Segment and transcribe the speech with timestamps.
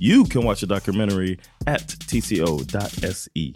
[0.00, 3.52] You can watch the documentary at tco.se.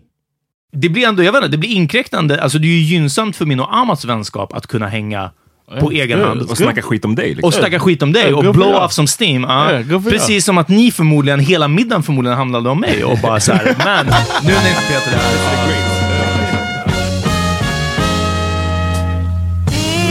[0.72, 2.42] Det blir ändå, jag vet inte, det blir inkräktande.
[2.42, 5.30] Alltså det är ju gynnsamt för min och Amats vänskap att kunna hänga
[5.78, 6.42] på egen hand.
[6.42, 7.28] Och snacka skit om dig.
[7.28, 7.46] Liksom.
[7.46, 9.42] Och snacka skit om dig Yeah, och blow off som steam.
[9.42, 13.52] For Precis som att ni förmodligen, hela middagen förmodligen handlade om mig och bara så
[13.52, 14.06] här, men
[14.46, 15.60] nu när inte Peter är här.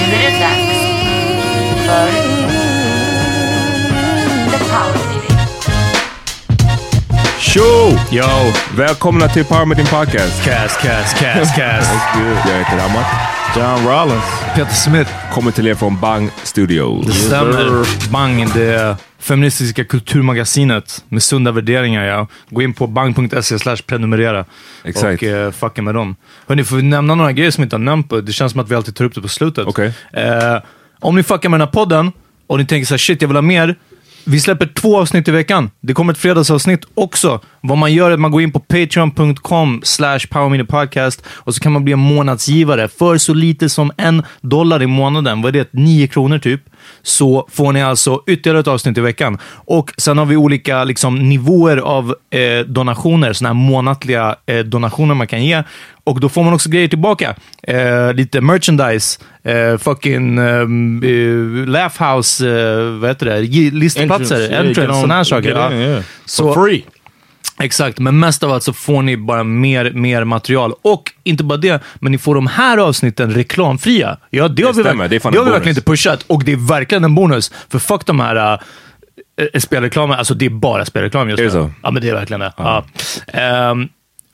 [0.10, 0.80] Nu är det dags
[1.86, 2.29] för
[7.54, 7.62] Tjo!
[8.12, 8.26] Yo,
[8.78, 10.44] Välkomna till Power Meeting Podcast.
[10.44, 11.92] cast, cast, cast, cast.
[12.48, 13.06] Jag heter Amat.
[13.56, 14.24] John Rollins.
[14.56, 15.12] Peter Smith.
[15.34, 17.06] Kommer till er från Bang Studios.
[17.06, 18.12] Det stämmer.
[18.12, 22.04] Bang, det feministiska kulturmagasinet med sunda värderingar.
[22.04, 22.28] Ja.
[22.50, 24.46] Gå in på bang.se slash prenumerera
[24.84, 25.24] Exakt.
[25.24, 26.16] och uh, fucka med dem.
[26.48, 28.22] Hörni, får vi nämna några grejer som vi inte har nämnt på?
[28.22, 29.68] Det känns som att vi alltid tar upp det på slutet.
[29.68, 29.94] Okej.
[30.14, 30.58] Eh,
[31.00, 32.12] om ni fuckar med den här podden
[32.48, 33.76] och ni tänker så här, shit, jag vill ha mer.
[34.26, 35.72] Vi släpper två avsnitt i veckan.
[35.82, 37.40] Det kommer ett fredagsavsnitt också.
[37.62, 41.72] Vad man gör är att man går in på patreon.com slash powerminipodcast och så kan
[41.72, 45.42] man bli en månadsgivare för så lite som en dollar i månaden.
[45.42, 45.74] Vad är det?
[45.74, 46.62] Nio kronor typ.
[47.02, 49.38] Så får ni alltså ytterligare ett avsnitt i veckan.
[49.66, 55.16] Och sen har vi olika liksom, nivåer av eh, donationer, sådana här månatliga eh, donationer
[55.16, 55.64] man kan ge.
[56.04, 57.36] Och då får man också grejer tillbaka.
[57.64, 63.42] Eh, lite merchandise, eh, fucking um, eh, laugh house, eh, vad heter det?
[63.72, 65.50] Listplatser, Entrance, entrance, sådana här saker.
[65.50, 65.74] Ja.
[65.74, 66.04] yeah.
[66.26, 66.84] Så, For free.
[67.64, 70.74] Exakt, men mest av allt så får ni bara mer, mer material.
[70.82, 74.18] Och inte bara det, men ni får de här avsnitten reklamfria.
[74.30, 76.44] Ja, det, har vi, stämmer, verk- det är det har vi verkligen inte pushat och
[76.44, 77.52] det är verkligen en bonus.
[77.70, 78.60] För fuck de här
[79.54, 81.48] äh, spelreklamen, alltså det är bara spelreklam just Är nu.
[81.50, 81.72] det så?
[81.84, 82.54] Ja, men det är verkligen det.
[82.58, 82.86] Ja.
[83.28, 83.88] Ehm,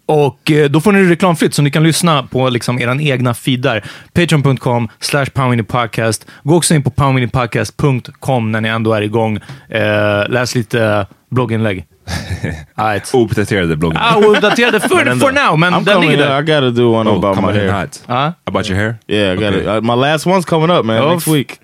[0.07, 3.33] och eh, då får ni det reklamfritt, så ni kan lyssna på liksom era egna
[3.33, 3.83] feedar.
[4.13, 6.25] Patreon.com slash powerminipodcast.
[6.43, 9.39] Gå också in på powerminipodcast.com när ni ändå är igång.
[9.69, 11.85] Eh, läs lite blogginlägg.
[12.77, 13.13] Right.
[13.13, 13.97] Uppdaterade bloggen.
[14.01, 16.09] Ah, uppdaterade för, for now, men I'm den coming.
[16.09, 16.41] ligger I där.
[16.41, 17.71] gotta do one Oh, about my hair.
[17.71, 18.03] hot.
[18.07, 18.33] Ja.
[18.45, 18.95] About your hair?
[19.07, 19.59] Yeah, I Okay.
[19.61, 19.67] it.
[19.67, 21.01] Uh, my last one's coming up, man.
[21.03, 21.59] Oh, next week.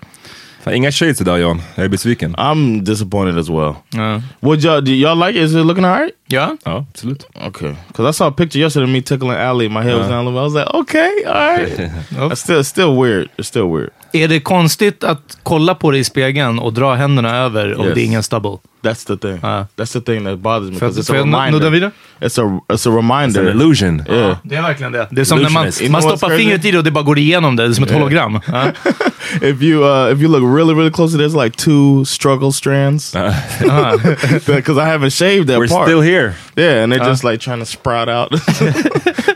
[0.64, 1.62] Fan, inga shades idag John.
[1.74, 2.36] Jag är besviken.
[2.36, 3.74] I'm disappointed as well.
[3.90, 4.20] Ja.
[4.40, 5.44] Would y'all do y'all like it?
[5.44, 6.12] Is it looking alright?
[6.26, 6.56] Ja.
[6.64, 7.24] Ja, absolut.
[7.46, 9.68] Okay, because I saw a picture yesterday of me tickling Allie.
[9.68, 10.40] My head was down a little bit.
[10.40, 11.90] I was like, okay, all right.
[12.32, 13.28] It's still, still weird.
[13.36, 13.90] It's still weird.
[14.12, 17.94] Är det konstigt att kolla på det i spegeln och dra händerna över och Yes.
[17.94, 18.58] det är ingen stubble?
[18.82, 19.38] That's the thing.
[19.42, 19.66] Ah.
[19.76, 21.70] That's the thing that bothers me Får because jag- it's a får nudda reminder.
[21.70, 21.90] vidare?
[22.20, 23.40] It's a it's a It's reminder.
[23.42, 24.02] an illusion.
[24.08, 24.36] Yeah.
[24.42, 25.08] Det är verkligen det.
[25.10, 25.80] Det är som när man, Illusionist.
[25.80, 26.42] You know man what's stoppar crazy?
[26.44, 27.62] fingret i det och det bara går igenom det.
[27.62, 28.40] Det är som ett hologram.
[28.52, 28.72] Ja.
[29.42, 33.12] if you uh, if you look really really closely, there's like two struggle strands
[34.46, 35.88] because I haven't shaved that We're part.
[35.88, 36.34] still here.
[36.56, 38.30] Yeah, and they're just like trying to sprout out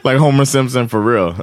[0.04, 1.34] like Homer Simpson for real.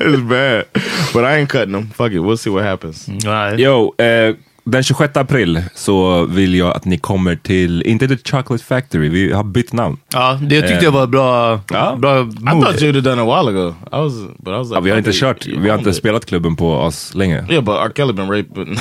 [0.00, 0.66] it's bad,
[1.12, 1.88] but I ain't cutting them.
[1.88, 3.06] Fuck it, we'll see what happens.
[3.08, 3.58] Nej.
[3.58, 4.34] Yo, eh,
[4.70, 9.32] den 26 april så vill jag att ni kommer till, inte The Chocolate Factory, vi
[9.32, 9.96] har bytt namn.
[10.12, 11.96] Ja, det tyckte jag var bra, Ja.
[11.98, 12.32] bra I move.
[12.66, 13.74] thought you'd have done a while ago.
[13.92, 16.26] I was, but I was like, Ja, vi har inte kört, vi har inte spelat
[16.26, 17.44] klubben på oss länge.
[17.50, 17.92] Yeah, but R.
[17.96, 18.56] Kelly been raped,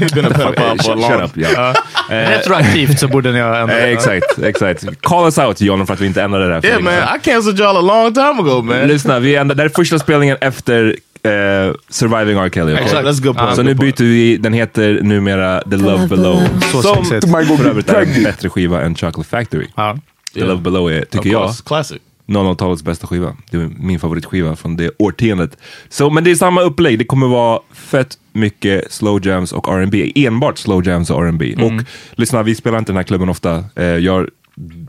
[0.00, 1.10] he's been a pedophile for a long.
[1.10, 1.74] shut up, ja.
[2.08, 3.92] Retroaktivt så borde ni ha ändrat Eh, det.
[3.92, 4.84] exakt, exakt.
[5.02, 6.66] Call us out John för att vi inte ändrade det här.
[6.66, 7.16] Yeah, länge man.
[7.16, 8.88] I canceled y'all a long time ago, man.
[8.88, 12.48] Lyssna, vi ändrar, det här är första spelningen efter eh, Surviving R.
[12.48, 12.72] Kelly.
[12.72, 12.84] okay?
[12.84, 13.06] Exakt.
[13.06, 13.56] That's a good point.
[13.56, 16.42] Så nu byter vi, den heter numera The Love Below.
[16.72, 19.66] Så Som för övrigt är en bättre skiva än Chocolate Factory.
[19.74, 19.98] Ja.
[20.34, 21.98] The Love Below är, tycker jag, classic.
[22.26, 23.36] 00-talets bästa skiva.
[23.50, 25.58] Det är min favoritskiva från det årtiondet.
[25.88, 26.98] Så, men det är samma upplägg.
[26.98, 30.12] Det kommer vara fett mycket slow jams och R&B.
[30.14, 31.54] Enbart slow jams och R&B.
[31.58, 31.76] Mm.
[31.76, 33.64] Och lyssna, vi spelar inte den här klubben ofta.
[33.76, 34.28] Eh, jag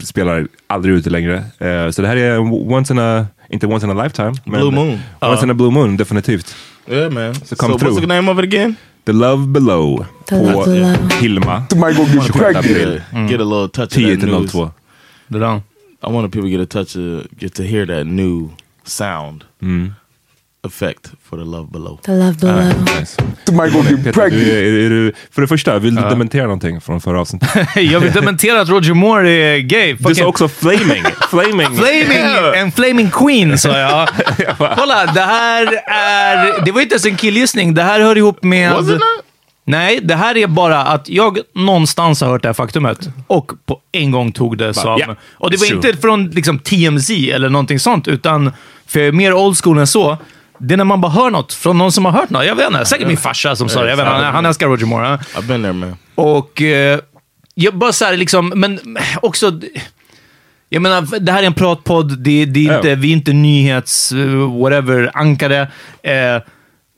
[0.03, 1.43] spelar aldrig ute längre.
[1.59, 2.39] Eh, så det här är
[2.73, 4.33] once in a, inte once in a lifetime.
[4.45, 4.99] Men Blue moon.
[5.21, 6.55] Once in a blue moon, definitivt.
[6.87, 7.33] Yeah, man.
[7.35, 8.01] So So, come what's through.
[8.01, 8.75] the name of it again?
[9.05, 10.35] The Love Below på
[11.21, 11.63] Hilma.
[11.69, 13.01] 26 april.
[13.29, 14.51] Get a little touch of 10 that news.
[14.51, 14.71] 02.
[15.27, 15.61] Det där.
[16.07, 18.49] I want people to get a touch of, get to hear that new
[18.83, 19.43] sound
[20.63, 21.99] effect for the love below.
[22.99, 23.17] Nice.
[24.03, 27.49] Peter, du, är, är, du, för det första, vill du dementera någonting från förra avsnittet?
[27.75, 29.95] Jag vill dementera att Roger Moore är gay.
[29.99, 31.03] Du sa också flaming.
[31.29, 31.67] flaming.
[31.77, 34.09] Flaming, en flaming queen sa jag.
[34.57, 36.65] Kolla, det här är...
[36.65, 37.73] Det var inte ens en killgissning.
[37.73, 38.73] Det här hör ihop med...
[38.73, 39.25] Was it not?
[39.65, 43.79] Nej, det här är bara att jag någonstans har hört det här faktumet och på
[43.91, 44.97] en gång tog det som...
[44.99, 48.51] ja, och det var it's inte från liksom, TMZ eller någonting sånt, utan
[48.87, 50.17] för jag är mer old school än så.
[50.67, 52.45] Det är när man bara hör något från någon som har hört något.
[52.45, 53.89] Jag vet inte, säkert min farsa som sa det.
[53.89, 55.19] Jag vet han, han älskar Roger Moore.
[55.35, 55.97] I've been there, man.
[56.15, 56.99] Och eh,
[57.55, 59.59] jag bara så här liksom, men också...
[60.69, 64.11] Jag menar, det här är en pratpodd, det, det är inte, vi är inte nyhets,
[64.11, 64.17] eh.
[66.03, 66.41] Eh,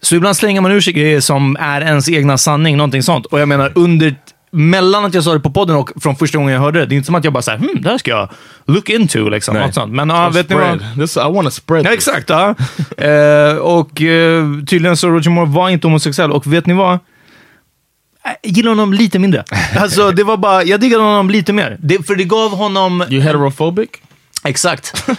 [0.02, 3.26] så ibland slänger man ur sig grejer som är ens egna sanning, någonting sånt.
[3.26, 4.16] Och jag menar, under
[4.56, 6.96] mellan att jag sa det på podden och från första gången jag hörde det, det
[6.96, 8.30] är inte som att jag bara säger hm, det här ska jag
[8.66, 9.56] look into, liksom.
[9.58, 9.94] Något sånt.
[9.94, 10.78] Men ja, vet ni vad?
[10.78, 10.96] Spread.
[11.00, 12.08] This, I want to spread Ja, this.
[12.08, 12.30] exakt.
[12.30, 12.56] Ja.
[13.06, 16.32] eh, och eh, tydligen så Roger Moore var inte homosexuell.
[16.32, 17.00] Och vet ni vad?
[18.44, 19.44] Jag gillar honom lite mindre.
[19.78, 21.78] Alltså, det var bara, jag diggade honom lite mer.
[21.80, 23.04] Det, för det gav honom...
[23.10, 23.90] You heterophobic?
[24.44, 25.10] Exakt.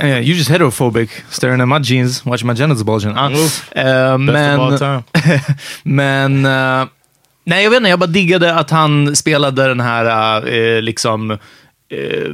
[0.00, 1.10] Eh, you just heterophobic.
[1.30, 3.10] Staring at my jeans, watching my genitals bulging.
[3.10, 4.18] Of all
[5.82, 6.42] men...
[6.42, 6.88] men...
[7.46, 7.90] nej, jag vet inte.
[7.90, 11.30] Jag bara diggade att han spelade den här eh, liksom...
[11.30, 12.30] Eh,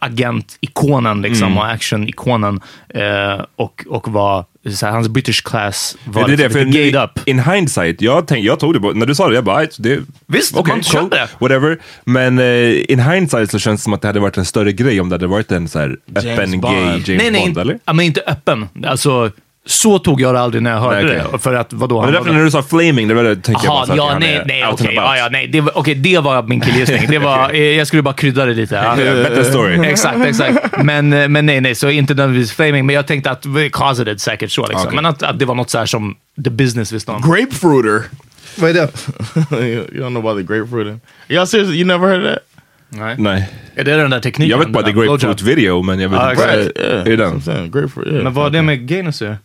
[0.00, 1.58] agent-ikonen liksom, Mm.
[1.58, 2.60] och action-ikonen.
[2.88, 4.44] Eh, och, och var...
[4.70, 7.28] Så här, hans British class var Ja, det det, liksom för lite gayed up.
[7.28, 9.68] in hindsight, jag, tänk, jag tog det, på, när du sa det, jag bara, "Aj,
[9.78, 11.28] det, Visst, okej, man köper det.
[11.38, 11.78] whatever.
[12.04, 15.00] Men eh, in hindsight så känns det som att det hade varit en större grej
[15.00, 16.74] om det hade varit en så här öppen Bond.
[16.74, 17.78] gay James nej, nej, Bond, eller?
[17.84, 18.68] ja, men inte öppen.
[18.86, 19.30] Alltså,
[19.66, 21.28] så tog jag det aldrig när jag hörde Nej, okej.
[21.32, 21.38] det.
[21.38, 21.94] För att, vadå?
[21.94, 23.92] Men han därför var- när du sa flaming, det var det tänkte jag bara så
[23.92, 24.86] att ja, nej, är nej, okej.
[24.86, 25.46] and Ja, ja, nej.
[25.46, 27.06] Det, var- okej, det var min killgissning.
[27.08, 28.74] Det var, eh, jag skulle bara krydda det lite.
[28.96, 29.78] Better story.
[29.88, 30.58] Exakt, exakt.
[30.84, 34.50] Men, eh, men nej, nej, så inte nödvändigtvis flaming, men jag tänkte att closeted säkert
[34.50, 34.66] så.
[34.66, 34.80] Liksom.
[34.86, 34.96] Okej.
[34.96, 37.22] Men att, att det var något så här som the business visste om.
[37.22, 38.02] Grapefruiter.
[38.58, 38.88] Vad är det?
[39.66, 40.98] you don't know about the grapefruiter?
[41.28, 41.70] Y'all serious?
[41.70, 42.38] You never heard of that?
[42.88, 43.14] Nej.
[43.18, 43.48] Nej.
[43.74, 44.50] Är det den där tekniken?
[44.50, 46.44] Jag vet bara the den där grapefruit video, men jag vet Ah, inte.
[46.44, 46.78] exakt.
[46.78, 47.40] Yeah, Är det den?
[47.70, 48.08] Grapefruit.
[48.08, 48.24] Yeah.
[48.24, 49.36] Men vad har det med gayness att göra?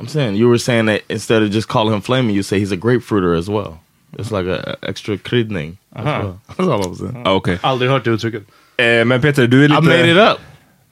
[0.00, 2.72] I'm saying you were saying that instead of just calling him flaming, you say he's
[2.72, 3.72] a grapefruiter as well.
[4.18, 5.76] It's like a, a extra kryddning.
[5.94, 6.20] as Uh-huh.
[6.22, 6.40] well.
[6.56, 7.22] That's all I'm saying.
[7.26, 7.58] Ah, Okej.
[7.62, 8.42] Aldrig hört det uttrycket.
[8.76, 9.80] Eh, men Peter, du är lite...
[9.82, 10.38] I made it up.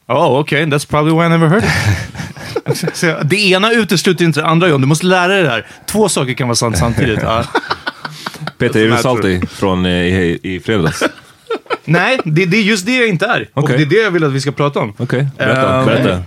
[0.07, 0.65] Oh, okay.
[0.65, 2.97] That's probably why I never heard it.
[2.97, 4.81] Så det ena utesluter inte det andra, John.
[4.81, 5.67] Du måste lära dig det här.
[5.87, 7.19] Två saker kan vara sant samtidigt.
[7.23, 7.45] Ja.
[8.59, 11.03] Peter, är du salty från eh, i, i fredags?
[11.85, 13.49] Nej, det, det är just det jag inte är.
[13.55, 13.77] Och Okej.
[13.77, 14.95] det är det jag vill att vi ska prata om.
[14.99, 15.79] Okej, berätta.
[15.81, 16.23] Ehm, berätta.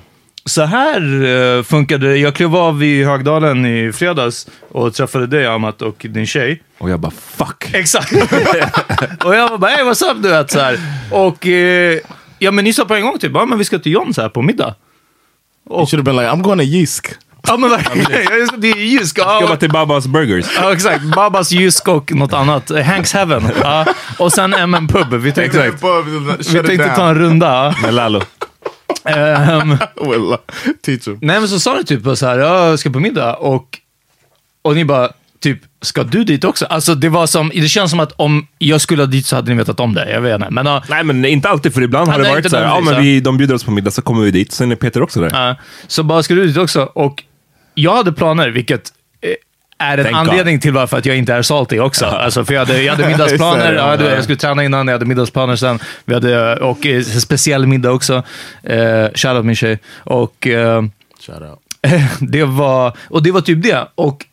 [0.46, 2.18] Så här uh, funkade det.
[2.18, 6.62] Jag klev av i Högdalen i fredags och träffade dig, Amat, och din tjej.
[6.78, 7.70] Och jag bara fuck.
[7.74, 8.12] Exakt.
[9.24, 10.80] och jag var bara, hej, what's up, du vet, så här.
[11.12, 12.00] Och eh,
[12.40, 14.22] ja, men ni sa på en gång typ, ja, men vi ska till John så
[14.22, 14.76] här på middag.
[15.70, 17.08] You should have been like, I'm going to Yisk.
[17.48, 18.08] Ja men verkligen.
[18.12, 19.10] Ja, Det är jysk.
[19.10, 20.46] Ska bara Ja, till Babas Burgers.
[20.56, 21.04] ja exakt.
[21.04, 22.72] Babas jysk och något annat.
[22.86, 23.50] Hanks Heaven.
[23.62, 23.86] Ja.
[24.18, 25.14] Och sen MM Pub.
[25.14, 25.74] Vi tänkte,
[26.52, 27.48] vi tänkte ta en runda.
[27.48, 27.76] Ja.
[27.82, 28.22] Med Lalo.
[29.06, 30.38] Ehm, Well,
[30.86, 31.18] teach him.
[31.22, 33.80] nej men så sa ni typ så här, "Ja, jag ska på middag och,
[34.62, 36.66] och ni bara, typ, ska du dit också?
[36.66, 39.52] Alltså det var som, det känns som att om jag skulle ha dit så hade
[39.52, 40.12] ni vetat om det.
[40.12, 40.50] Jag vet inte.
[40.50, 42.94] Men, ja, Nej, men inte alltid, för ibland har det varit så här, ja men
[42.94, 43.00] ja.
[43.00, 44.52] vi, de bjuder oss på middag, så kommer vi dit.
[44.52, 45.30] Sen är Peter också där.
[45.48, 45.56] Ja,
[45.88, 46.84] så bara, ska du dit också?
[46.84, 47.24] Och
[47.74, 48.94] jag hade planer, vilket
[49.82, 52.06] är en Thank anledning till varför att jag inte är salty också.
[52.06, 55.06] Alltså, för jag hade, jag hade middagsplaner, jag, hade, jag skulle träna innan, jag hade
[55.06, 55.80] middagsplaner sen.
[56.06, 58.24] Vi hade, och eh, speciell middag också.
[58.64, 59.80] Eh, Shoutout min tjej.
[59.98, 60.84] Och, eh,
[61.20, 61.60] Shout out.
[62.20, 63.88] det var, och det var typ det.
[63.96, 64.26] Och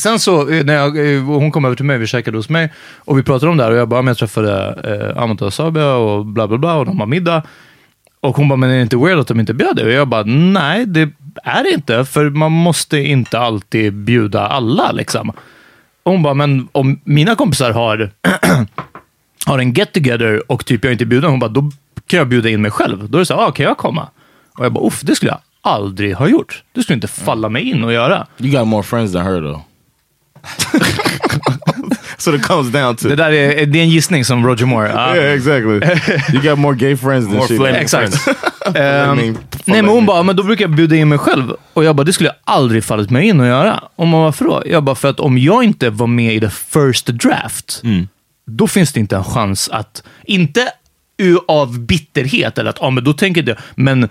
[0.00, 2.72] sen så, eh, när jag, eh, hon kom över till mig, vi käkade hos mig
[2.98, 4.52] och vi pratade om det här och jag bara, men jag träffade
[4.84, 7.42] eh, Amanda och Sabia och bla bla bla och de har middag.
[8.20, 9.86] Och hon bara, men är det inte weird att de inte bjöd dig?
[9.86, 11.10] Och jag bara, nej det
[11.44, 15.32] är det inte, för man måste inte alltid bjuda alla liksom.
[16.02, 18.10] Och hon bara, men om mina kompisar har,
[19.46, 21.70] har en get together och typ jag inte är bjuden, hon bara, då
[22.06, 23.10] kan jag bjuda in mig själv.
[23.10, 24.08] Då är det så här, ah, kan jag komma?
[24.58, 26.62] Och jag bara, uff, det skulle jag aldrig ha gjort.
[26.72, 28.26] Det skulle inte falla mig in att göra.
[28.38, 29.60] You got more friends than her though.
[32.24, 34.88] so it comes down to Det där är, det är en gissning som Roger Moore.
[34.88, 35.16] Ja.
[35.16, 35.80] yeah, exactly.
[36.32, 37.56] you got more gay friends than More she.
[37.56, 37.82] flaming.
[37.82, 38.28] Exakt.
[38.66, 39.16] Ehm, mean,
[39.64, 41.52] nej, men hon bara, men då brukar jag bjuda in mig själv.
[41.72, 43.82] Och jag bara, det skulle jag aldrig fallit mig in att göra.
[43.96, 44.62] Och man varför då?
[44.66, 47.82] Jag bara, för att om jag inte var med i the first draft,
[48.46, 50.68] då finns det inte en chans att, inte
[51.48, 54.08] av bitterhet eller att, ja men då tänker jag det, men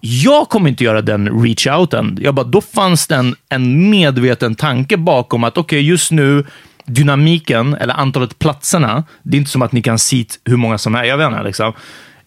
[0.00, 2.18] jag kommer inte göra den reach-outen.
[2.22, 6.46] Jag bara, då fanns det en, en medveten tanke bakom att okej, just nu,
[6.86, 10.94] dynamiken, eller antalet platserna, det är inte som att ni kan seat hur många som
[10.94, 11.72] är, jag vet inte liksom.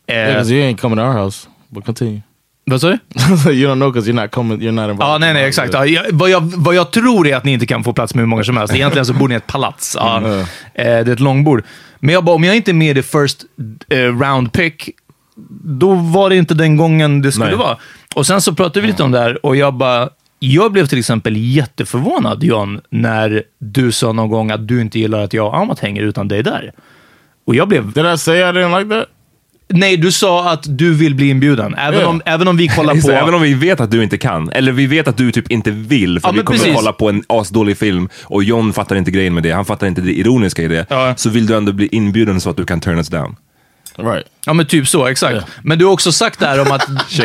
[0.07, 1.47] Eh, Yeah, you ain't coming to our house.
[1.69, 2.21] But continue.
[2.65, 2.97] vad sa du?
[3.51, 4.59] you don't know because you're not coming.
[4.59, 5.13] You're not involved.
[5.13, 5.73] Ja, nej, nej, exakt.
[5.73, 8.21] Ja, jag, vad, jag, vad jag tror är att ni inte kan få plats med
[8.21, 8.75] hur många som helst.
[8.75, 9.95] Egentligen så bor ni i ett palats.
[9.99, 10.17] Ja.
[10.17, 10.39] Mm.
[10.39, 10.45] Eh,
[10.75, 11.63] det är ett långbord.
[11.99, 13.43] Men jag bara, om jag inte är med i first
[13.89, 14.89] eh, round pick,
[15.63, 17.55] då var det inte den gången det skulle Nej.
[17.55, 17.77] vara.
[18.15, 20.09] Och sen så pratade vi lite om det här och jag bara,
[20.45, 25.19] jag blev till exempel jätteförvånad, John, när du sa någon gång att du inte gillar
[25.23, 26.71] att jag och Amat hänger utan dig där.
[27.47, 27.91] Och jag blev...
[27.91, 29.07] Did I say I didn't like that?
[29.67, 31.75] Nej, du sa att du vill bli inbjuden.
[31.75, 32.07] Även, Ja.
[32.07, 33.11] om, även om vi kollar på...
[33.11, 35.71] Även om vi vet att du inte kan, eller vi vet att du typ inte
[35.71, 36.71] vill, för Ja, vi kommer precis.
[36.73, 39.87] att kolla på en asdålig film och John fattar inte grejen med det, han fattar
[39.87, 41.13] inte det ironiska i det, Ja.
[41.17, 43.35] så vill du ändå bli inbjuden så att du kan turn us down.
[43.97, 44.27] Right.
[44.45, 45.47] Ja, men typ så, exakt.
[45.63, 46.87] Men du har också sagt där om att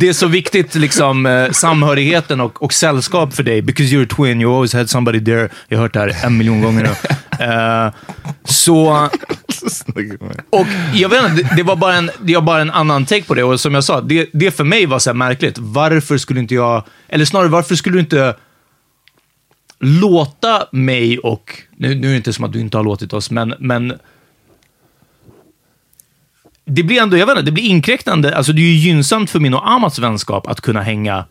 [0.00, 3.62] det är så viktigt, liksom, eh, samhörigheten och, och sällskap för dig.
[3.62, 5.48] Because you're a twin, you always had somebody there.
[5.68, 6.90] Jag har hört det här en miljon gånger nu.
[7.40, 7.92] Eh,
[8.44, 9.08] så,
[10.50, 13.22] och jag vet inte, det, det var bara en, det var bara en annan take
[13.22, 13.42] på det.
[13.42, 15.58] Och som jag sa, det, det för mig var så här märkligt.
[15.58, 18.34] Varför skulle inte jag, eller snarare varför skulle du inte
[19.78, 23.30] låta mig och, nu, nu är det inte som att du inte har låtit oss,
[23.30, 23.98] men, men
[26.70, 28.36] det blir ändå, jag vet inte, det blir inkräktande.
[28.36, 31.24] Alltså det är ju gynnsamt för min och Amats vänskap att kunna hänga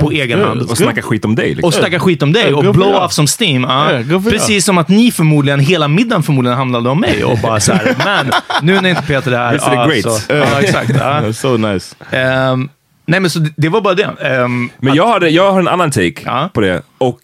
[0.00, 0.62] på Ja, egen hand.
[0.62, 1.48] Och snacka skit om dig.
[1.48, 1.64] Liksom.
[1.64, 3.62] Och snacka skit om dig Yeah, och blow off som steam.
[3.64, 3.92] Ja.
[3.92, 4.24] Yeah.
[4.24, 7.94] Precis som att ni förmodligen, hela middagen förmodligen handlade om mig och bara så här,
[8.04, 9.58] men nu när inte Peter är här.
[9.58, 10.26] The ja, greats.
[10.26, 11.36] så- Ja, exakt.
[11.38, 11.96] So nice.
[12.10, 12.68] Ehm,
[13.06, 14.10] nej, men så det, det var bara det.
[14.20, 16.50] Ehm, Men jag, hade, jag har en annan take Ja.
[16.54, 16.82] på det.
[16.98, 17.20] Och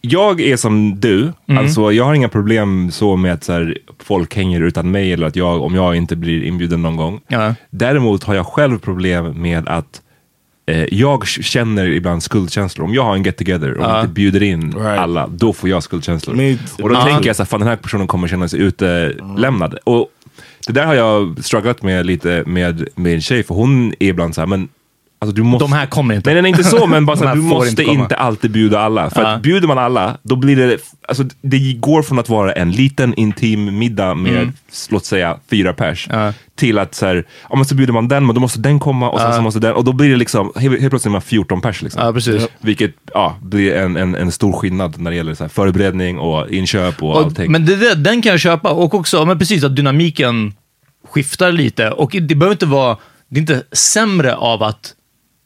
[0.00, 1.58] jag är som du, Mm.
[1.64, 5.26] alltså jag har inga problem så med att så här, folk hänger utan mig eller
[5.26, 7.20] att jag, om jag inte blir inbjuden någon gång.
[7.28, 7.54] Ja.
[7.70, 10.02] Däremot har jag själv problem med att
[10.66, 12.84] eh, jag känner ibland skuldkänslor.
[12.86, 14.00] Om jag har en get together och Ja.
[14.00, 14.98] inte bjuder in Right.
[14.98, 16.34] alla, då får jag skuldkänslor.
[16.34, 17.04] Me- och då Ja.
[17.04, 19.78] tänker jag så här, fan den här personen kommer känna sig utelämnad.
[19.84, 20.08] Och
[20.66, 24.40] det där har jag strugglat med lite med min tjej, för hon är ibland så
[24.40, 24.68] här, men
[25.20, 25.64] Alltså, du måste...
[25.64, 26.32] De här kommer inte.
[26.32, 29.10] Nej, nej, inte så, men bara så du måste inte inte, alltid bjuda alla.
[29.10, 29.28] För Ja.
[29.28, 33.14] att bjuder man alla, då blir det, alltså det går från att vara en liten
[33.14, 34.52] intim middag med,
[34.90, 36.20] låt säga, fyra pers, Mm.
[36.24, 36.32] Ja.
[36.56, 39.10] till att så här, ja, men så bjuder man den, men då måste den komma
[39.10, 39.36] och sen Ja.
[39.36, 41.82] så måste den, och då blir det liksom, helt, helt plötsligt är man 14 pers
[41.82, 42.02] liksom.
[42.06, 42.46] Ja, precis.
[42.60, 46.50] Vilket ja, blir en, en, en stor skillnad när det gäller så här, förberedning och
[46.50, 47.52] inköp och, Och, allting.
[47.52, 48.70] men det, den kan jag köpa.
[48.70, 50.54] Och också, men precis, att dynamiken
[51.08, 51.90] skiftar lite.
[51.90, 52.96] Och det behöver inte vara,
[53.28, 54.94] det är inte sämre av att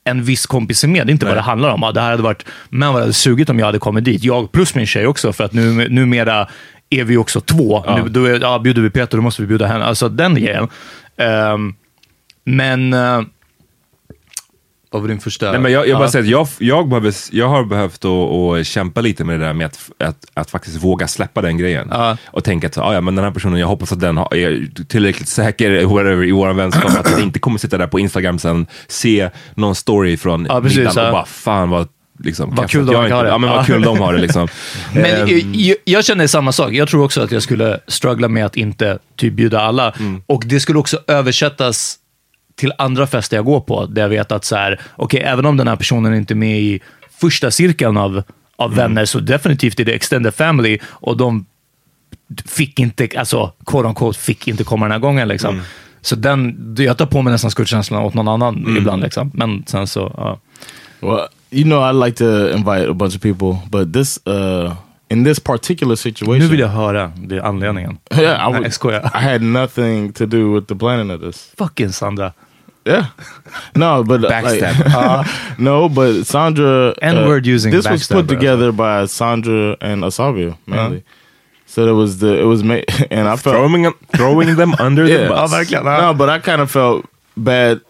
[0.04, 1.06] en viss kompis är med.
[1.06, 1.42] Det är inte vad Nej.
[1.42, 1.82] det handlar om.
[1.82, 4.24] Ja, Det här hade varit, men vad det hade sugit om jag hade kommit dit.
[4.24, 6.48] Jag plus min tjej också, för att nu, numera
[6.90, 7.84] är vi också två.
[7.86, 7.96] Ja.
[8.02, 9.84] Nu, då är, ja, bjuder vi Peter, då måste vi bjuda henne.
[9.84, 10.68] Alltså den grejen.
[11.16, 11.74] Ehm,
[12.44, 12.92] men...
[12.92, 13.22] eh,
[14.92, 15.50] vad var din första?
[15.50, 19.00] Nej, men jag, jag bara säger att jag, jag, behöver, jag har behövt att, kämpa
[19.00, 21.88] lite med det där med att, att, att faktiskt våga släppa den grejen.
[21.90, 22.16] Ja.
[22.26, 24.68] Och tänka att ah, ja, men den här personen, jag hoppas att den har, är
[24.88, 28.66] tillräckligt säker whatever, i vår vänskap, att den inte kommer sitta där på Instagram sen,
[28.88, 32.92] se någon story från Ja, precis, middagen och bara fan vad liksom, Vad kul de
[32.92, 33.28] Jag verkar inte- ha det.
[33.28, 34.48] Ja, men vad kul de har det liksom.
[34.94, 36.72] Men Ehm, jag, jag, jag känner samma sak.
[36.72, 39.90] Jag tror också att jag skulle struggla med att inte typ bjuda alla.
[39.90, 40.22] Mm.
[40.26, 41.98] Och det skulle också översättas
[42.54, 45.56] till andra fester jag går på, där jag vet att så här, okej, även om
[45.56, 46.80] den här personen inte är med i
[47.20, 48.22] första cirkeln av,
[48.56, 48.76] av Mm.
[48.78, 51.46] vänner, så definitivt i det extended family och de
[52.46, 55.28] fick inte, alltså quote on quote, fick inte komma den här gången.
[55.28, 55.54] Liksom.
[55.54, 55.64] Mm.
[56.00, 59.02] Så den, jag tar på mig nästan skuldkänslan åt någon annan ibland.
[59.02, 59.30] Liksom.
[59.34, 60.38] Men sen så, ja.
[61.00, 64.72] Well, you know, I like to invite a bunch of people, but this, uh,
[65.12, 67.98] in this particular situation, Nu vill jag höra det är anledningen.
[68.18, 69.10] yeah, I, Nej, was, jag skojar.
[69.14, 71.52] I had nothing to do with the planning of this.
[71.58, 72.32] Fucking Sandra.
[72.84, 73.04] Yeah,
[73.74, 74.78] no, but uh, Backstab.
[74.78, 75.24] Like, uh,
[75.58, 76.94] no, but Sandra.
[77.02, 78.28] N-word using This was put backstabber.
[78.28, 81.02] together by Sandra and Asavio mainly.
[81.66, 85.04] So it was the it was made, and I felt throwing, them, throwing them under
[85.06, 85.28] the Yeah.
[85.28, 85.50] bus.
[85.52, 85.84] Ja, verkligen.
[85.84, 87.04] no, but I kind of felt
[87.36, 87.80] bad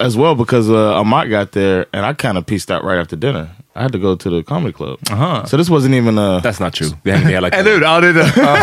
[0.00, 3.16] as well because uh, Amat got there, and I kind of pieced out right after
[3.16, 3.46] dinner.
[3.76, 5.44] I had to go to the comedy club, Aha.
[5.46, 6.40] so this wasn't even a.
[6.42, 6.88] That's not true.
[7.04, 7.82] Vi hängde hela Eller hur?
[7.82, 8.32] Ja, det är det.
[8.36, 8.56] Ja.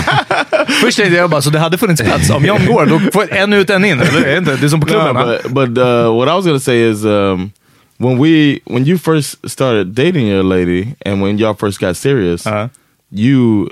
[0.82, 2.29] Först tänkte jag bara, så det hade funnits plats.
[2.29, 4.00] Om John går, då får en ut, en in.
[4.01, 4.22] Eller?
[4.22, 5.15] Det är inte- Det är som på klubben.
[5.15, 7.51] No, but but uh, what I was gonna say is um,
[7.98, 12.46] when we when you first started dating your lady and when y'all first got serious,
[12.48, 12.67] Uh-huh.
[13.12, 13.70] you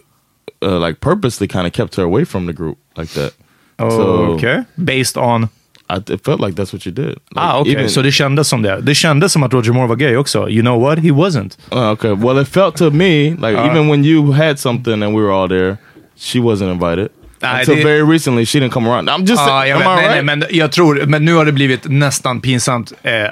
[0.63, 3.33] uh, like purposely kind of kept her away from the group like that.
[3.79, 4.63] So Okej.
[4.75, 5.49] Based on...
[5.89, 7.05] I, it felt like that's what you did.
[7.09, 7.73] Like, Ah, okej.
[7.75, 8.81] even- Så det kändes som det.
[8.81, 10.49] Det kändes som att Roger Moore var gay också.
[10.49, 10.99] You know what?
[10.99, 11.57] He wasn't.
[11.73, 12.11] Uh, okay.
[12.11, 13.71] Well, it felt to me like Uh-huh.
[13.71, 15.77] even when you had something and we were all there,
[16.17, 17.09] she wasn't invited.
[17.39, 19.09] Nej, Until det- very recently, she didn't come around.
[19.09, 19.41] I'm just.
[19.47, 20.09] Ja, jag vet, nej, right?
[20.11, 22.93] nej, men jag tror, men nu har det blivit nästan pinsamt.
[23.03, 23.29] Eh, eh,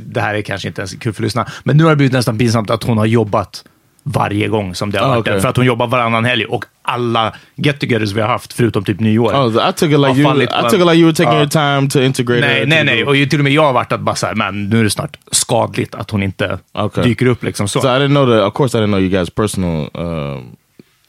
[0.00, 2.38] det här är kanske inte ens kul för lyssnarna, men nu har det blivit nästan
[2.38, 3.64] pinsamt att hon har jobbat
[4.02, 5.40] varje gång som det har Ah, varit där.
[5.40, 9.32] För att hon jobbar varannan helg och alla get-togethers vi har haft, förutom typ nyår.
[9.32, 10.42] Oh, I took it like you.
[10.42, 11.38] I took it like you were taking Ja.
[11.38, 12.40] your time to integrate.
[12.40, 13.04] Nej, nej, nej.
[13.04, 14.90] Och ju till och med jag har varit att bara såhär, men nu är det
[14.90, 17.04] snart skadligt att hon inte Okay.
[17.04, 17.80] dyker upp liksom så.
[17.80, 18.48] So I didn't know that.
[18.48, 20.56] Of course, I didn't know you guys' personal um,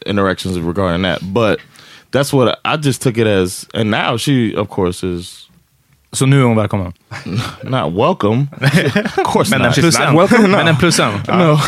[0.06, 1.58] interactions regarding that, but
[2.12, 3.68] that's what I just took it as.
[3.74, 5.47] And now she, of course, is
[6.18, 6.94] Så nu är hon välkommen.
[7.64, 8.48] not welcome.
[9.18, 9.76] of course Men en not.
[9.76, 10.52] plus en.
[10.52, 11.12] Men en plus en.
[11.28, 11.60] No,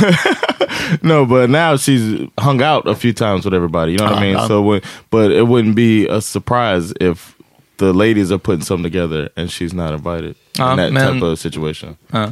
[1.02, 3.92] no, but now she's hung out a few times with everybody.
[3.92, 4.36] You know what I Uh, mean?
[4.36, 4.48] uh.
[4.48, 7.34] So, when, but it wouldn't be a surprise if
[7.78, 11.26] the ladies are putting something together and she's not invited Uh, in that men- type
[11.26, 11.96] of situation.
[12.12, 12.32] Ja.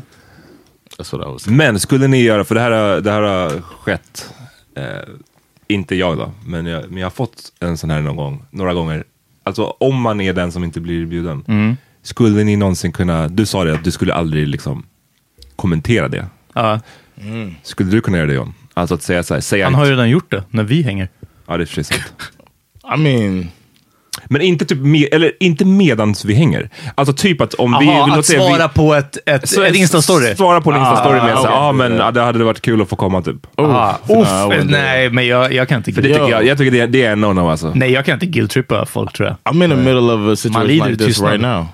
[0.98, 1.44] That's what I was.
[1.44, 1.58] saying.
[1.58, 4.34] Men skulle ni göra, för det här har, det här har skett,
[4.76, 4.84] eh,
[5.68, 8.74] inte jag då, men jag, men jag har fått en sån här någon gång, några
[8.74, 9.04] gånger.
[9.44, 11.78] Alltså om man är den som inte blir bjuden, Mm.
[12.08, 14.86] Skulle ni någonsin kunna, du sa det att du skulle aldrig liksom
[15.56, 16.26] kommentera det.
[16.54, 16.80] Ja.
[17.64, 18.54] Skulle du kunna göra det John?
[18.74, 21.10] Alltså att säga så här, säga Han har ju redan gjort det, när vi hänger.
[21.48, 22.14] Ja det är för sig sant.
[22.96, 23.48] I mean,
[24.26, 26.70] Men inte typ med, eller inte medans vi hänger.
[26.96, 27.86] Alltså typ att om vi...
[27.86, 30.36] Jaha, låt att säga svara vi, på ett, ett, så- ett Insta-story.
[30.36, 31.90] Svara på en Insta-story med Ah, så, ja okej.
[31.90, 33.48] men ja, det hade varit kul att få komma typ.
[33.56, 36.30] Ah, no, uff, nej, men jag, jag kan inte För det tycker Ja.
[36.30, 37.72] jag, jag tycker det, det är en no-no alltså.
[37.76, 39.54] Nej, jag kan inte guilt-trippa folk tror jag.
[39.54, 41.66] I'm in the middle of a situation like this right now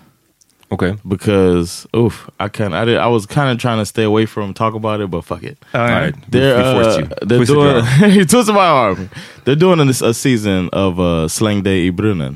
[0.74, 0.98] Okej.
[1.08, 4.54] because oof, I kind I did I was kind of trying to stay away from
[4.54, 5.58] talk about it, but fuck it.
[5.74, 6.16] All right.
[6.16, 8.12] We, They're uh, they're Twisted doing arm.
[8.20, 9.10] he twisted my arm.
[9.46, 12.36] They're doing a, a season of uh, Slang Day i Brunnen,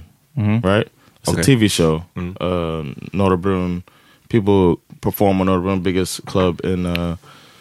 [0.63, 0.88] right?
[1.21, 1.41] It's Okay.
[1.41, 2.04] a TV show.
[2.15, 3.82] Uh, Norrbrunn.
[4.30, 7.15] People perform on Norrbrunn, biggest club in uh,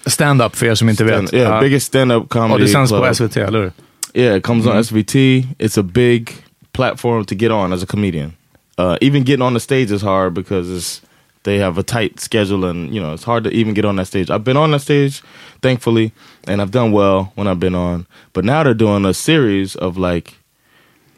[0.07, 1.33] Stand-up för er som inte vet.
[1.33, 1.61] yeah, Ja.
[1.61, 2.55] biggest stand up comedy.
[2.55, 3.03] Och det sänds club.
[3.09, 3.73] på SVT, eller hur?
[4.15, 5.15] Yeah, it comes on SVT.
[5.59, 6.31] It's a big
[6.73, 8.33] platform to get on as a comedian.
[8.79, 11.01] Uh, even getting on the stage is hard because it's
[11.45, 14.07] they have a tight schedule and you know it's hard to even get on that
[14.07, 14.31] stage.
[14.31, 15.23] I've been on that stage,
[15.63, 16.13] thankfully,
[16.47, 18.07] and I've done well when I've been on.
[18.33, 20.35] But now they're doing a series of like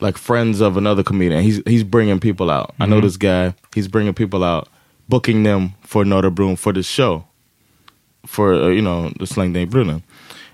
[0.01, 1.42] like friends of another comedian.
[1.42, 2.75] He's he's bringing people out.
[2.79, 3.55] I know this guy.
[3.75, 4.68] He's bringing people out,
[5.09, 7.25] booking them for Notre Broom for this show,
[8.27, 10.03] for uh, you know the Slang Day Brunnen,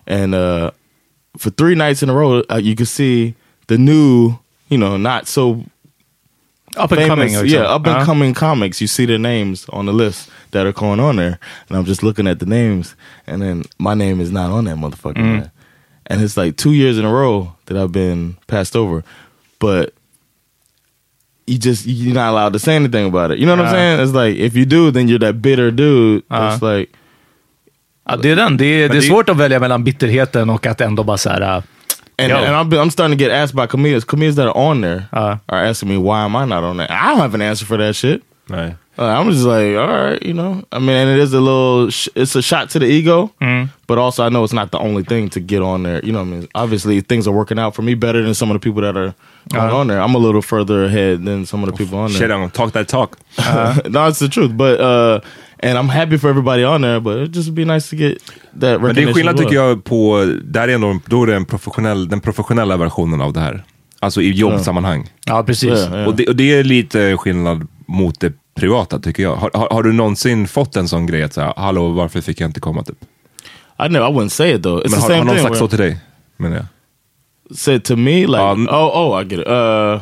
[0.07, 0.71] and uh,
[1.37, 3.35] for three nights in a row, uh, you can see
[3.67, 4.39] the new,
[4.69, 5.65] you know, not so
[6.77, 7.29] Up and famous, coming.
[7.35, 7.49] liksom.
[7.51, 8.05] yeah, up and Ja.
[8.05, 8.81] coming comics.
[8.81, 12.03] You see their names on the list that are going on there, and I'm just
[12.03, 12.95] looking at the names,
[13.27, 15.23] and then my name is not on that motherfucker.
[15.23, 15.51] Mm.
[16.07, 19.03] And it's like two years in a row that I've been passed over,
[19.59, 19.95] but
[21.47, 23.39] you just you're not allowed to say anything about it.
[23.39, 24.01] You know what I'm saying?
[24.01, 26.23] It's like if you do, then you're that bitter dude.
[26.31, 26.91] It's like
[28.07, 28.57] Ja, det är den.
[28.57, 31.57] Det är, det är det- svårt att välja mellan bitterheten och att ändå bara såhär...
[31.57, 31.63] Uh,
[32.19, 32.37] And, Yo.
[32.37, 34.05] and been, I'm starting to get asked by comedians.
[34.05, 35.37] Comedians that are on there Uh.
[35.49, 36.87] are asking me why am I not on there.
[36.91, 38.23] I don't have an answer for that shit.
[38.49, 38.77] Nej.
[38.97, 40.63] Uh, I'm just like, all right, you know.
[40.71, 43.33] I mean, and it is a little, sh- it's a shot to the ego,
[43.89, 46.01] but also I know it's not the only thing to get on there.
[46.05, 48.53] You know, what I mean, obviously things are working out for me better than some
[48.53, 49.13] of the people that are
[49.53, 50.01] going on there.
[50.01, 52.19] I'm a little further ahead than some of the people on there.
[52.21, 53.19] Shit, I'm gonna talk that talk.
[53.91, 54.57] no, it's the truth.
[54.57, 55.21] But uh,
[55.65, 58.19] and I'm happy for everybody on there, but it just would be nice to get
[58.27, 59.45] that Men det är recognition skillnad well.
[59.45, 63.33] tycker jag på, där är ändå, då är det en professionell, den professionella versionen av
[63.33, 63.65] det här.
[64.01, 65.09] Alltså i jobbsammanhang.
[65.27, 65.71] Ja, precis.
[65.91, 66.07] Ja, ja.
[66.07, 69.37] Och, det, och det är lite skillnad mot det privata tycker jag.
[69.37, 72.49] Har, har, har du någonsin fått en sån grej att säga, hallå varför fick jag
[72.49, 72.99] inte komma typ?
[73.85, 74.79] I know I wouldn't say it though.
[74.79, 75.43] It's Men the har, same har någon thing.
[75.45, 75.99] sagt where- så till dig?
[76.37, 76.67] Menar jag.
[77.57, 79.47] said to me like, Um, oh, oh, I get it.
[79.47, 80.01] Uh,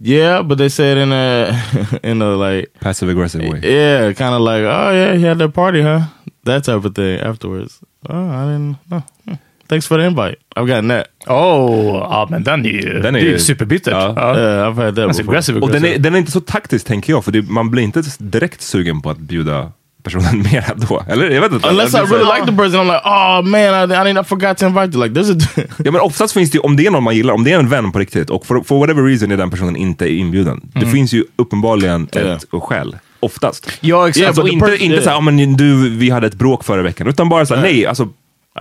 [0.00, 1.60] yeah, but they said in a
[2.02, 3.60] in a like, Passive aggressive way.
[3.62, 6.00] yeah, kind of like, oh yeah, he had that party, huh?
[6.44, 7.20] That type of thing.
[7.20, 8.76] Afterwards, oh, I didn't.
[8.88, 9.02] know.
[9.24, 9.34] Hmm.
[9.68, 10.38] Thanks for the invite.
[10.56, 11.06] I've gotten that.
[11.26, 13.92] Oh, ja men den är ju, Den är det är ju- superbittert.
[13.92, 14.12] Ja.
[14.16, 14.38] Ja.
[14.38, 15.30] Yeah, I've had that That's before.
[15.30, 15.60] aggressive.
[15.60, 18.02] Och den är, den är inte så taktisk tänker jag, för det, man blir inte
[18.18, 19.72] direkt sugen på att bjuda
[20.08, 21.02] personen mer då.
[21.08, 21.68] Eller jag vet inte.
[21.68, 24.66] Unless I really like the person, I'm like, oh man, I, I, I forgot to
[24.66, 25.04] invite you.
[25.06, 27.34] Like, there's a Ja men oftast finns det ju, om det är någon man gillar,
[27.34, 29.76] om det är en vän på riktigt och for, for whatever reason är den personen
[29.76, 30.60] inte inbjuden.
[30.74, 32.20] Det finns ju uppenbarligen Ja.
[32.20, 32.96] ett skäl.
[33.20, 33.70] Oftast.
[33.80, 34.18] Ja, exakt.
[34.20, 35.04] Yeah, Alltså the inte, person- inte yeah.
[35.04, 37.06] såhär, ja men du, vi hade ett bråk förra veckan.
[37.08, 38.08] Utan bara såhär, nej, alltså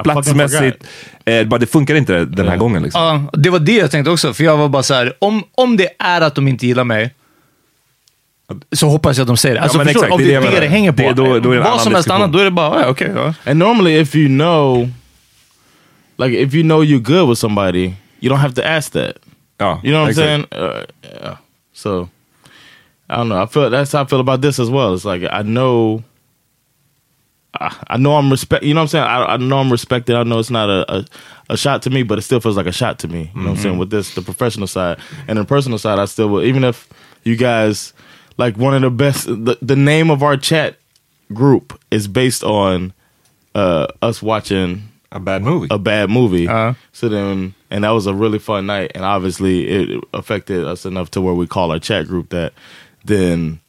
[0.04, 0.84] platsmässigt,
[1.26, 3.02] eh, bara det funkar inte den här gången liksom.
[3.02, 4.34] Ja, det var det jag tänkte också.
[4.34, 7.14] För jag var bara så här, om, om det är att de inte gillar mig,
[8.72, 9.62] så hoppas jag att de säger det.
[9.62, 11.02] Alltså, men förstår exakt, om det är det det det hänger på.
[11.02, 13.12] Det då- då är Vad som helst annat, då är det bara, ja, okej.
[13.16, 13.34] ja.
[13.52, 14.90] And normally, if you know,
[16.18, 19.12] like, if you know you're good with somebody, you don't have to ask that.
[19.60, 20.28] Ja, You know what exakt.
[20.28, 20.70] I'm saying?
[20.76, 20.84] Uh,
[21.24, 21.38] yeah.
[21.74, 22.10] So
[23.10, 23.44] I don't know.
[23.44, 24.94] I feel that's how I feel about this as well.
[24.94, 26.04] It's like I know,
[27.60, 28.64] I, I know I'm respect.
[28.64, 29.06] You know what I'm saying?
[29.06, 30.16] I, I know I'm respected.
[30.16, 31.06] I know it's not a, a
[31.50, 33.32] a shot to me, but it still feels like a shot to me.
[33.36, 33.78] You know what I'm saying?
[33.80, 36.44] With this, the professional side and the personal side, I still will.
[36.44, 36.88] Even if
[37.24, 37.94] you guys
[38.38, 40.78] like one of the best, the, the name of our chat
[41.34, 42.94] group is based on
[43.56, 45.68] uh, us watching A bad movie.
[45.72, 46.48] a bad movie.
[46.48, 46.74] Uh-huh.
[46.94, 48.92] So then, and that was a really fun night.
[48.96, 52.54] And obviously, it affected us enough to where we call our chat group that.
[53.06, 53.60] Then,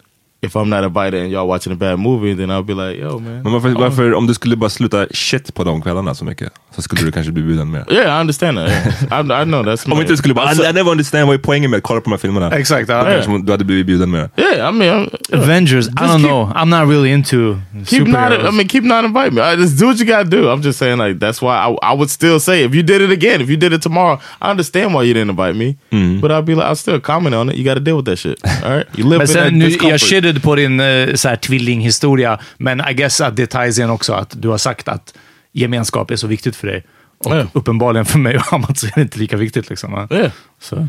[0.40, 3.18] if I'm not invited and y'all watching a bad movie, then I'll be like, yo,
[3.18, 3.42] man.
[3.42, 3.80] Men varför, oh.
[3.80, 7.12] varför, om du skulle bara sluta shit på de kvällarna så mycket, så skulle du
[7.12, 7.84] kanske bli bjuden mer.
[7.90, 8.68] Yeah, I understand that.
[9.10, 9.40] Yeah.
[9.40, 9.92] I, I know that's.
[9.92, 12.00] Om inte du skulle bara, I, I never understand vad är poängen med att kolla
[12.00, 12.50] på de här filmerna.
[12.50, 12.88] Exakt.
[12.88, 13.04] Då ja.
[13.04, 14.30] kanske du hade blivit bjuden mer.
[14.36, 16.52] Yeah, I mean, I'm, Avengers, I don't keep- know.
[16.54, 18.32] I'm not really into keep not.
[18.32, 19.42] I mean, keep not inviting me.
[19.42, 20.52] I just do what you gotta do.
[20.52, 23.10] I'm just saying, like that's why I, I would still say if you did it
[23.10, 25.76] again, if you did it tomorrow, I understand why you didn't invite me.
[25.90, 26.20] Mm-hmm.
[26.20, 27.56] But I'd be like, I'll still comment on it.
[27.56, 28.38] You got to deal with that shit.
[28.64, 30.00] All right, you live Men in that sen, discomfort.
[30.28, 34.12] Shitted på din eh, så här, tvillinghistoria, men I guess att det ties in också
[34.12, 35.14] att du har sagt att
[35.52, 36.84] gemenskap är så viktigt för dig.
[37.24, 37.46] Och Ja.
[37.52, 39.70] uppenbarligen för mig och Amat så är det inte lika viktigt.
[39.70, 40.08] Liksom?
[40.10, 40.32] Yeah.
[40.60, 40.86] så.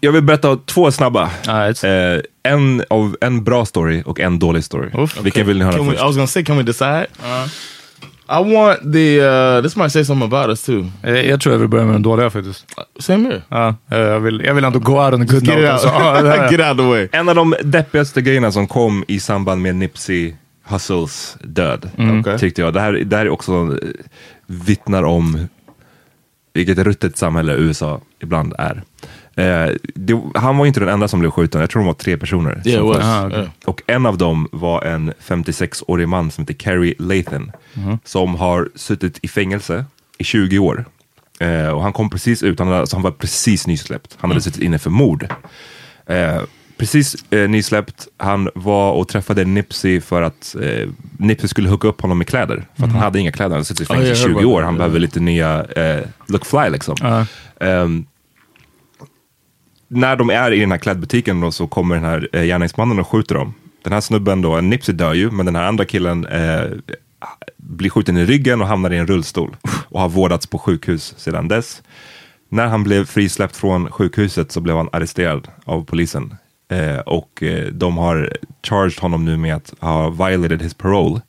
[0.00, 1.30] Jag vill berätta två snabba.
[1.46, 1.84] Alright.
[1.84, 4.90] Eh, en, av, en bra story och en dålig story.
[5.22, 6.02] Vilken vill ni höra Can we, först?
[6.02, 7.06] I was gonna say, can we decide?
[8.28, 9.20] I want the.
[9.20, 10.86] uh This might say something about us too.
[11.02, 12.64] Eh, Jag tror jag vill börja med den dåliga faktiskt.
[13.00, 13.42] Same here.
[13.48, 15.60] Ja, eh, jag, vill, jag vill ändå go out on a good Get note.
[15.62, 15.88] it Alltså.
[15.88, 15.94] out.
[16.00, 17.08] Ja, det här- Get out of the way.
[17.12, 20.34] En av de deppigaste grejerna som kom i samband med Nipsey
[20.66, 22.38] Hussles död, Okej.
[22.38, 22.74] tyckte jag.
[22.74, 23.88] Det här, det här är också eh,
[24.46, 25.48] vittnar om
[26.54, 28.82] vilket ruttet samhälle USA ibland är.
[29.36, 32.16] Eh, det, han var inte den enda som blev skjuten, jag tror de var tre
[32.16, 32.62] personer.
[32.64, 32.98] Yeah, was.
[33.04, 33.30] Ah.
[33.30, 33.48] Yeah.
[33.64, 37.52] Och en av dem var en 56-årig man som heter Kerry Lathan,
[38.04, 39.84] som har suttit i fängelse
[40.18, 40.84] i 20 år.
[41.40, 44.16] Eh, och han kom precis ut, han, hade- alltså, han var precis nysläppt.
[44.20, 45.26] Han hade suttit inne för mord.
[46.06, 46.40] Eh,
[46.76, 52.00] precis eh, nysläppt, han var och träffade Nipsey för att eh, Nipsey skulle hooka upp
[52.00, 52.64] honom med kläder.
[52.74, 54.46] För att han hade inga kläder, han hade suttit i fängelse i hörde 20 bara
[54.46, 54.62] år.
[54.62, 56.96] Han behöver lite nya eh, look fly liksom.
[57.00, 57.26] Ja.
[57.60, 58.06] Ehm,
[59.88, 63.08] när de är i den här klädbutiken då, så kommer den här eh, gärningsmannen och
[63.08, 63.54] skjuter dem.
[63.82, 66.64] Den här snubben då, Nipsey dör ju, men den här andra killen eh,
[67.56, 69.56] blir skjuten i ryggen och hamnar i en rullstol
[69.88, 71.82] och har vårdats på sjukhus sedan dess.
[72.48, 76.36] När han blev frisläppt från sjukhuset så blev han arresterad av polisen.
[76.74, 78.32] Eh, och eh, de har
[78.68, 81.20] charged honom nu med att ha violated his parole.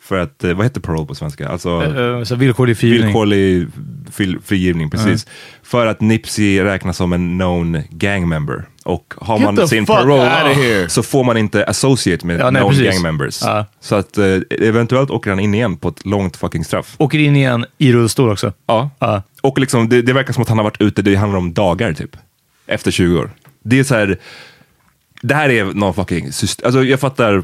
[0.00, 1.48] För att, eh, vad heter parole på svenska?
[1.48, 1.82] Alltså,
[2.18, 3.06] Eh, så villkorlig frigivning.
[3.06, 3.68] Villkorlig
[4.12, 5.26] fri- frigivning, precis.
[5.62, 8.64] För att Nipsey räknas som en known gang member.
[8.84, 12.72] Och har Get man sin parole så får man inte associate med Ja, nej, known
[12.74, 12.90] precis.
[12.92, 13.42] gang members.
[13.42, 13.66] Ja.
[13.80, 14.18] Så att
[14.60, 16.94] eventuellt åker han in igen på ett långt fucking straff.
[16.98, 18.52] Åker in igen i rullstol också.
[18.66, 18.90] Ja.
[18.98, 19.22] Ja.
[19.42, 21.92] Och liksom, det, det verkar som att han har varit ute, det handlar om dagar
[21.92, 22.16] typ.
[22.66, 23.30] Efter 20 år.
[23.64, 24.18] Det är så här,
[25.22, 26.66] det här är någon fucking system.
[26.66, 27.42] Alltså jag fattar,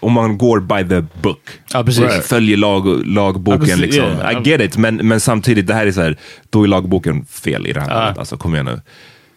[0.00, 1.40] om man går by the book.
[1.72, 2.26] Ja, precis.
[2.26, 4.04] Följer lag, lagboken Ja, precis, liksom.
[4.04, 4.32] yeah.
[4.32, 6.16] I get it, men, men samtidigt, det här är så här,
[6.50, 8.18] då är lagboken fel i det här fallet.
[8.18, 8.80] Alltså kom igen nu.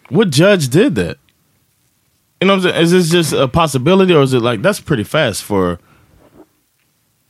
[0.10, 1.16] What judge did that?
[2.40, 2.86] You know what I'm saying?
[2.86, 5.78] Is this just a possibility or is it like that's pretty fast for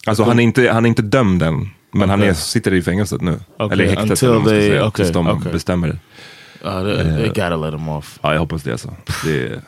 [0.07, 2.35] Alltså han är inte, han är inte dömd än, men han är, Okay.
[2.35, 3.39] sitter i fängelset nu.
[3.59, 5.51] Okay, Eller i häktet until eller man ska they- säga, okay, tills de okay.
[5.51, 5.99] bestämmer.
[6.65, 8.19] Uh, they, they gotta let him off.
[8.21, 8.93] Ja, jag hoppas det alltså.
[9.25, 9.61] Det,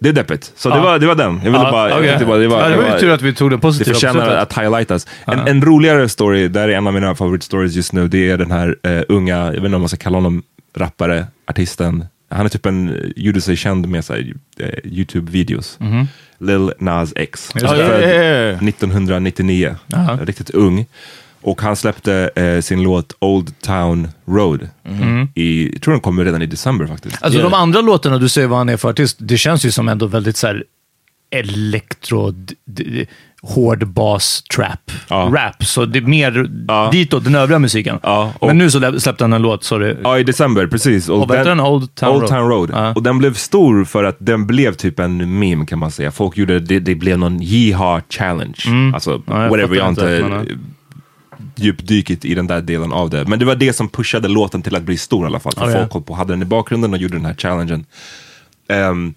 [0.00, 0.52] det är deppigt.
[0.56, 0.82] Så det, Ja.
[0.82, 1.34] var, det var den.
[1.34, 1.72] Jag ville Ja, bara...
[1.72, 4.28] bara, det var, Ja, det var ju tur att vi tog det Det positiva förtjänar
[4.28, 5.06] att highlightas.
[5.24, 8.50] En, en roligare story, där är en av mina favoritstories just nu, det är den
[8.50, 10.42] här eh, unga, jag vet inte om man ska kalla honom
[10.76, 12.06] rappare, artisten.
[12.30, 15.78] Han är typ en, gjorde sig känd med så här, eh, YouTube-videos.
[16.38, 17.50] Lil Nas X.
[17.54, 17.60] Det.
[17.60, 18.68] Ja, ja, ja, ja.
[18.68, 19.76] 1999.
[19.86, 20.18] Jaha.
[20.22, 20.86] Riktigt ung.
[21.42, 24.68] Och han släppte eh, sin låt Old Town Road.
[25.34, 27.22] I, jag tror den kommer redan i december faktiskt.
[27.22, 27.50] Alltså Yeah.
[27.50, 30.06] de andra låtarna, du säger vad han är för artist, det känns ju som ändå
[30.06, 30.64] väldigt så här
[31.30, 32.34] elektro,
[33.42, 35.30] hård bas, trap, Ja.
[35.34, 35.64] rap.
[35.64, 36.88] Så det är mer Ja.
[36.92, 37.98] ditåt den övriga musiken.
[38.02, 39.96] Ja, och- Men nu så lä- släppte han en låt, sorry.
[40.04, 41.08] Ja, i december, precis.
[41.08, 41.60] Och vad heter den?
[41.60, 42.30] Old Town Old Road?
[42.30, 42.70] Town Road.
[42.72, 42.92] Ja.
[42.94, 46.10] Och den blev stor för att den blev typ en meme kan man säga.
[46.10, 48.92] Folk gjorde, det, det blev någon Yeehaw challenge.
[48.94, 49.22] Alltså, Mm.
[49.26, 50.54] Ja, jag whatever, jag inte inte,
[51.62, 53.24] men, djupdykit i den där delen av det.
[53.24, 55.52] Men det var det som pushade låten till att bli stor i alla fall.
[55.56, 55.86] För Okej.
[55.92, 57.86] folk på, hade den i bakgrunden och gjorde den här challengen.
[58.68, 59.14] Ehm,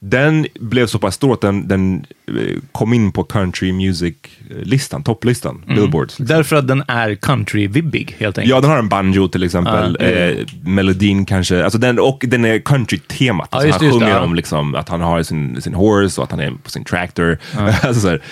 [0.00, 2.34] den blev så pass stor att den, den eh,
[2.72, 5.76] kom in på country music-listan, topplistan, Mm.
[5.76, 6.18] Billboards.
[6.18, 6.36] liksom.
[6.36, 8.50] Därför att den är country-vibbig, helt enkelt.
[8.50, 9.96] Ja, den har en banjo till exempel.
[10.00, 10.38] Mm.
[10.38, 11.64] eh, melodin kanske.
[11.64, 13.48] Alltså den, och den är country-temat.
[13.52, 16.30] Ja, Alltså han just sjunger om liksom, att han har sin, sin horse och att
[16.30, 17.38] han är på sin tractor.
[17.82, 18.22] alltså, så här.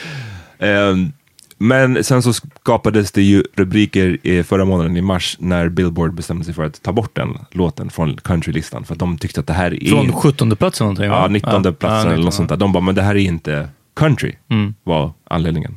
[0.59, 1.13] Ehm,
[1.69, 6.45] men sen så skapades det ju rubriker i förra månaden i mars när Billboard bestämde
[6.45, 8.85] sig för att ta bort den låten från countrylistan.
[8.85, 9.91] För att de tyckte att det här är...
[9.91, 11.17] Från 17 plats eller någonting, va?
[11.23, 12.57] Ja, 19 Ja, platsen ja, eller något 19, sånt där.
[12.57, 14.75] De bara, men det här är inte country, Mm.
[14.85, 15.77] var anledningen.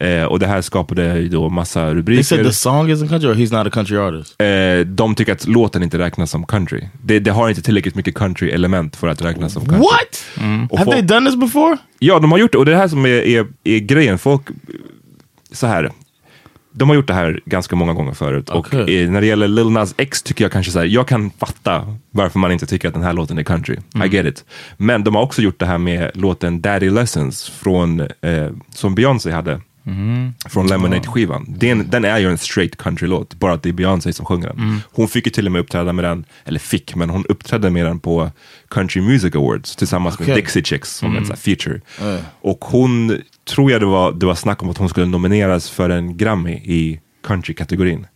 [0.00, 2.22] Eh, och det här skapade ju då massa They rubriker.
[2.22, 4.42] said the song isn't country or he's not a country artist.
[4.42, 6.80] Eh, de tycker att låten inte räknas som country.
[7.02, 9.80] Det, det har inte tillräckligt mycket country-element för att räknas som country.
[9.80, 10.70] What?
[10.70, 11.76] Och Have they done this before?
[11.98, 12.58] Ja, de har gjort det.
[12.58, 14.18] Och det är det här som är, är, är grejen.
[14.18, 14.42] Folk,
[15.52, 15.90] så här.
[16.78, 18.48] De har gjort det här ganska många gånger förut.
[18.50, 19.02] Och Okej.
[19.04, 21.94] eh, när det gäller Lil Nas X tycker jag kanske så här, jag kan fatta
[22.10, 23.76] varför man inte tycker att den här låten är country.
[24.04, 24.44] I get it.
[24.76, 29.30] Men de har också gjort det här med låten Daddy Lessons från, eh, som Beyoncé
[29.30, 29.60] hade.
[30.48, 31.44] Från Lemonade-skivan.
[31.48, 34.80] Den, den är ju en straight country-låt, bara att det är Beyoncé som sjunger den.
[34.92, 37.86] Hon fick ju till och med uppträda med den, eller fick, men hon uppträdde med
[37.86, 38.30] den på
[38.68, 40.34] Country Music Awards tillsammans med Okej.
[40.42, 41.80] Dixie Chicks som en sån feature.
[42.40, 45.90] Och hon, tror jag det var, det var snack om att hon skulle nomineras för
[45.90, 48.06] en Grammy i country-kategorin.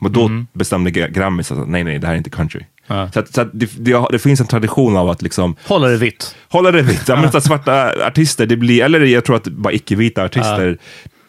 [0.00, 2.60] Men då bestämde Gra- Grammys att nej, nej, det här är inte country.
[3.12, 5.96] Så, att, så att det, det, det finns en tradition av att liksom Hålla det
[5.96, 6.36] vitt.
[6.48, 7.08] hålla det vitt.
[7.08, 7.16] Ja.
[7.16, 10.78] Men att svarta artister, det blir, eller jag tror att bara icke-vita artister,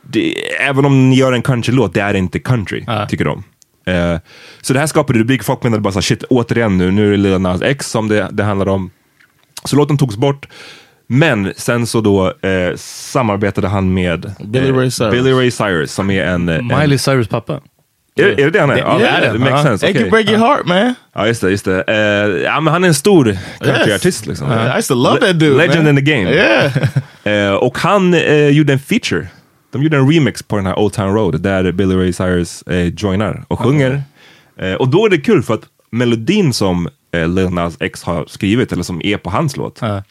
[0.01, 0.35] det,
[0.67, 3.43] även om ni gör en countrylåt, det är inte country, tycker de.
[3.85, 4.19] Eh,
[4.61, 7.11] så det här skapade rubriker, folk menade bara så här, shit, återigen nu, nu är
[7.11, 8.89] det Lil Nas X som det, det handlar om.
[9.65, 10.47] Så låten togs bort.
[11.07, 15.11] Men sen så då eh, samarbetade han med Billy eh, Ray Cyrus.
[15.11, 16.49] Billy Ray Cyrus som är en...
[16.49, 17.59] en Miley Cyrus pappa.
[18.15, 18.77] Är, är det det han är?
[18.77, 19.39] Ja, det är det.
[19.39, 19.63] makes Ja.
[19.63, 19.93] sense.
[19.93, 20.93] Can break your heart, man.
[21.15, 21.49] Ja, just det.
[21.49, 21.83] Just det.
[21.87, 24.25] Eh, ja, men han är en stor countryartist.
[24.25, 24.51] Liksom.
[24.51, 25.57] I used to love that dude.
[25.57, 25.97] Legend man.
[25.97, 26.31] in the game.
[26.31, 26.71] Yeah.
[27.23, 29.27] Eh, och han eh, gjorde en feature.
[29.71, 32.63] De gjorde en remix på den här Old Town Road där Billy Ray Cyrus
[32.97, 34.01] joinar och sjunger.
[34.61, 36.89] Eh, och då är det kul för att melodin som
[37.27, 40.03] Lil Nas X har skrivit, eller som är på hans låt, Ja.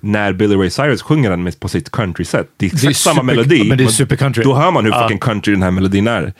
[0.00, 2.92] när Billy Ray Cyrus sjunger den med, på sitt country-set, det är exakt Det är
[2.92, 3.64] samma super- melodi.
[3.68, 4.42] men det är super-country.
[4.42, 5.02] Då hör man hur Ja.
[5.02, 6.32] fucking country den här melodin är.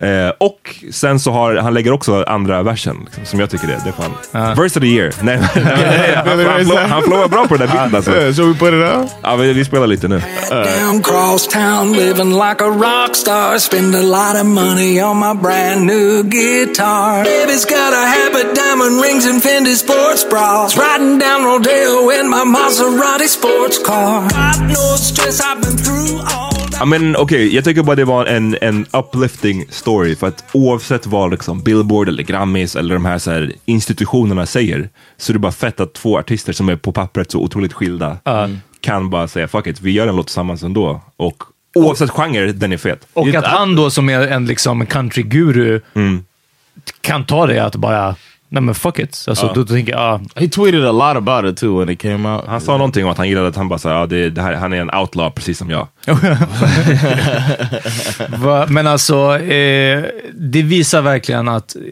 [0.00, 3.80] Eh, och sen så har han lägger också andra versen, liksom, som jag tycker det,
[3.84, 4.54] det är fan.
[4.56, 5.12] Verse of the year.
[5.22, 8.10] Nej, nej, nej, han, han, flow- han flowar bra på den där biten alltså.
[8.10, 9.10] Yeah, should we put it out?
[9.22, 10.22] Ja, vi, vi spelar lite nu.
[10.50, 13.58] Down cross town, living like a rock star.
[13.58, 17.24] Spend a lot of money on my brand new guitar.
[17.24, 20.76] Baby's got a habit, diamond rings, and Fendi sports bras.
[20.76, 24.28] Riding down Rodeo in my Maserati sports car.
[24.28, 26.45] Got no stress, I've been through all.
[26.78, 30.16] Ja, men okej, jag tycker bara det var en, en uplifting story.
[30.16, 34.88] För att oavsett vad liksom Billboard eller Grammys eller de här, så här institutionerna säger,
[35.16, 38.18] så är det bara fett att två artister som är på pappret så otroligt skilda
[38.80, 41.00] kan bara säga fuck it, vi gör en låt tillsammans ändå.
[41.16, 41.42] Och
[41.74, 43.06] oavsett genre, den är fet.
[43.12, 45.80] Och att han då som är en liksom country-guru
[47.00, 48.14] kan ta det att bara,
[48.56, 49.24] nej men fuck it.
[49.28, 52.28] Alltså, då tänker jag, ah, He tweeted a lot about it too when it came
[52.28, 52.44] out.
[52.46, 54.54] Han sa någonting om att han gillade att han bara sa, ja, det, det här,
[54.54, 55.88] han är en outlaw precis som jag.
[58.38, 61.82] Va, men alltså, eh, det visar verkligen att, eh,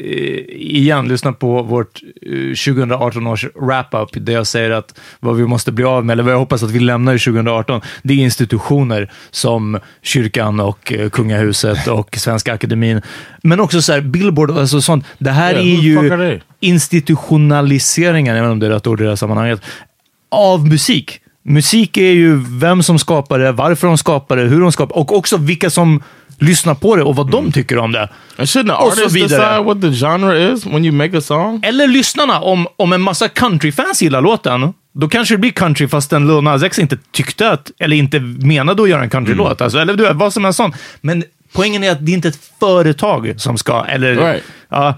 [0.48, 2.30] igen, lyssna på vårt eh,
[2.74, 6.32] 2018 års wrap-up, där jag säger att vad vi måste bli av med, eller vad
[6.32, 11.88] jag hoppas att vi lämnar i 2018, det är institutioner som kyrkan och eh, kungahuset
[11.88, 13.02] och Svenska Akademin.
[13.42, 15.04] Men också så här, Billboard och alltså sånt.
[15.18, 16.40] Det här Yeah, är who the fuck are ju they?
[16.64, 19.60] Institutionaliseringen, jag vet inte om det är rätt ord i det här sammanhanget,
[20.30, 21.20] av musik.
[21.42, 25.16] musik är ju vem som skapar det, varför de skapar det, hur de skapar och
[25.16, 26.02] också vilka som
[26.38, 28.08] lyssnar på det och vad de tycker om det.
[28.36, 29.42] And shouldn't the Och så artist vidare.
[29.42, 31.60] decide what the genre is when you make a song?
[31.62, 36.10] Eller lyssnarna, om, om en massa countryfans gillar låten, då kanske det blir country fast
[36.10, 39.60] den Lil Nas X inte tyckte att, eller inte menade att göra en countrylåt.
[39.60, 40.72] Alltså, eller du vet, vad som är sån.
[41.00, 44.14] Men poängen är att det är inte ett företag som ska, eller...
[44.14, 44.42] Right.
[44.68, 44.94] Ja,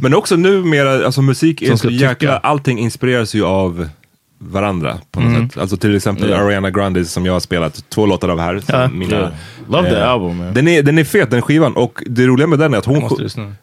[0.00, 2.36] Men också numera, alltså musik är så jäkla, tycka.
[2.36, 3.88] allting inspireras ju av
[4.40, 5.48] varandra på något Mm.
[5.50, 5.58] sätt.
[5.58, 6.46] Alltså till exempel Yeah.
[6.46, 8.62] Ariana Grande som jag har spelat två låtar av här.
[8.66, 8.88] Ja.
[8.88, 9.30] Mina, Yeah.
[9.68, 10.54] Love the eh, album, man.
[10.54, 11.72] Den är, den är fet, den skivan.
[11.76, 13.08] Och det roliga med den är att hon...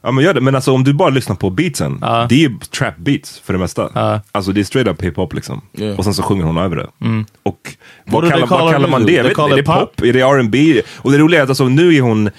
[0.01, 2.25] Ja men gör det, men alltså om du bara lyssnar på beatsen, Ja.
[2.29, 3.89] det är trap beats för det mesta.
[3.93, 4.21] Ja.
[4.31, 5.61] Alltså det är straight up hiphop liksom.
[5.77, 5.97] Yeah.
[5.97, 6.87] Och sen så sjunger hon över det.
[7.43, 9.21] Och vad kallar, vad kallar man det?
[9.23, 10.01] Vet är det pop?
[10.01, 10.81] Är det R&B?
[10.95, 12.29] Och det roliga är att alltså, nu är hon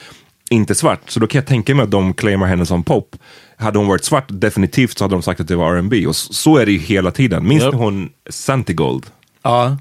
[0.51, 3.17] inte svart, så då kan jag tänka mig att de claimar henne som pop.
[3.57, 6.57] Hade hon varit svart, definitivt så hade de sagt att det var R&B och så
[6.57, 7.49] är det ju hela tiden.
[7.49, 7.73] Minns Yep.
[7.73, 9.07] ni hon Santigold?
[9.43, 9.77] ja.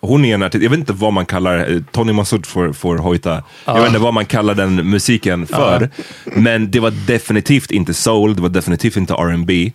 [0.00, 2.96] Hon är en artist, jag vet inte vad man kallar, eh, Tony Massoud får, får
[2.98, 5.90] hojta, jag vet inte vad man kallar den musiken för.
[6.24, 9.72] Men det var definitivt inte soul, det var definitivt inte R&B.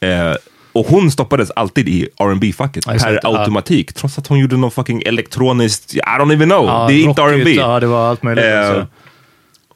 [0.00, 0.34] Eh,
[0.72, 3.38] och hon stoppades alltid i rb facket per ja.
[3.38, 3.92] automatik.
[3.92, 6.88] Trots att hon gjorde någon fucking elektroniskt, I don't even know.
[6.88, 7.54] det är inte R&B.
[7.54, 8.44] Ja, det var allt möjligt.
[8.44, 8.86] Eh, alltså.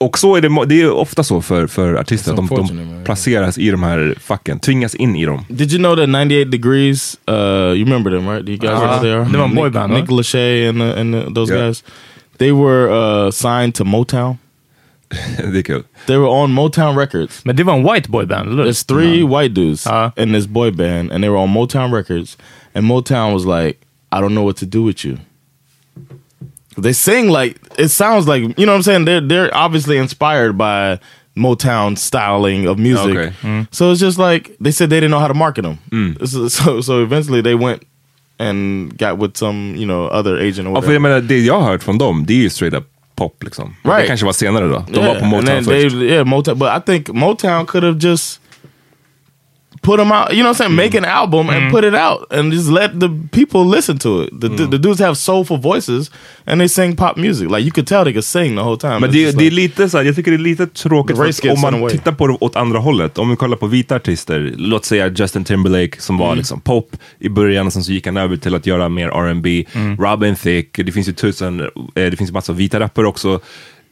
[0.01, 3.05] Och så är det, det är ofta så för, för artister, att de, de man.
[3.05, 5.45] placeras i de här facken, tvingas in i dem.
[5.49, 8.47] Did you know that 98 Degrees, uh, you remember them, right?
[8.47, 9.25] Do you guys know who they are?
[9.25, 10.11] They were a boy Nick, Nick?
[10.11, 11.67] Lachey and, uh, and uh, those Yeah.
[11.67, 11.85] guys.
[12.39, 14.37] They were uh, signed to Motown.
[15.53, 15.83] det är kul.
[16.07, 17.45] They were on Motown Records.
[17.45, 18.71] Men det var en white boy band, eller hur?
[18.71, 20.11] There's three white dudes Uh.
[20.17, 22.39] in this boy band, and they were on Motown Records.
[22.75, 23.79] And Motown was like,
[24.13, 25.17] "I don't know what to do with you."
[26.79, 29.05] They sing like it sounds like you know what I'm saying.
[29.05, 30.99] They're they're obviously inspired by
[31.37, 33.17] Motown styling of music.
[33.17, 33.33] Okay.
[33.43, 33.63] Mm-hmm.
[33.71, 35.79] So it's just like they said they didn't know how to market them.
[35.91, 36.27] Mm.
[36.29, 37.83] So, so so eventually they went
[38.39, 40.93] and got with some you know other agent or Ja, för whatever.
[40.93, 43.75] jag menar, det jag har hört från dem, det är ju straight up pop liksom.
[43.83, 44.07] Det Right.
[44.07, 44.85] kanske var senare då.
[44.89, 45.91] De Yeah, var på and Motown then först.
[45.91, 46.59] They, yeah, Motown.
[46.59, 48.41] But I think Motown could have just
[49.83, 50.33] put them out.
[50.33, 50.77] You know what I'm saying?
[50.77, 54.41] Make an album and put it out and just let the people listen to it.
[54.41, 56.11] The, the, the dudes have soulful voices
[56.45, 57.49] and they sing pop music.
[57.51, 59.01] Like you could tell they could sing the whole time.
[59.01, 60.67] Men It's det, just det är like- lite så här, jag tycker det är lite
[60.67, 61.91] tråkigt The för race att om gets in the man way.
[61.91, 63.19] tittar på det åt andra hållet.
[63.19, 66.29] Om vi kollar på vita artister, låt säga Justin Timberlake som Mm.
[66.29, 69.09] var liksom pop i början och sen så gick han över till att göra mer
[69.09, 69.65] R&B.
[69.73, 69.97] Mm.
[69.97, 73.41] Robin Thicke, det finns ju tusen, eh, det finns ju massa vita rappare också.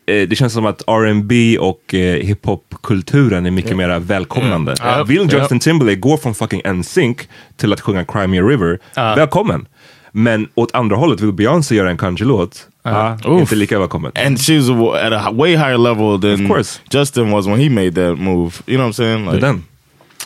[0.09, 4.75] Eh, Det känns som att R&B och eh, hiphop-kulturen är mycket mer välkomnande.
[4.83, 5.05] Ja.
[5.05, 5.29] Vill.
[5.33, 7.18] Justin Timberlake gå från fucking NSYNC
[7.57, 8.79] till att sjunga Cry Me a River,
[9.16, 9.66] välkommen.
[10.12, 13.40] Men åt andra hållet, vill Beyoncé göra en countrylåt, ah, Oof.
[13.40, 14.12] inte lika välkommen.
[14.27, 16.81] and she's a- at a way higher level than Of course.
[16.90, 18.53] Justin was when he made that move.
[18.66, 19.25] You know what I'm saying?
[19.31, 19.64] Like, den.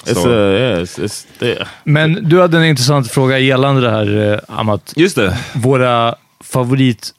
[0.06, 1.66] It's uh, yeah, it's, it's yeah.
[1.84, 4.92] Men du hade en intressant fråga gällande det här, eh, Amat.
[4.96, 5.38] Just det.
[5.54, 6.14] Våra
[6.44, 7.14] favorit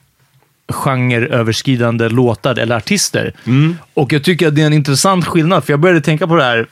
[0.71, 3.33] genreöverskridande låtar eller artister.
[3.93, 6.43] Och jag tycker att det är en intressant skillnad, för jag började tänka på det
[6.43, 6.67] här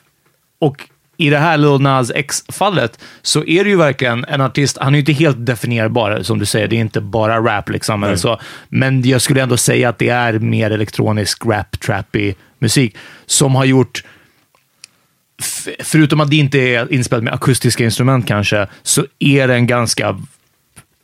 [0.60, 4.88] och i det här Lil Nas X-fallet så är det ju verkligen en artist, han
[4.88, 8.04] är ju inte helt definierbar som du säger, det är inte bara rap liksom.
[8.04, 8.39] Eller så.
[8.69, 13.65] Men jag skulle ändå säga att det är mer elektronisk rap, trappy musik som har
[13.65, 14.04] gjort
[15.80, 20.21] förutom att det inte är inspelat med akustiska instrument kanske, så är det en ganska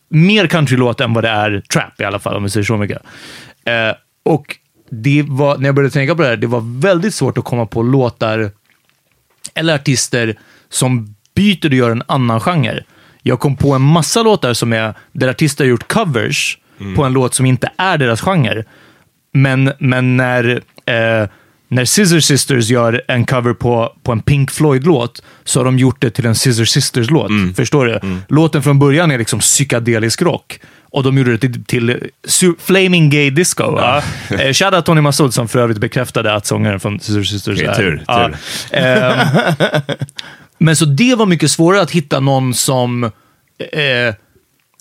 [0.09, 3.01] mer countrylåt än vad det är trap i alla fall, om vi säger så mycket.
[3.65, 4.57] Eh, och
[4.89, 7.65] det var, när jag började tänka på det här, det var väldigt svårt att komma
[7.65, 8.51] på låtar
[9.53, 10.37] eller artister
[10.69, 12.83] som byter och gör en annan genre.
[13.21, 16.57] Jag kom på en massa låtar som är, där artister har gjort covers
[16.95, 18.63] på en låt som inte är deras genre.
[19.33, 21.29] Men, men när, eh,
[21.69, 26.01] när Scissor Sisters gör en cover på, på en Pink Floyd-låt så har de gjort
[26.01, 27.31] det till en Scissor Sisters-låt.
[27.55, 27.99] Förstår du?
[28.29, 30.59] Låten från början är liksom psykedelisk rock.
[30.89, 32.09] Och de gjorde det till, till
[32.59, 33.63] Flaming Gay Disco.
[33.63, 34.01] Ja.
[34.39, 37.73] Eh, Shoutout Tony Massoud som för övrigt bekräftade att sångaren från Scissor Sisters är...
[37.75, 38.27] tur, Ja.
[38.27, 38.35] tur.
[38.71, 39.17] Ehm,
[40.57, 43.03] men så det var mycket svårare att hitta någon som...
[43.03, 44.13] Eh,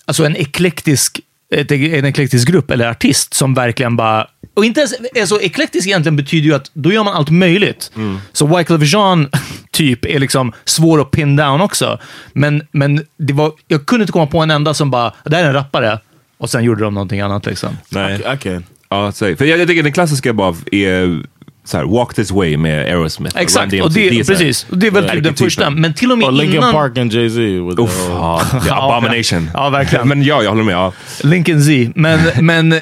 [0.05, 1.19] alltså en eklektisk,
[1.51, 4.27] en eklektisk grupp eller artist som verkligen bara...
[4.57, 7.91] Och inte ens, alltså eklektisk egentligen betyder ju att då gör man allt möjligt.
[8.31, 9.29] Så Wyclef Jean
[9.71, 11.99] typ är liksom svår att pin down också.
[12.33, 15.43] Men, men det var, jag kunde inte komma på en enda som bara, det här
[15.43, 15.99] är en rappare.
[16.37, 17.77] Och sen gjorde de någonting annat liksom.
[17.89, 18.19] Nej.
[18.33, 18.63] I can.
[18.89, 19.35] Ja, säg.
[19.35, 21.23] För jag, jag tycker den klassiska bara är
[21.67, 23.37] så här, Walk This Way med Aerosmith.
[23.37, 24.65] Exakt, och det, här- precis.
[24.69, 25.69] Och det är väl typ den första.
[25.69, 26.71] Men till och med Or Linkin innan...
[26.73, 29.49] Park and Jay Z with Uff, ja, det abomination.
[29.53, 30.07] Ja, verkligen.
[30.07, 30.75] Men ja, jag håller med.
[30.75, 30.93] Ja.
[31.23, 31.91] Lincoln Z.
[31.95, 32.75] Men, men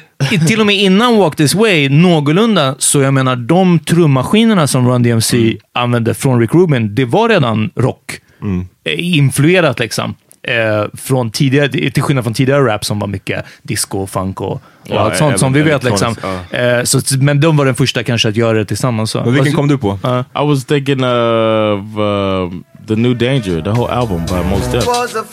[0.46, 5.02] till och med innan Walk This Way, någorlunda, så jag menar de trummaskinerna som Run
[5.02, 5.56] DMC Mm.
[5.74, 8.20] använde från Rick Rubin, det var redan rock.
[8.84, 10.14] Eh, Influerat liksom.
[10.46, 14.60] Eh, från tidigare, till skillnad från tidigare rap som var mycket disco, funk och, och
[14.84, 15.84] Ja, allt sånt som vi vet.
[15.84, 16.16] Liksom.
[16.50, 19.10] Eh, så, men de var den första kanske att göra det tillsammans.
[19.10, 19.24] Så.
[19.24, 19.98] Men vilken kom du på?
[20.02, 20.20] Ja.
[20.20, 22.50] I was thinking of uh,
[22.86, 24.86] the New Danger, the whole album by Mos Def.
[24.86, 25.24] was a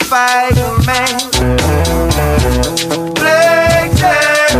[3.96, 4.50] Jack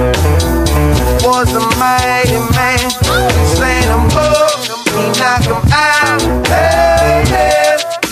[1.24, 2.90] was a mighty man.
[3.54, 6.46] Slayed them both, he knocked them out.
[6.46, 6.83] Hey,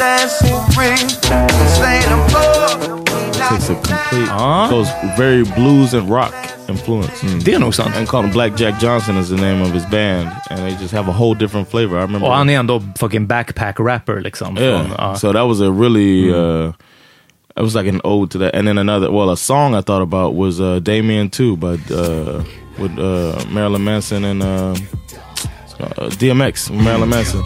[0.02, 0.52] Takes a
[3.38, 4.68] knocked them complete, Ah.
[4.70, 6.34] goes very blues and rock
[6.68, 7.22] influence.
[7.44, 7.96] Det är nog sant.
[7.96, 10.92] And called him Black Jack Johnson is the name of his band, and they just
[10.94, 11.98] have a whole different flavor.
[11.98, 12.28] I remember.
[12.28, 14.56] Och han är ändå fucking backpack rapper liksom.
[14.56, 14.80] Yeah.
[14.86, 15.14] Från, ja.
[15.14, 16.72] So that was a really uh
[17.56, 18.54] it was like an ode to that.
[18.54, 22.42] And then another well, a song I thought about was uh Damien too, but uh
[22.78, 24.74] with uh Marilyn Manson and uh,
[25.80, 27.42] uh DMX, Marilyn Manson.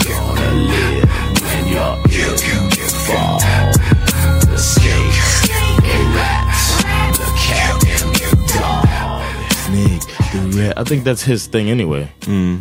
[9.66, 10.00] Snake,
[10.32, 10.74] the red.
[10.78, 12.08] I think that's his thing anyway.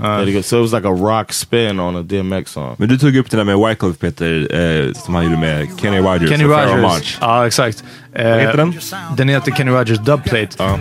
[0.02, 2.76] That he goes- so it was like a rock spin on a DMX song.
[2.78, 5.98] Men du tog upp det där med Wyclef Peter, eh, som han gjorde med Kenny
[6.00, 6.82] Rogers Kenny Rogers.
[6.82, 7.18] Monch.
[7.22, 7.84] Ja, exakt.
[8.16, 8.74] Eh, Vad heter den?
[9.18, 10.50] Den heter Kenny Rogers Dubplate.
[10.58, 10.78] Ja.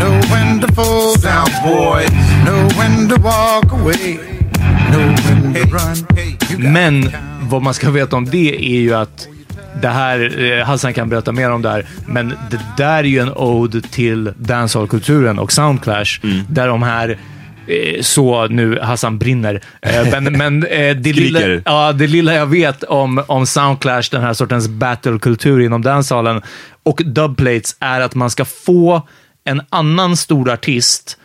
[0.00, 2.02] Know when to fall down, boy.
[2.44, 4.18] Know when to walk away.
[4.90, 5.39] Know when
[6.58, 7.10] Men
[7.42, 9.28] vad man ska veta om det är ju att
[9.82, 13.18] det här, eh, Hassan kan berätta mer om det här, men det där är ju
[13.18, 16.44] en ode till dancehall-kulturen och Soundclash, Mm.
[16.48, 17.18] där de här
[17.66, 19.60] eh, så nu, Hassan brinner.
[19.82, 24.32] Eh, Men, men det, lilla, ja, det lilla jag vet om, om Soundclash, den här
[24.32, 26.42] sortens battlekultur inom dancehallen
[26.82, 29.02] och dubplates är att man ska få
[29.44, 31.16] en annan stor artist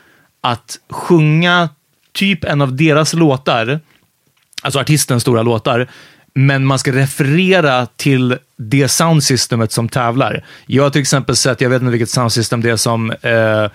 [0.42, 1.70] att sjunga
[2.14, 3.80] typ en av deras låtar,
[4.66, 5.88] alltså artistens stora låtar,
[6.34, 10.46] men man ska referera till det soundsystemet som tävlar.
[10.66, 13.70] Jag har till exempel sett, jag vet inte vilket soundsystem det är som eh,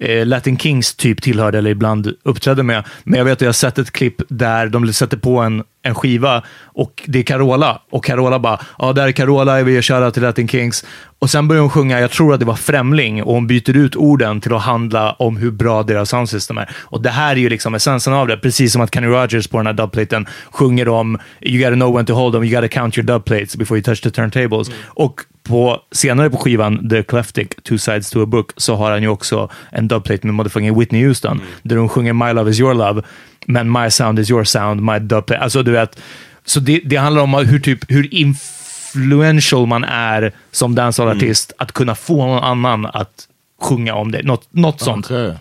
[0.00, 3.52] eh, Latin Kings typ tillhörde eller ibland uppträdde med, men jag vet att jag har
[3.52, 8.04] sett ett klipp där de sätter på en, en skiva och det är Carola och
[8.04, 10.84] Carola bara, ja där är Carola, ge shoutout till Latin Kings.
[11.18, 13.96] Och sen börjar hon sjunga, jag tror att det var Främling, och hon byter ut
[13.96, 16.70] orden till att handla om hur bra deras soundsystem är.
[16.76, 19.56] Och det här är ju liksom essensen av det, precis som att Kenny Rogers på
[19.56, 22.98] den här dubplaten sjunger om you gotta know when to hold them, you gotta count
[22.98, 24.70] your dubplates before you touch the turntables.
[24.84, 29.02] Och på, senare på skivan The Eclectic, Two Sides to a Book, så har han
[29.02, 32.74] ju också en dubplate med motherfucking Whitney Houston, där hon sjunger My Love Is Your
[32.74, 33.02] Love,
[33.46, 35.38] men My Sound Is Your Sound, My Dubplate.
[35.42, 35.98] Alltså du vet,
[36.44, 41.94] så det, det handlar om hur, typ, hur influential man är som dancehallartist, att kunna
[41.94, 43.28] få någon annan att
[43.60, 44.22] sjunga om det.
[44.22, 45.32] Något, något sånt, Okay.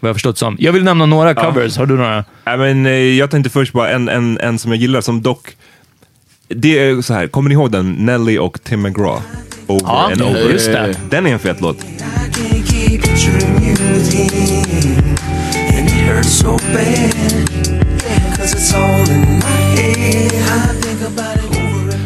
[0.00, 0.56] vad jag förstått som.
[0.58, 1.76] Jag vill nämna några covers.
[1.76, 2.24] Har du några?
[2.44, 5.56] Nej, men, eh, jag tänkte först bara en, en, en som jag gillar som dock...
[6.48, 7.92] Det är så här, kommer ni ihåg den?
[7.92, 9.22] Nelly och Tim McGraw.
[9.66, 10.50] Over Ja, and over.
[10.52, 10.96] just det.
[11.10, 11.76] Den är en fet låt.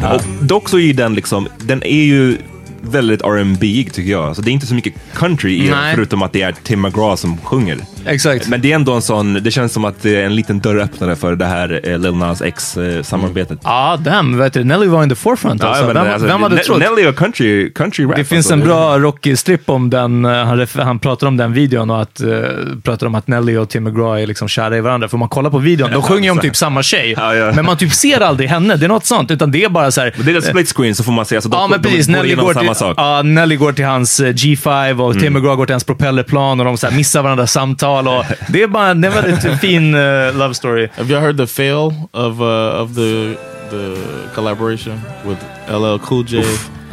[0.03, 2.37] and Och dock så är den liksom, den är ju
[2.81, 4.35] väldigt R&B tycker jag.
[4.35, 7.15] Så det är inte så mycket country i den, förutom att det är Tim McGraw
[7.17, 7.77] som sjunger.
[8.05, 8.47] Exakt.
[8.47, 11.15] Men det är ändå en sån, det känns som att det är en liten dörröppnare
[11.15, 13.59] för det här eh, Lil Nas X-samarbetet.
[13.63, 14.37] Ja, damn.
[14.37, 15.85] Vet du, Nelly var in the forefront alltså.
[15.85, 16.79] men, vem, alltså, vem hade Ne- trott?
[16.79, 18.15] Nelly och country, country rap.
[18.15, 18.53] Det finns alltså.
[18.53, 20.25] en bra Rocky-strip om den.
[20.25, 22.43] eh, Han, han pratar om den videon och att, uh,
[22.83, 25.07] pratar om att Nelly och Tim McGraw är liksom kära i varandra.
[25.07, 27.13] För man kollar på videon, de sjunger om typ samma tjej.
[27.17, 27.51] Ja, ja.
[27.55, 28.75] Men man typ ser aldrig henne.
[28.75, 29.31] Det är något sånt.
[29.31, 30.13] Utan det är bara så här.
[30.17, 32.05] Det är ett split screen så får man se, alltså, de, Ja, men precis.
[32.05, 32.93] de Nelly går, samma till, sak.
[32.97, 36.65] ja, Nelly går till hans eh, G5 och Tim McGraw går till hans propellerplan och
[36.65, 37.90] de så här missar varandras samtal.
[37.99, 40.87] Och det är bara det en väldigt fin eh, love story.
[40.97, 43.35] Have you heard the fail of uh, of the
[43.69, 43.95] the
[44.35, 45.39] collaboration with
[45.69, 46.43] LL Cool J?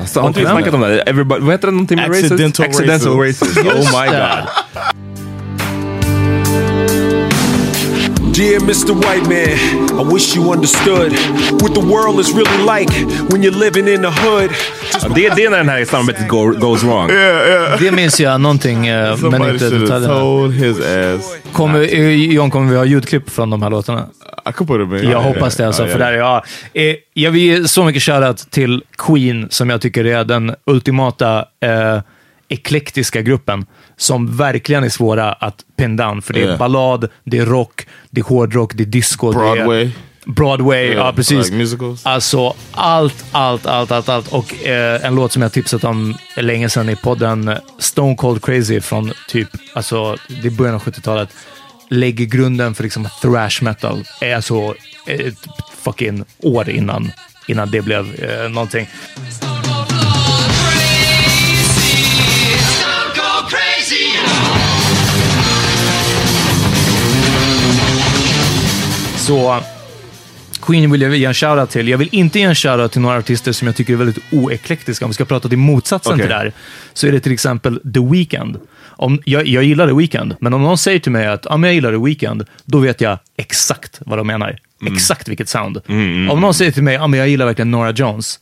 [0.01, 1.01] Alltså, har inte vi snackat om det?
[1.01, 1.74] Everybody, vad heter den?
[1.74, 2.11] Någonting med?
[2.11, 3.42] Accidental Accidental racist.
[3.42, 3.59] racist.
[3.94, 4.18] Oh my det.
[4.18, 4.49] god.
[8.39, 8.95] Dear Mr.
[8.95, 11.11] White Man, I wish you understood
[11.61, 12.89] what the world is really like
[13.30, 14.51] when you're living in the hood.
[15.14, 17.09] Det, det är när den här samarbetet go, goes wrong.
[17.80, 20.14] Det minns jag någonting, eh, men Somebody inte detaljerna.
[20.14, 21.36] told his ass.
[21.53, 24.07] Kommer, eh, John, kommer vi ha ljudklipp från de här låtarna?
[24.51, 25.11] I could put it in.
[25.11, 26.43] Jag hoppas det alltså, för där är jag.
[26.72, 31.39] Eh, jag vill ge så mycket shoutout till Queen, som jag tycker är den ultimata
[31.39, 32.01] eh,
[32.49, 36.22] eklektiska gruppen, som verkligen är svåra att pin down.
[36.22, 36.59] För det är Yeah.
[36.59, 39.30] ballad, det är rock, det är hårdrock, det är disco.
[39.32, 39.82] Det Broadway.
[39.82, 39.90] är
[40.26, 41.51] Broadway, Yeah, ja precis.
[41.51, 41.84] like.
[42.03, 44.28] Alltså allt, allt, allt, allt, allt.
[44.28, 48.44] Och eh, en låt som jag tipsat om länge sedan i podden, eh, Stone Cold
[48.44, 51.28] Crazy från typ, alltså det är början av 70-talet,
[51.90, 54.05] lägger grunden för liksom thrash metal.
[54.20, 54.74] Är alltså
[55.07, 55.38] ett
[55.82, 57.11] fucking år innan
[57.46, 58.88] innan det blev eh, någonting.
[69.28, 69.60] Så
[70.62, 71.88] Queen vill jag ge en shoutout till.
[71.88, 75.04] Jag vill inte ge en shoutout till några artister som jag tycker är väldigt oeklektiska.
[75.04, 76.22] Om vi ska prata till motsatsen Okej.
[76.22, 76.52] till det här,
[76.92, 78.56] så är det till exempel The Weeknd.
[78.86, 81.68] Om, jag, jag gillar The Weeknd, men om någon säger till mig att ja, men
[81.68, 84.58] jag gillar The Weeknd, då vet jag exakt vad de menar.
[84.86, 85.80] Exakt vilket sound.
[86.30, 88.40] Om någon säger till mig, ja, men jag gillar verkligen Nora Jones.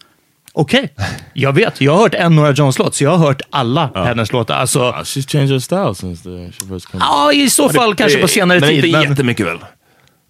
[0.53, 0.93] Okej,
[1.32, 1.80] jag vet.
[1.80, 4.55] Jag har hört en Nora Jones-låt, så jag har hört alla hennes låtar.
[4.55, 7.95] Alltså, Uh, she's changed her style since the, she first came ja, i så fall
[7.95, 8.84] kanske på senare men tid.
[8.84, 9.59] inte men- jättemycket väl?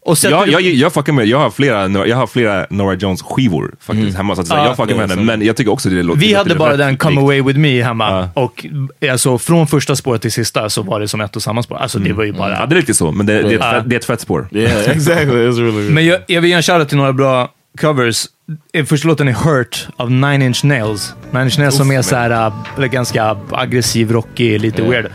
[0.06, 3.22] Och Jag, jag, jag fuckar med, jag har flera, Nora- jag har flera Nora Jones
[3.22, 4.34] skivor faktiskt hemma.
[4.34, 4.60] Så att säga.
[4.60, 4.66] Ja.
[4.66, 6.96] jag fuckar med henne, men jag tycker också det låter Vi hade bara rätt den
[6.96, 7.20] Come.
[7.20, 8.28] Away With Me hemma.
[8.34, 8.66] Och
[9.12, 11.76] alltså, från första spåret till sista så var det som ett och samma spår.
[11.76, 12.50] Alltså, det var ju bara...
[12.58, 14.48] Ja, det är lite så, men det, det, är, ett, det är ett fett spår.
[14.52, 15.48] Yeah, exactly.
[15.48, 15.92] It's really good.
[15.92, 17.48] Men jag, jag vill ge en shoutout till några bra
[17.80, 18.24] covers.
[18.72, 21.14] Eh, Första låten är Hurt av Nine Inch Nails.
[21.30, 25.06] Nine Inch Nails som är så här, eller ganska aggressiv, rockig, lite weird.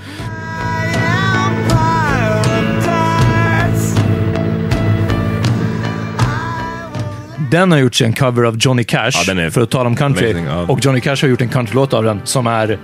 [7.51, 10.25] Den har gjort en cover av Johnny Cash, Ja, är för att tala om country.
[10.31, 10.61] amazing, ja.
[10.61, 12.77] Och Johnny Cash har gjort en countrylåt av den som är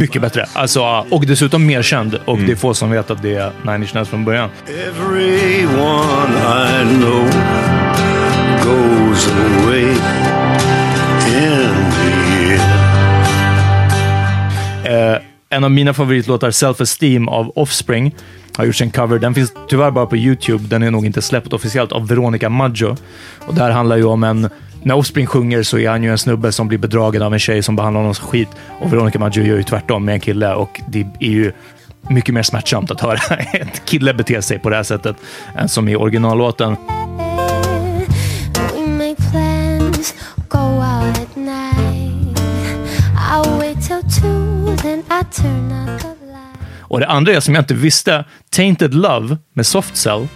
[0.00, 0.46] mycket bättre.
[0.52, 2.18] Alltså, och dessutom mer känd.
[2.24, 4.50] Och det är få som vet att det är Nine Inch Nails från början.
[4.66, 6.32] Everyone
[6.82, 7.30] I know
[8.64, 9.75] goes away
[15.56, 18.14] en av mina favoritlåtar, Self Esteem av Offspring,
[18.56, 19.18] har gjorts en cover.
[19.18, 20.64] Den finns tyvärr bara på YouTube.
[20.68, 22.96] Den är nog inte släppt officiellt av Veronica Maggio.
[23.46, 24.48] Och det här handlar ju om en...
[24.82, 27.62] När Offspring sjunger så är han ju en snubbe som blir bedragen av en tjej
[27.62, 28.48] som behandlar honom som skit.
[28.80, 31.52] Och Veronica Maggio gör ju tvärtom med en kille och det är ju
[32.10, 33.18] mycket mer smärtsamt att höra
[33.52, 35.16] en kille bete sig på det här sättet
[35.56, 36.76] än som i originallåten.
[46.88, 50.28] Och det andra är som jag inte visste, Tainted Love med Soft Cell.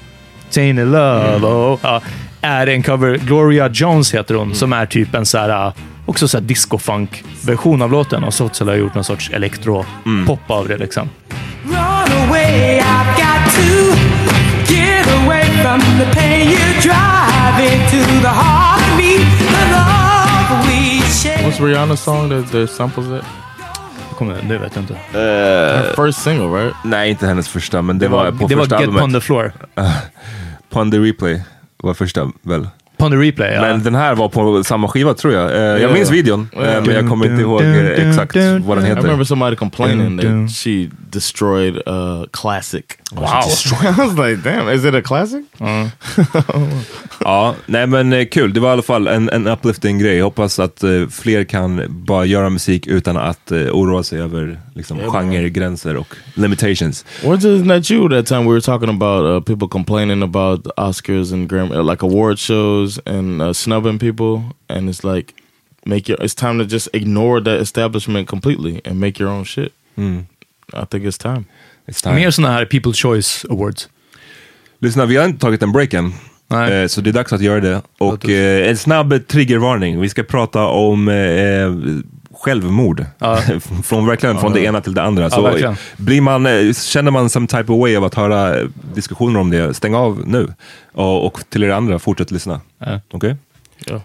[0.50, 2.02] Tainted Love, oh, ja,
[2.40, 3.16] är en cover.
[3.16, 5.72] Gloria Jones heter hon, som är typ en så här, uh,
[6.06, 8.24] också så här disco-funk-version av låten.
[8.24, 11.10] Och Soft Cell har gjort någon sorts elektro-pop av det liksom.
[11.64, 13.96] Run away, I've got to
[14.72, 19.18] get away from the pain you drive into the heart of me,
[19.52, 21.46] the love we share.
[21.46, 23.24] What's Rihanna's song that, that samples it?
[24.20, 24.94] Kommer, det vet jag inte.
[25.12, 26.76] Her first single, right?
[26.84, 29.02] Nej, inte hennes första, men det, Det var, var på det var första Get albumet.
[29.04, 29.52] on the floor.
[30.70, 31.42] Pon the Replay
[31.76, 32.68] var första väl?
[33.00, 33.60] Pon the Replay, ja.
[33.60, 35.50] Men den här var på samma skiva tror jag.
[35.50, 35.92] Eh, Jag Ja.
[35.92, 39.24] minns videon, eh, men jag kommer inte ihåg exakt vad den I remember heter.
[39.24, 42.84] somebody complaining that she destroyed a classic.
[43.12, 43.24] Wow.
[43.82, 45.44] I was like, damn, is it a classic?
[47.24, 48.52] Ja, nej men eh, kul.
[48.52, 50.20] Det var i alla fall en, en uplifting grej.
[50.20, 54.96] Hoppas att eh, fler kan bara göra musik utan att eh, oroa sig över liksom,
[54.96, 55.10] man.
[55.10, 57.04] genregränser och limitations.
[57.22, 61.52] Wasn't that you that time we were talking about uh, people complaining about Oscars and
[61.52, 65.34] Grammy, uh, like award shows and uh, snubbing people, and it's like
[65.84, 66.24] make your.
[66.24, 69.72] It's time to just ignore that establishment completely and make your own shit.
[69.96, 70.24] Mm.
[70.72, 71.44] I think it's time.
[71.86, 72.14] It's time.
[72.14, 73.88] Mer sådana här People Choice Awards.
[74.78, 76.12] Lyssna, vi har inte tagit en break än.
[76.48, 76.72] Nej.
[76.82, 77.82] Eh, Så det är dags att göra det.
[77.98, 80.00] Och eh, en snabb triggervarning.
[80.00, 81.14] Vi ska prata om eh,
[82.40, 83.06] självmord.
[83.18, 83.36] Ja.
[83.84, 85.22] från verkligen från det ena till det andra.
[85.24, 85.76] Ja, Så verkligen.
[85.96, 89.74] blir man, eh, känner man some type of way av att höra diskussioner om det,
[89.74, 90.54] stäng av nu.
[90.92, 92.60] Och, och till er andra, fortsätt lyssna.
[92.78, 93.00] Ja.
[93.12, 93.36] Okej?
[93.86, 94.00] Yeah.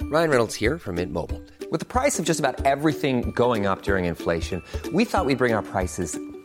[0.00, 1.42] Ryan Reynolds here from Mint Mobile.
[1.70, 4.62] With the price of just about everything going up during inflation,
[4.92, 6.18] we thought we'd bring our prices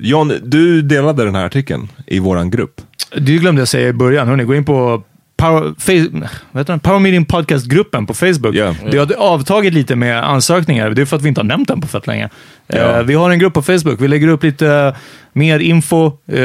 [0.00, 2.80] John, du delade den här artikeln i våran grupp.
[3.16, 4.28] Det glömde jag säga i början.
[4.28, 5.02] Hörrni, gå in på
[5.36, 6.78] Power, face?
[6.78, 8.54] Power Meeting Podcast-gruppen på Facebook.
[8.90, 10.90] Det har avtagit lite med ansökningar.
[10.90, 12.28] Det är för att vi inte har nämnt den på fett länge.
[12.68, 14.00] Eh, vi har en grupp på Facebook.
[14.00, 14.96] Vi lägger upp lite
[15.32, 16.40] mer info, eh,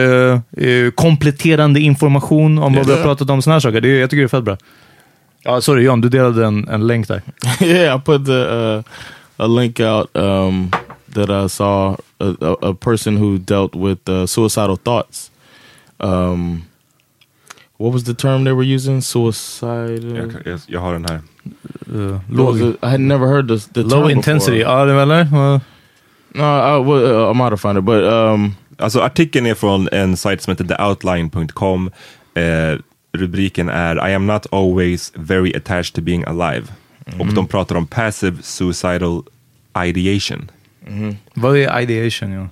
[0.67, 3.41] eh, kompletterande information om vad vi har pratat om.
[3.41, 3.81] Såna här saker.
[3.81, 4.57] Det, är- jag tycker det är fett bra.
[5.43, 7.21] Ja, sorry John, du delade en, en länk där.
[7.63, 8.81] yeah, I put the uh,
[9.37, 10.71] a link out um,
[11.15, 15.31] that I saw a, a, a person who dealt with uh, suicidal thoughts.
[15.99, 16.61] Um,
[17.77, 19.01] what was the term they were using?
[19.01, 20.03] Suicide.
[20.03, 21.21] Jag, jag, jag har den här.
[22.29, 22.77] What was it?
[22.83, 24.57] I had never heard this, the Low term intensity.
[24.59, 24.73] Before.
[24.79, 25.21] Ja, det var eller?
[25.33, 25.59] Uh,
[26.35, 29.89] No, I, well, uh, I'm out to find it, but um, Alltså artikeln är från
[29.91, 31.91] en sajt som heter theoutline.com.
[32.33, 32.79] Eh,
[33.13, 36.63] rubriken är I am not always very attached to being alive.
[37.19, 39.23] Och de pratar om passive suicidal
[39.85, 40.51] ideation.
[41.33, 42.31] Vad är ideation?
[42.31, 42.47] Ja?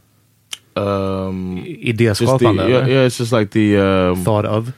[0.75, 2.69] um, just the, Idéskapande?
[2.69, 2.87] yeah, eller?
[2.87, 4.71] yeah, it's just like the um, Thought of?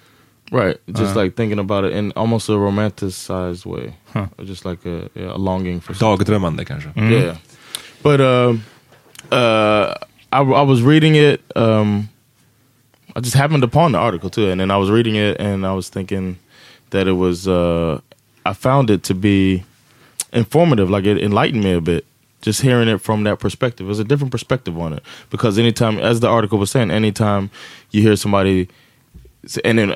[0.51, 1.23] right, just Uh.
[1.23, 4.27] like thinking about it in almost a romanticized way, Huh.
[4.43, 6.17] Just like a, yeah, a longing for something.
[6.25, 6.89] Dagdrömmande kanske.
[6.95, 7.35] Yeah,
[8.03, 8.63] but um,
[9.31, 9.93] uh,
[10.31, 11.41] I, I was reading it.
[11.55, 12.09] Um,
[13.15, 15.73] I just happened upon the article too, and then I was reading it, and I
[15.73, 16.35] was thinking
[16.89, 17.47] that it was.
[17.47, 17.99] Uh,
[18.45, 19.63] I found it to be
[20.33, 22.03] informative, like it enlightened me a bit.
[22.45, 25.03] Just hearing it from that perspective, it was a different perspective on it.
[25.29, 27.49] Because anytime, as the article was saying, anytime
[27.91, 28.67] you hear somebody,
[29.63, 29.91] and then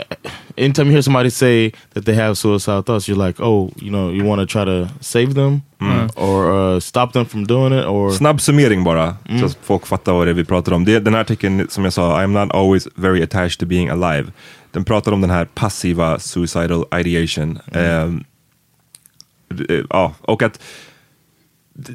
[0.58, 4.10] anytime you hear somebody say that they have suicidal thoughts, you're like, oh, you know,
[4.10, 6.10] you want to try to save them Mm.
[6.16, 9.40] or uh, stop them from doing it, or Snabb summering bara, Mm.
[9.40, 10.86] så att folk fattar vad det är vi pratar om.
[10.86, 13.90] Det, den här artikeln, som jag sa, I am not always very attached to being
[13.90, 14.32] alive.
[14.72, 17.60] Den pratar om den här passiva suicidal ideation.
[17.74, 18.24] Ehm,
[19.70, 20.60] eh, ja, och att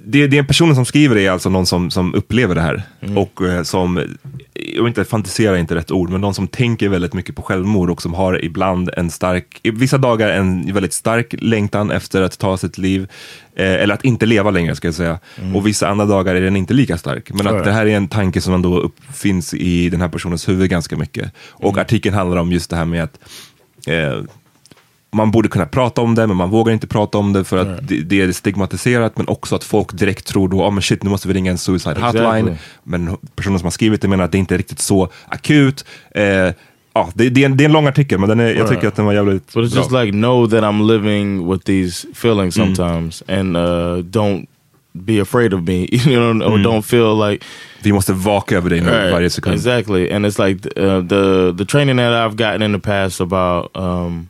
[0.05, 2.83] det, det är personen som skriver det är alltså någon som, som upplever det här.
[3.17, 4.17] Och eh, som,
[4.55, 8.03] jag inte fantiserar inte rätt ord, men någon som tänker väldigt mycket på självmord och
[8.03, 12.79] som har ibland en stark, vissa dagar en väldigt stark längtan efter att ta sitt
[12.79, 13.09] liv.
[13.57, 15.19] Eh, eller att inte leva längre ska jag säga.
[15.55, 17.31] Och vissa andra dagar är den inte lika stark.
[17.35, 20.71] Men att det här är en tanke som ändå finns i den här personens huvud
[20.71, 21.33] ganska mycket.
[21.39, 23.19] Och artikeln handlar om just det här med att
[23.87, 24.23] eh,
[25.15, 27.89] man borde kunna prata om det, men man vågar inte prata om det för att
[27.89, 31.11] det, det är stigmatiserat, men också att folk direkt tror då, oh, men shit, nu
[31.11, 32.49] måste vi ringa en suicide hotline.
[32.49, 32.55] Exactly.
[32.83, 35.85] Men personen som har skrivit det menar att det inte är riktigt så akut.
[36.15, 36.25] Eh,
[36.95, 38.69] ja, det, det, är en, det är en lång artikel, men den är, jag Right.
[38.69, 39.79] tycker att den var jävligt But it's bra.
[39.79, 42.75] just like know that I'm living with these feelings Mm.
[42.77, 43.63] sometimes, and uh,
[44.05, 44.47] don't
[44.93, 45.87] be afraid of me.
[46.07, 46.63] You know, or Mm.
[46.63, 47.45] don't feel like
[47.83, 49.55] Vi måste vaka över dig nu Right, varje sekund.
[49.55, 53.77] Exactly, and it's like uh, the the training that I've gotten in the past about
[53.77, 54.29] um,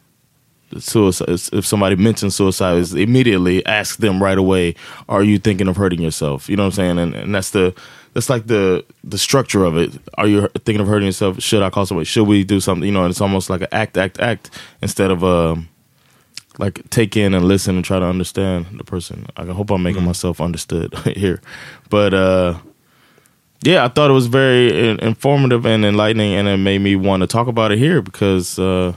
[0.81, 1.29] suicide.
[1.29, 4.75] If somebody mentions suicide, is immediately ask them right away,
[5.09, 6.99] "Are you thinking of hurting yourself?" You know what I'm saying?
[6.99, 7.75] And, and that's the
[8.15, 9.93] that's like the the structure of it.
[10.17, 11.41] Are you thinking of hurting yourself?
[11.43, 12.07] Should I call somebody?
[12.07, 12.87] Should we do something?
[12.87, 14.51] You know, and it's almost like an act, act, act
[14.81, 15.69] instead of um,
[16.59, 19.27] like take in and listen and try to understand the person.
[19.37, 21.43] I hope I'm making myself understood here,
[21.91, 22.59] but uh,
[23.63, 27.27] yeah, I thought it was very informative and enlightening, and it made me want to
[27.27, 28.93] talk about it here because uh,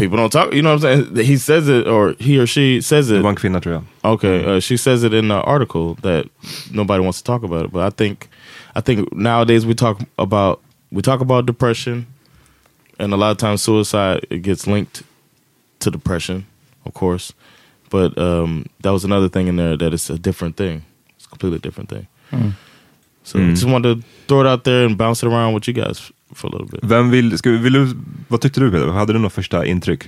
[0.00, 0.52] people don't talk.
[0.54, 1.26] You know what I'm saying?
[1.26, 3.14] He says it, or he or she says it.
[3.16, 3.84] Det var kvinna tror jag.
[4.02, 6.26] Okay, uh, she says it in the article that
[6.72, 8.28] nobody wants to talk about it, but I think,
[8.74, 10.58] I think nowadays we talk about
[10.90, 12.06] we talk about depression,
[12.98, 15.02] and a lot of times suicide it gets linked
[15.80, 16.44] to depression,
[16.86, 17.32] of course,
[17.90, 20.82] but um, that was another thing in there that it's a different thing.
[21.16, 22.06] It's a completely different thing.
[22.32, 22.52] Mm.
[23.24, 23.50] So I Mm.
[23.54, 26.48] just wanted to throw it out there and bounce it around with you guys for
[26.48, 26.90] a little bit.
[26.90, 27.96] Vem vill, ska, vi- vill du,
[28.28, 28.86] vad tyckte du Peter?
[28.86, 30.02] Hade du några första intryck?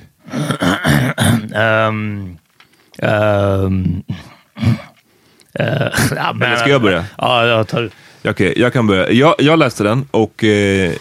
[5.58, 7.04] Eh, ja, men- Eller ska jag börja?
[7.18, 7.90] Ja, jag tar
[8.24, 9.10] Okej, jag kan börja.
[9.10, 10.92] Jag, jag läste den och eh,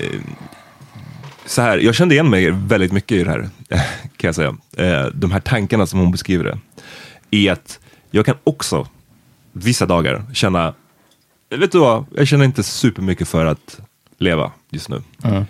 [1.46, 3.50] så här, jag kände igen mig väldigt mycket i det här,
[4.18, 4.56] kan jag säga.
[4.78, 6.58] Eh, de här tankarna som hon beskriver det.
[7.30, 7.80] I att
[8.12, 8.88] jag kan också
[9.54, 10.74] vissa dagar känna,
[11.50, 13.80] vet du vad, jag känner inte supermycket för att
[14.22, 15.02] leva just nu.
[15.24, 15.46] Ja.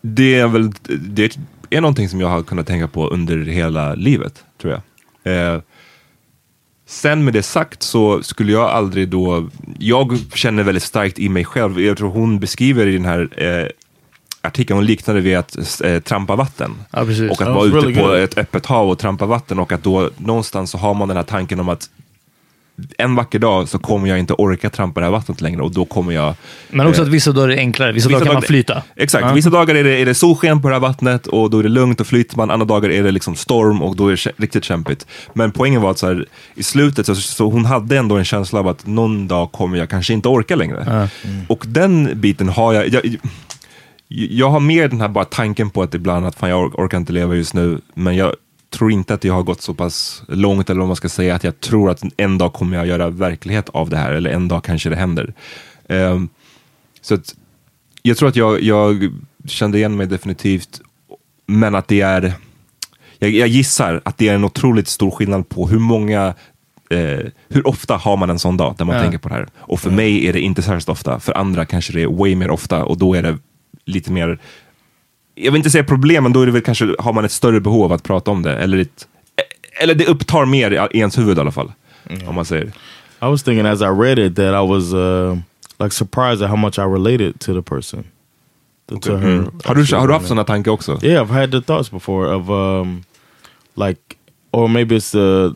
[0.00, 1.38] Det är väl, det
[1.70, 4.72] är någonting som jag har kunnat tänka på under hela livet, tror
[5.24, 5.54] jag.
[5.54, 5.60] Eh,
[6.86, 9.48] Sen med det sagt så skulle jag aldrig då,
[9.78, 13.66] jag känner väldigt starkt i mig själv, jag tror hon beskriver i den här eh,
[14.40, 16.74] artikeln, hon liknade vid att eh, trampa vatten.
[16.90, 17.30] Precis.
[17.30, 18.18] Och att vara was ute really på good.
[18.18, 21.24] ett öppet hav och trampa vatten och att då någonstans så har man den här
[21.24, 21.90] tanken om att
[22.98, 25.84] en vacker dag så kommer jag inte orka trampa det här vattnet längre och då
[25.84, 26.34] kommer jag...
[26.70, 27.92] Men också eh, att vissa dagar är det enklare.
[27.92, 28.82] Vissa, dagar kan man flyta.
[28.96, 29.32] Exakt, Ja.
[29.32, 31.68] vissa dagar är det, är det solsken på det här vattnet och då är det
[31.68, 32.50] lugnt och flyter man.
[32.50, 35.06] Andra dagar är det liksom storm och då är det riktigt kämpigt.
[35.34, 38.60] Men poängen var att så här, i slutet så, så hon hade ändå en känsla
[38.60, 40.84] av att någon dag kommer jag kanske inte orka längre.
[41.22, 41.30] Ja.
[41.48, 43.16] Och den biten har jag, jag
[44.14, 46.98] jag har mer den här bara tanken på att ibland att fan jag or- orkar
[46.98, 48.34] inte leva just nu, men jag
[48.72, 51.44] tror inte att jag har gått så pass långt, eller vad man ska säga, att
[51.44, 54.64] jag tror att en dag kommer jag göra verklighet av det här, eller en dag
[54.64, 55.34] kanske det händer.
[55.88, 56.28] Ehm,
[57.00, 57.34] så att
[58.02, 59.12] jag tror att jag, jag
[59.46, 60.80] kände igen mig definitivt,
[61.46, 62.32] men att det är,
[63.18, 66.34] jag, jag gissar att det är en otroligt stor skillnad på hur många
[66.90, 69.02] Eh, hur ofta har man en sån dag där man Ja.
[69.02, 69.48] tänker på det här?
[69.56, 72.50] Och för mig är det inte särskilt ofta, för andra kanske det är way mer
[72.50, 73.38] ofta och då är det
[73.84, 74.38] lite mer,
[75.34, 77.60] jag vill inte säga problem, men då är det väl kanske, har man ett större
[77.60, 78.56] behov av att prata om det.
[78.56, 79.08] Eller, ett,
[79.80, 81.72] eller det upptar mer i ens huvud i alla fall.
[82.26, 82.72] Om man säger.
[83.22, 85.38] I was thinking as I read it that I was uh,
[85.78, 88.04] like surprised at how much I related to the person.
[88.88, 89.28] To, to her.
[89.28, 89.60] Mm.
[89.64, 90.98] Har, du, har du haft sådana tankar också?
[91.02, 93.04] Yeah, I've had the thoughts before of um,
[93.74, 94.16] like,
[94.50, 95.54] or maybe it's the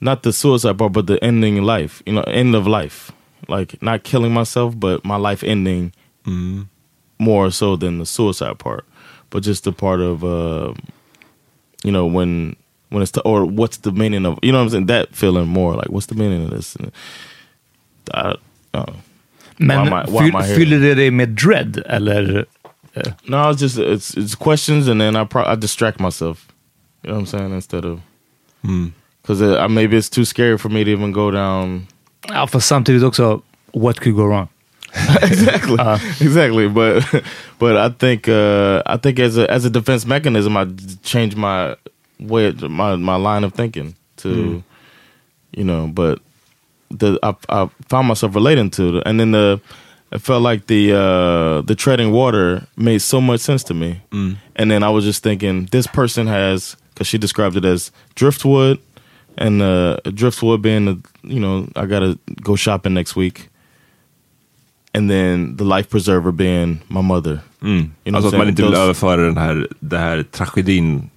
[0.00, 2.02] not the suicide part, but the ending life.
[2.06, 3.12] You know, end of life.
[3.48, 5.92] Like not killing myself, but my life ending
[7.22, 8.84] more so than the suicide part,
[9.30, 10.72] but just the part of uh,
[11.84, 12.54] you know when
[12.90, 15.48] when it's t- or what's the meaning of you know what I'm saying that feeling
[15.48, 16.76] more like what's the meaning of this?
[16.76, 16.92] And
[18.14, 18.34] I,
[18.74, 18.92] uh,
[19.58, 20.56] Men why am I- why am fyll, I here?
[20.56, 22.44] fyller det dig med dread, eller?
[22.94, 26.46] eh, No, it's just it's it's questions, and then I pro- I distract myself.
[27.02, 27.54] You know what I'm saying?
[27.54, 28.00] Instead of
[29.22, 31.86] because I maybe it's too scary for me to even go down.
[32.28, 33.42] Ja, fast samtidigt också,
[33.72, 34.48] what could go wrong?
[35.22, 35.76] exactly,
[36.20, 36.68] exactly.
[36.68, 37.24] But
[37.58, 40.66] but I think uh, I think as a as a defense mechanism, I
[41.02, 41.76] changed my
[42.20, 44.62] way my my line of thinking to Mm.
[45.52, 45.86] you know.
[45.86, 46.20] But
[46.90, 49.60] the I, I found myself relating to it, and then the
[50.10, 54.02] it felt like the uh, the treading water made so much sense to me.
[54.10, 54.36] Mm.
[54.56, 58.78] And then I was just thinking, this person has because she described it as driftwood,
[59.38, 63.48] and uh, driftwood being the you know I gotta go shopping next week.
[64.94, 67.38] And then the life preserver being my mother.
[67.62, 67.76] Mm.
[67.76, 71.10] You know alltså att man inte vill Those- överföra den här, den här tragedin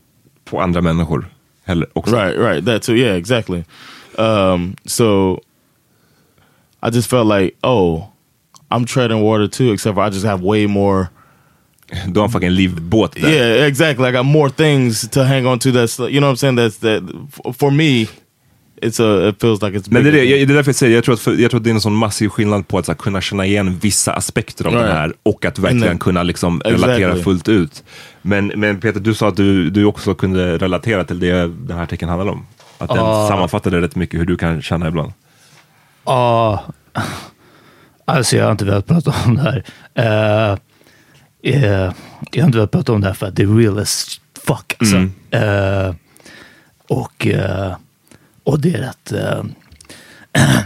[0.45, 1.28] på andra människor
[1.65, 2.15] heller också.
[2.15, 2.65] Right, right.
[2.65, 2.95] That too.
[2.95, 3.63] Yeah, exactly.
[4.17, 5.39] Um, so
[6.84, 8.03] I just felt like, oh,
[8.71, 11.07] I'm treading water too, except for I just have way more.
[12.07, 13.30] Du har en fucking livbåt där.
[13.30, 14.07] Yeah, exactly.
[14.09, 15.69] I got more things to hang on to.
[15.71, 16.55] That's you know what I'm saying.
[16.55, 17.03] That's that
[17.57, 18.07] for me.
[18.88, 19.29] It's a.
[19.29, 19.88] It feels like it's.
[19.91, 21.51] Men det är, det, jag, det är därför jag säger, jag tror, att för, jag
[21.51, 23.79] tror att det är en sån massiv skillnad på att så här, kunna känna igen
[23.81, 24.88] vissa aspekter av Right.
[24.88, 27.23] det här och att verkligen then- kunna liksom relatera Exactly.
[27.23, 27.83] fullt ut.
[28.21, 31.83] Men, men Peter, du sa att du, du också kunde relatera till det den här
[31.83, 32.45] artikeln handlar om.
[32.77, 33.27] Att den Ja.
[33.29, 35.13] sammanfattade rätt mycket hur du kan känna ibland.
[36.05, 36.63] Ja,
[38.05, 39.63] alltså jag har inte velat prata om det här.
[39.95, 40.57] Eh,
[41.53, 41.91] eh,
[42.31, 44.75] jag har inte velat prata om det här för att det är real as fuck.
[44.79, 44.95] Alltså.
[44.95, 45.11] Mm.
[45.31, 45.95] Eh,
[46.88, 47.27] och,
[48.45, 49.11] och det är rätt...
[49.11, 49.43] eh,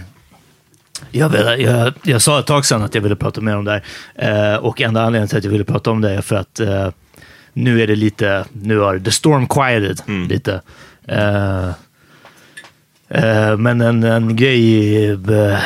[1.11, 3.71] jag, vill, jag, jag sa ett tag sedan att jag ville prata mer om det
[3.71, 4.53] här.
[4.53, 6.89] Eh, och enda anledningen till att jag ville prata om det är för att eh,
[7.53, 8.45] nu är det lite...
[8.51, 10.61] Nu har the storm quieted lite.
[11.07, 11.71] Eh,
[13.09, 15.59] Eh, men en, en grej eh,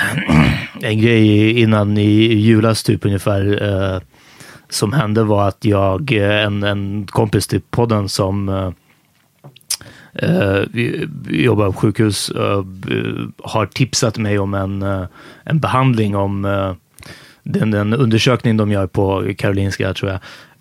[0.82, 4.02] en grej innan i julas typ ungefär
[4.70, 8.74] som hände var att jag, en, en kompis till podden som
[10.14, 10.62] eh,
[11.30, 12.64] jobbar på sjukhus eh,
[13.44, 15.06] har tipsat mig om en, eh,
[15.44, 16.74] en behandling om eh,
[17.44, 20.20] den, den undersökning de gör på Karolinska tror jag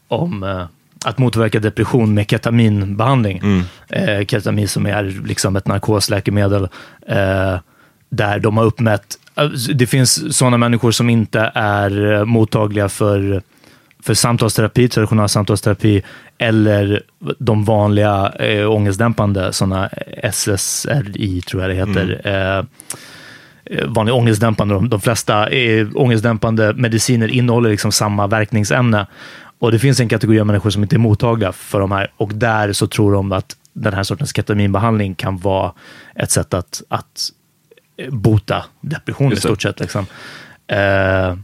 [0.09, 0.67] om
[1.05, 3.41] att motverka depression med ketaminbehandling.
[3.89, 6.69] Eh, ketamin som är liksom ett narkosläkemedel
[7.07, 7.57] eh,
[8.09, 9.19] där de har uppmätt,
[9.75, 13.43] det finns sådana människor som inte är mottagliga för
[14.03, 16.03] för samtalsterapi, traditionell samtalsterapi
[16.39, 17.03] eller
[17.39, 19.91] de vanliga eh, ångestdämpande, sådana
[20.33, 22.21] SSRI tror jag det heter.
[22.25, 22.65] Eh,
[23.65, 24.75] eh, vanliga ångestdämpande.
[24.75, 29.07] De, de flesta eh, ångestdämpande mediciner innehåller liksom samma verkningsämne.
[29.59, 32.35] Och det finns en kategori av människor som inte är mottagliga för de här och
[32.35, 35.73] där så tror de att den här sortens ketaminbehandling kan vara
[36.15, 37.31] ett sätt att, att
[37.97, 39.81] eh, bota depression i stort sett.
[39.81, 40.07] Liksom.
[40.67, 41.37] Eh,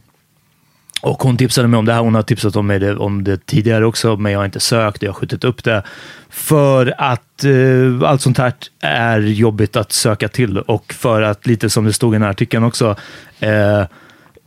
[1.01, 2.01] och hon tipsade mig om det här.
[2.01, 5.03] Hon har tipsat om, mig det, om det tidigare också, men jag har inte sökt.
[5.03, 5.83] Jag har skjutit upp det.
[6.31, 11.71] För att eh, allt sånt här är jobbigt att söka till och för att, lite
[11.71, 12.97] som det stod i den här artikeln också,
[13.41, 13.81] eh,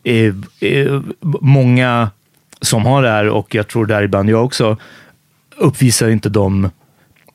[0.04, 1.02] eh, eh
[1.41, 2.10] många
[2.62, 4.78] som har det här, och jag tror däribland jag också,
[5.58, 6.70] uppvisar inte de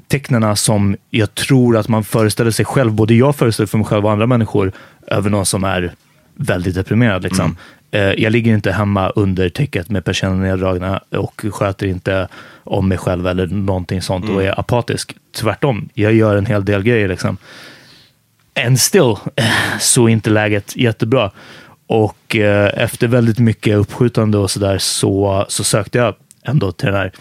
[0.09, 4.05] tecknena som jag tror att man föreställer sig själv, både jag föreställer för mig själv
[4.05, 4.73] och andra människor,
[5.07, 5.95] över någon som är
[6.35, 7.23] väldigt deprimerad.
[7.23, 7.45] Liksom.
[7.45, 7.57] Mm.
[7.91, 12.29] Jag ligger inte hemma under täcket med persiennerna neddragna och sköter inte
[12.65, 15.17] om mig själv eller någonting sånt och är apatisk.
[15.33, 17.09] Tvärtom, jag gör en hel del grejer.
[17.09, 17.37] Liksom.
[18.67, 21.31] And still eh, så är inte läget jättebra.
[21.87, 26.97] Och eh, efter väldigt mycket uppskjutande och sådär så, så sökte jag ändå till den
[26.97, 27.13] här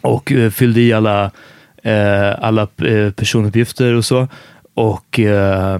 [0.00, 1.30] och eh, fyllde i alla,
[1.82, 4.28] eh, alla eh, personuppgifter och så.
[4.74, 5.78] Och eh,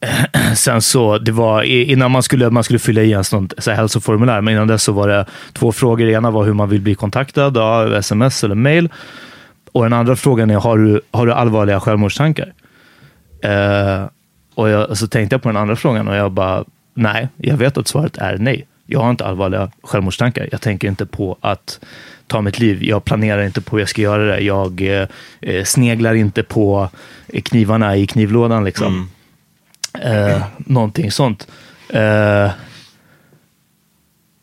[0.56, 3.76] sen så, det var innan man skulle, man skulle fylla i en sån så här
[3.76, 6.06] hälsoformulär, men innan dess så var det två frågor.
[6.06, 8.88] Det ena var hur man vill bli kontaktad ja, sms eller mail.
[9.72, 12.52] Och den andra frågan är, har du, har du allvarliga självmordstankar?
[13.42, 14.04] Eh,
[14.54, 17.78] och jag, så tänkte jag på den andra frågan och jag bara, nej, jag vet
[17.78, 18.66] att svaret är nej.
[18.86, 20.48] Jag har inte allvarliga självmordstankar.
[20.52, 21.80] Jag tänker inte på att
[22.26, 22.82] ta mitt liv.
[22.82, 24.40] Jag planerar inte på hur jag ska göra det.
[24.40, 25.08] Jag eh,
[25.40, 26.88] eh sneglar inte på
[27.44, 28.64] knivarna i knivlådan.
[28.64, 28.86] Liksom.
[28.86, 29.08] Mm.
[29.98, 31.48] Eh, någonting sånt.
[31.88, 32.50] Eh,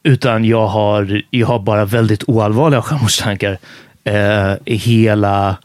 [0.04, 3.58] utan jag har, jag har bara väldigt oallvarliga självmordstankar.
[4.04, 5.58] Eh, hela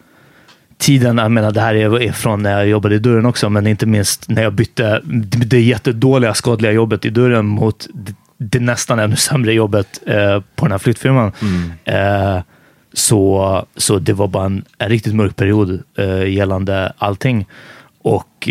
[0.79, 3.87] tiden, jag menar det här är från när jag jobbade i dörren också, men inte
[3.87, 5.01] minst när jag bytte
[5.47, 10.65] det jättedåliga, skadliga jobbet i dörren mot det, det nästan ännu sämre jobbet eh, på
[10.65, 11.33] den här flyttfirman.
[11.85, 12.39] Eh,
[12.93, 17.47] så, så det var bara en, en riktigt mörk period eh, gällande allting.
[18.03, 18.49] Och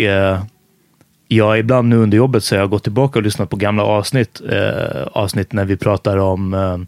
[1.34, 3.82] Ja, jag ibland nu under jobbet så har jag gått tillbaka och lyssnat på gamla
[3.84, 4.40] avsnitt.
[4.50, 6.78] Eh, avsnitt när vi pratar om, eh,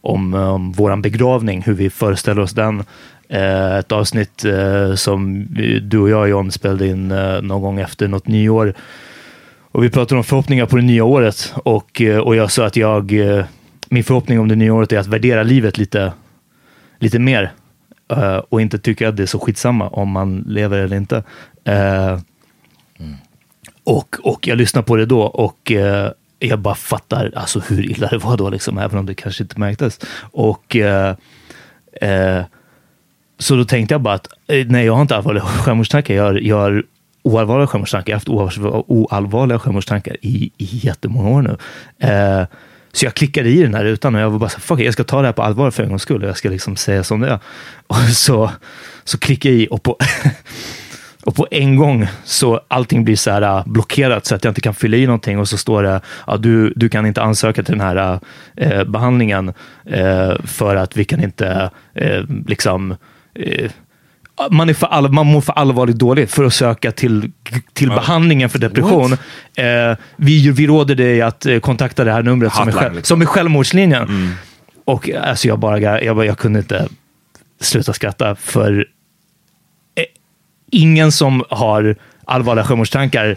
[0.00, 2.84] om, eh, om våran begravning, hur vi föreställer oss den.
[3.28, 7.80] Eh, ett avsnitt eh, som vi- du och jag John spelade in eh, någon gång
[7.80, 8.74] efter något nyår.
[9.72, 12.76] Och vi pratade om förhoppningar på det nya året och, eh, och jag sa att
[12.76, 13.44] jag, eh,
[13.88, 16.12] min förhoppning om det nya året är att värdera livet lite,
[16.98, 17.52] lite mer.
[18.12, 21.22] Eh, och inte tycka att det är så skitsamma om man lever eller inte.
[21.64, 22.18] Eh,
[23.88, 28.08] och, och jag lyssnar på det då och eh, jag bara fattar alltså hur illa
[28.08, 30.00] det var då, liksom, även om det kanske inte märktes.
[30.20, 31.14] Och eh,
[32.02, 32.42] eh,
[33.38, 36.14] Så då tänkte jag bara att eh, nej, jag har inte allvarliga självmordstankar.
[36.14, 36.84] Jag har, jag har
[37.22, 38.12] oallvarliga självmordstankar.
[38.12, 38.58] Jag har haft
[38.88, 41.56] oallvarliga- självmordstankar i, i jättemånga år nu.
[42.08, 42.46] Eh,
[42.92, 44.94] så jag klickade i den här rutan och jag var bara så fuck it, jag
[44.94, 46.22] ska ta det här på allvar för en gångs skull.
[46.22, 47.38] och Jag ska liksom säga som det är.
[47.86, 48.50] Och så,
[49.04, 49.96] så klickade jag i och på,
[51.28, 54.60] och på en gång så allting blir så här äh, blockerat så att jag inte
[54.60, 57.78] kan fylla i någonting och så står det ja, du, du kan inte ansöka till
[57.78, 58.20] den här
[58.56, 59.48] eh, behandlingen
[59.84, 62.96] eh, för att vi kan inte eh, liksom
[64.50, 67.32] man, är för all, man mår för allvarligt dåligt för att söka till,
[67.72, 69.16] till behandlingen för depression.
[70.16, 73.14] Vi, vi råder dig att kontakta det här numret som är, Hotline, själv, liksom.
[73.14, 74.34] som är självmordslinjen.
[74.84, 76.88] Och alltså, jag, bara, jag, bara, jag kunde inte
[77.60, 78.86] sluta skratta för
[80.70, 83.36] ingen som har allvarliga självmordstankar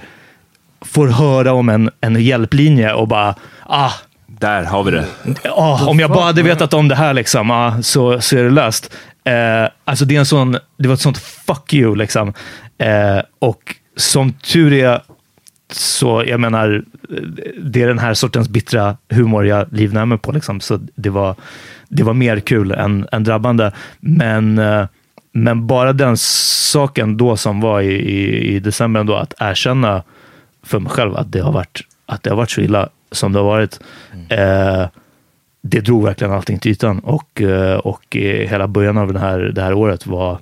[0.82, 3.91] får höra om en, en hjälplinje och bara ah,
[4.27, 5.05] Där har vi det.
[5.43, 8.49] Ja, om jag bara hade vetat om det här liksom, ja, så, så är det
[8.49, 8.93] löst.
[9.23, 11.95] Eh, alltså det, är en sån, det var ett sånt fuck you.
[11.95, 12.34] Liksom.
[12.77, 15.01] Eh, och som tur är,
[15.71, 16.84] så jag menar,
[17.63, 20.32] det är den här sortens bittra humor jag livnär mig på.
[20.32, 20.59] Liksom.
[20.59, 21.36] Så det var,
[21.89, 23.71] det var mer kul än, än drabbande.
[23.99, 24.86] Men, eh,
[25.32, 30.03] men bara den saken då som var i, i, i december, ändå, att erkänna
[30.63, 33.39] för mig själv att det har varit, att det har varit så illa som det
[33.39, 33.79] har varit.
[34.29, 34.86] Eh,
[35.61, 39.39] det drog verkligen allting till ytan och, eh, och eh, hela början av den här,
[39.39, 40.39] det här året var,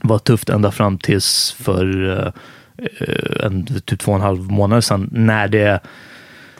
[0.00, 2.32] var tufft ända fram tills för eh,
[3.46, 5.80] en, typ två och en halv månad sedan när det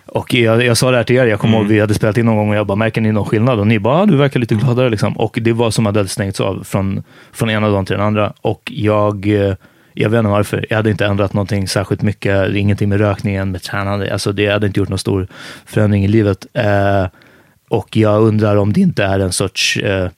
[0.09, 2.27] och jag, jag sa det här till er, jag kommer ihåg vi hade spelat in
[2.27, 3.59] någon gång och jag bara, märker ni någon skillnad?
[3.59, 5.19] Och ni bara, ah, du verkar lite gladare liksom.
[5.19, 7.03] Och det var som att det hade stängts av från,
[7.33, 8.33] från ena dagen till den andra.
[8.41, 9.55] Och jag, eh,
[9.93, 12.55] jag vet inte varför, jag hade inte ändrat någonting särskilt mycket.
[12.55, 14.13] Ingenting med rökningen, med tränande.
[14.13, 15.29] Alltså det hade inte gjort någon stor
[15.67, 16.47] förändring i livet.
[16.53, 17.07] Eh,
[17.69, 20.11] och jag undrar om det inte är en sorts, eh,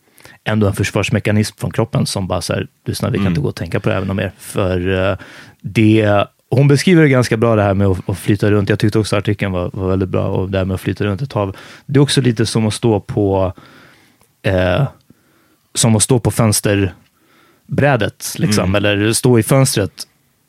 [0.44, 3.56] ändå en försvarsmekanism från kroppen som bara så här, lyssna, vi kan inte gå och
[3.56, 4.32] tänka på det här med mer.
[4.38, 5.16] För eh,
[5.60, 8.68] det, hon beskriver det ganska bra det här med att, att flyta runt.
[8.68, 11.22] Jag tyckte också artikeln var, var väldigt bra och det här med att flyta runt
[11.22, 11.56] ett hav.
[11.86, 13.52] Det är också lite som att stå på,
[14.42, 14.86] eh,
[15.74, 20.06] som att stå på fönsterbrädet, liksom, eller stå i fönstret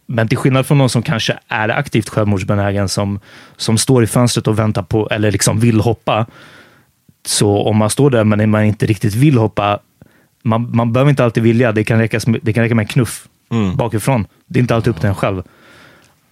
[0.08, 3.20] Men till skillnad från någon som kanske är aktivt självmordsbenägen, som,
[3.58, 6.26] som står i fönstret och väntar på, eller liksom vill hoppa.
[7.26, 9.80] Så om man står där men man inte riktigt vill hoppa,
[10.44, 11.72] man, man behöver inte alltid vilja.
[11.72, 13.76] Det kan räcka, det kan räcka med en knuff Mm.
[13.76, 14.28] bakifrån.
[14.48, 15.44] Det är inte alltid upp till en själv.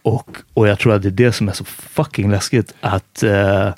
[0.02, 3.74] Och, och jag tror att det är det som är så fucking läskigt, att eh,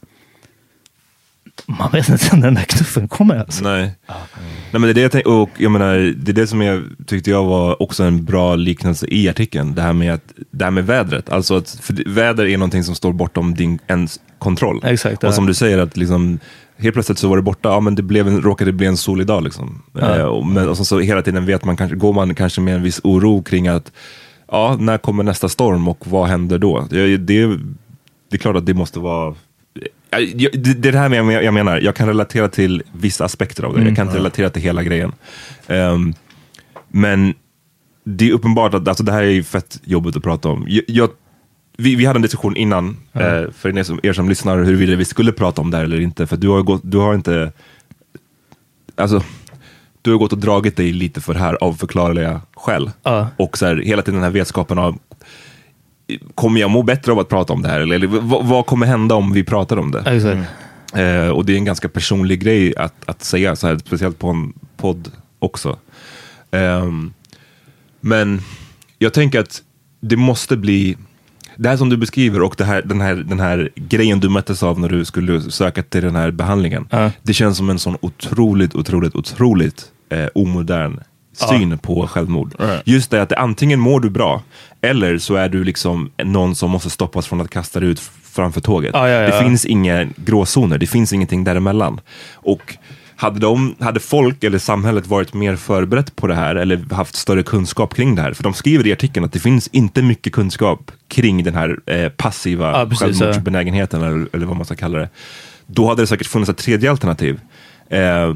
[1.65, 3.35] man vet inte när den där knuffen kommer.
[3.35, 3.63] Alltså.
[3.63, 3.91] Nej.
[4.07, 6.83] Nej men det är det jag tänk, och jag menar, det är det som jag
[7.07, 9.75] tyckte jag var också en bra liknelse i artikeln.
[9.75, 11.29] Det här med, att, det här med vädret.
[11.29, 14.81] Alltså att, för väder är någonting som står bortom din ens kontroll.
[14.83, 15.29] Exakt, ja.
[15.29, 16.39] Och som du säger, att liksom,
[16.77, 19.27] helt plötsligt så var det borta, ja men det blev en, råkade bli en solig
[19.27, 19.43] dag.
[19.43, 19.81] Liksom.
[19.93, 20.17] Ja.
[20.17, 22.75] Eh, och, men, och så, så hela tiden vet man, kanske, går man kanske med
[22.75, 23.91] en viss oro kring att,
[24.51, 26.87] ja, när kommer nästa storm och vad händer då?
[26.89, 27.45] Det, det,
[28.29, 29.35] det är klart att det måste vara
[30.11, 30.45] det,
[30.87, 33.77] är det här jag, jag menar, jag kan relatera till vissa aspekter av det.
[33.77, 33.87] Mm.
[33.87, 35.11] Jag kan inte relatera till hela grejen.
[35.67, 36.13] Ehm,
[36.87, 37.33] men
[38.03, 40.65] det är uppenbart att alltså, det här är ju fett jobbigt att prata om.
[40.67, 41.09] Jag, jag,
[41.77, 43.21] vi, vi hade en diskussion innan, Ja.
[43.21, 45.99] eh, för er som, er som lyssnar, huruvida vi skulle prata om det här eller
[45.99, 46.27] inte.
[46.27, 47.51] För du har, gått, du har inte...
[48.95, 49.23] Alltså,
[50.01, 52.91] du har gått och dragit dig lite för det här av förklarliga skäl.
[53.03, 53.27] Ja.
[53.37, 54.97] Och så här, hela tiden den här vetskapen av
[56.35, 57.79] Kommer jag må bättre av att prata om det här?
[57.79, 59.99] Eller, eller vad, vad kommer hända om vi pratar om det?
[59.99, 60.49] Exakt.
[60.93, 64.29] Eh, och det är en ganska personlig grej att, att säga, så här, speciellt på
[64.29, 65.77] en podd också.
[66.51, 67.13] Ehm,
[67.99, 68.41] men
[68.99, 69.61] jag tänker att
[69.99, 70.97] det måste bli,
[71.61, 74.79] det här som du beskriver och här, den, här, den här grejen du möttes av
[74.79, 76.87] när du skulle söka till den här behandlingen.
[76.89, 77.11] Ja.
[77.23, 80.99] Det känns som en sån otroligt, otroligt, otroligt eh, omodern
[81.33, 82.55] syn på självmord.
[82.59, 82.81] Right.
[82.85, 84.41] Just det att det, antingen mår du bra,
[84.81, 88.61] eller så är du liksom någon som måste stoppas från att kasta dig ut framför
[88.61, 88.91] tåget.
[88.93, 89.27] Ja, ja, ja.
[89.27, 91.99] Det finns inga gråzoner, det finns ingenting däremellan.
[92.33, 92.77] Och
[93.21, 97.43] hade, de, hade folk eller samhället varit mer förberett på det här eller haft större
[97.43, 100.91] kunskap kring det här, för de skriver i artikeln att det finns inte mycket kunskap
[101.07, 105.09] kring den här eh, passiva Ja, precis, självmordsbenägenheten eller, eller vad man ska kalla det.
[105.65, 107.39] Då hade det säkert funnits ett tredje alternativ.
[107.89, 108.33] Eh,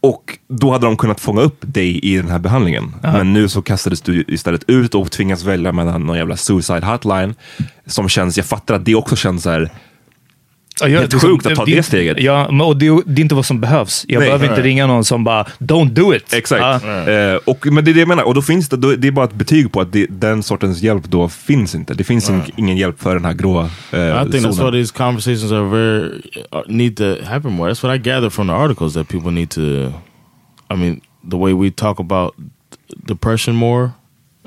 [0.00, 2.94] och då hade de kunnat fånga upp dig i den här behandlingen.
[3.02, 3.12] Ja.
[3.12, 7.34] Men nu så kastades du istället ut och tvingas välja mellan någon jävla suicide hotline.
[7.86, 9.70] Som känns, jag fattar att det också känns så här.
[10.80, 12.20] Ja, jag- Helt sjukt att ta det steget.
[12.20, 14.04] Ja, och det, är- det är inte vad som behövs.
[14.08, 14.28] Jag Nej.
[14.28, 14.68] behöver inte Nej.
[14.70, 16.32] ringa någon som bara, don't do it.
[16.34, 16.84] Exakt.
[16.84, 17.10] Ja.
[17.10, 18.22] Eh, och, men det är det jag menar.
[18.22, 20.82] Och då finns det, då, det är bara ett betyg på att det, den sortens
[20.82, 21.94] hjälp då finns inte.
[21.94, 23.66] Det finns ing- ingen hjälp för den här grå eh,
[24.00, 24.72] I think that's zonen.
[24.72, 26.00] why these conversations are very
[26.52, 27.70] uh, need to happen more.
[27.72, 29.60] That's what I gather from the articles that people need to.
[30.70, 31.00] I mean,
[31.30, 32.34] the way we talk about
[33.08, 33.90] depression more,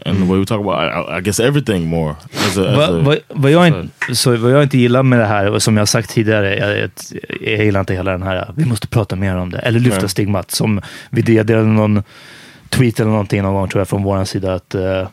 [0.05, 0.75] and way we talk about,
[1.09, 2.15] I, I- guess, everything more.
[2.47, 5.25] As a, as Va, va, vad, jag inte, så, vad jag inte gillar med det
[5.25, 6.89] här, och som jag har sagt tidigare, jag, jag,
[7.55, 10.09] jag gillar inte hela den här, vi måste prata mer om det, eller lyfta Nej.
[10.09, 10.51] stigmat.
[10.51, 12.03] Som vi delade någon
[12.69, 15.07] tweet eller någonting någon gång tror jag från vår sida, att, eh,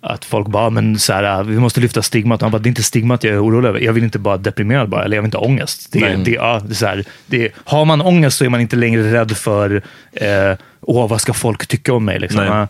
[0.00, 2.40] att folk bara, men så här, vi måste lyfta stigmat.
[2.40, 3.80] Han bara, det är inte stigmat jag är orolig över.
[3.80, 5.92] Jag vill inte bara deprimerad bara, eller jag vill inte ha ångest.
[5.92, 8.76] Det, det, ja, det är så här, det, har man ångest så är man inte
[8.76, 9.82] längre rädd för,
[10.12, 12.18] eh, åh, vad ska folk tycka om mig?
[12.18, 12.40] Liksom.
[12.40, 12.48] Nej.
[12.48, 12.68] Ja.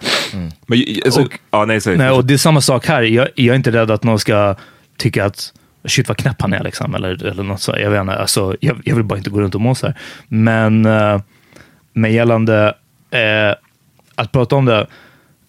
[0.67, 1.81] Men, alltså, Och- ja, nej.
[1.87, 3.03] Nej, och det är samma sak här.
[3.03, 4.55] Jag, jag är inte rädd att någon ska
[4.97, 5.53] tycka att
[5.85, 6.65] shit vad knäpp han är.
[6.65, 7.75] Liksom, eller, eller något så.
[7.79, 9.97] Jag, vet inte, alltså, jag, jag vill bara inte gå runt och må så här.
[10.29, 11.21] Men, eh,
[11.93, 12.75] men gällande
[13.11, 13.55] eh,
[14.15, 14.87] att prata om det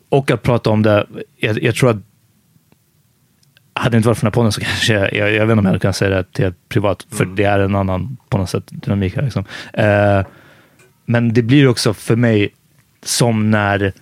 [0.10, 1.08] och att prata om det.
[1.38, 1.98] Jag, jag tror att
[3.74, 5.52] hade det inte varit för den här podden så kanske jag, jag, jag vet inte
[5.52, 8.50] om jag hade kunnat säga det till privat, för det är en annan på något
[8.50, 9.24] sätt dynamik här.
[9.24, 9.46] Liksom.
[9.74, 10.26] Eh,
[11.06, 12.50] men det blir också för mig
[13.04, 13.94] som när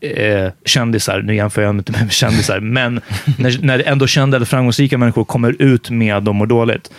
[0.00, 3.00] eh, kändisar, nu jämför jag inte med kändisar, men
[3.38, 6.90] när, när ändå kända eller framgångsrika människor kommer ut med att de mår dåligt.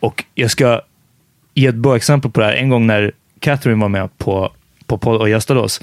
[0.00, 0.80] Och jag ska
[1.54, 2.52] ge ett bra exempel på det här.
[2.52, 4.52] En gång när Catherine var med på,
[4.86, 5.80] på podd och gästade oss.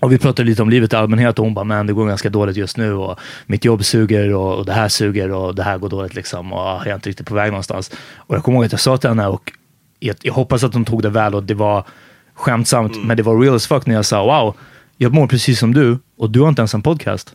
[0.00, 2.30] Och vi pratade lite om livet i allmänhet och hon bara, men det går ganska
[2.30, 5.78] dåligt just nu och mitt jobb suger och, och det här suger och det här
[5.78, 7.90] går dåligt liksom och jag är inte riktigt på väg någonstans.
[8.16, 9.52] Och jag kommer ihåg att jag sa till henne och
[9.98, 11.84] jag, jag hoppas att de tog det väl och det var
[12.34, 14.56] skämtsamt, men det var real as fuck när jag sa, wow,
[14.96, 17.34] jag mår precis som du och du har inte ens en podcast.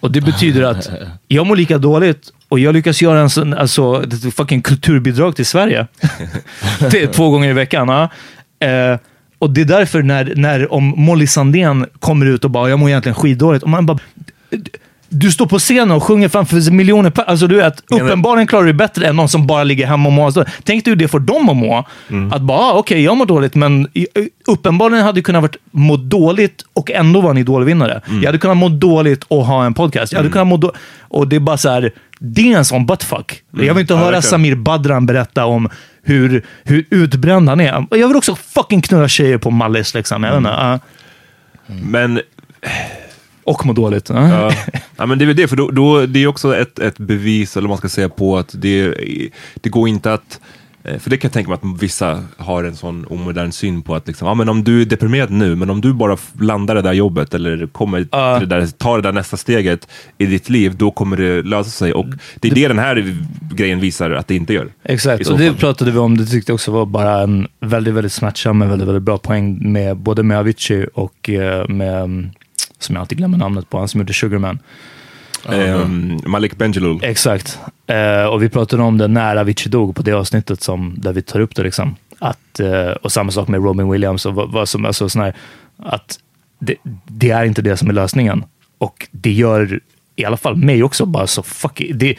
[0.00, 0.90] Och det betyder att
[1.28, 5.46] jag mår lika dåligt och jag lyckas göra en sån, alltså, ett fucking kulturbidrag till
[5.46, 5.86] Sverige.
[6.90, 7.88] det är två gånger i veckan.
[7.88, 8.10] Ja.
[8.66, 8.98] Eh,
[9.40, 12.88] och det är därför när, när om Molly Sandén kommer ut och bara, jag mår
[12.88, 13.62] egentligen skitdåligt.
[13.62, 13.98] Och man bara,
[15.08, 19.06] du står på scenen och sjunger framför miljoner Alltså du vet, uppenbarligen klarar du bättre
[19.06, 20.44] än någon som bara ligger hemma och mår.
[20.64, 21.84] Tänk dig hur det får dem att må.
[22.32, 23.88] Att bara, ah, okej, jag mår dåligt, men
[24.46, 28.00] uppenbarligen hade det kunnat varit må dåligt och ändå vara en idolvinnare.
[28.20, 30.12] Jag hade kunnat må dåligt och ha en podcast.
[30.12, 32.86] Jag hade kunnat må då- Och det är bara så här, det är en sån
[32.86, 33.42] buttfuck.
[33.52, 34.22] Jag vill inte Ja, höra verkligen.
[34.30, 35.68] Samir Badran berätta om
[36.02, 37.86] hur, hur utbränd han är.
[37.90, 40.24] Jag vill också fucking knulla tjejer på Mallis liksom.
[40.24, 40.78] Jag vet inte, ja.
[41.66, 42.20] Men
[43.44, 44.08] Och må dåligt.
[44.08, 44.28] Ja.
[44.28, 44.52] Ja.
[44.96, 47.56] ja, men det är väl det, för då, då, det är också ett, ett bevis,
[47.56, 48.94] eller vad man ska säga, på att det,
[49.54, 50.40] det går inte att
[50.82, 54.06] för det kan jag tänka mig att vissa har en sån omodern syn på att
[54.06, 56.92] liksom, ja, men om du är deprimerad nu, men om du bara landar det där
[56.92, 60.90] jobbet eller kommer till det där, tar det där nästa steget i ditt liv, då
[60.90, 61.92] kommer det lösa sig.
[61.92, 62.06] Och
[62.40, 63.16] det är det den här
[63.54, 64.68] grejen visar att det inte gör.
[64.82, 65.56] Exakt, och det fall.
[65.56, 66.16] pratade vi om.
[66.16, 69.72] Det tyckte jag också var bara en väldigt, väldigt smärtsam men väldigt, väldigt bra poäng
[69.72, 72.30] med både med Avicii och eh, med,
[72.78, 74.58] som jag alltid glömmer namnet på, han som gjorde Sugarman.
[75.48, 77.00] Ehm, Malik Bendjelloul.
[77.02, 77.58] Exakt.
[77.86, 81.22] Eh, och vi pratade om det när Avicii dog på det avsnittet som, där vi
[81.22, 81.62] tar upp det.
[81.62, 81.96] Liksom.
[82.18, 84.26] Att, eh, och samma sak med Robin Williams.
[84.26, 85.36] Och vad, vad som, alltså, sån här,
[85.76, 86.18] att
[86.58, 86.74] det,
[87.06, 88.44] det är inte det som är lösningen.
[88.78, 89.80] Och det gör
[90.16, 91.98] i alla fall mig också bara så fuck it.
[91.98, 92.16] det.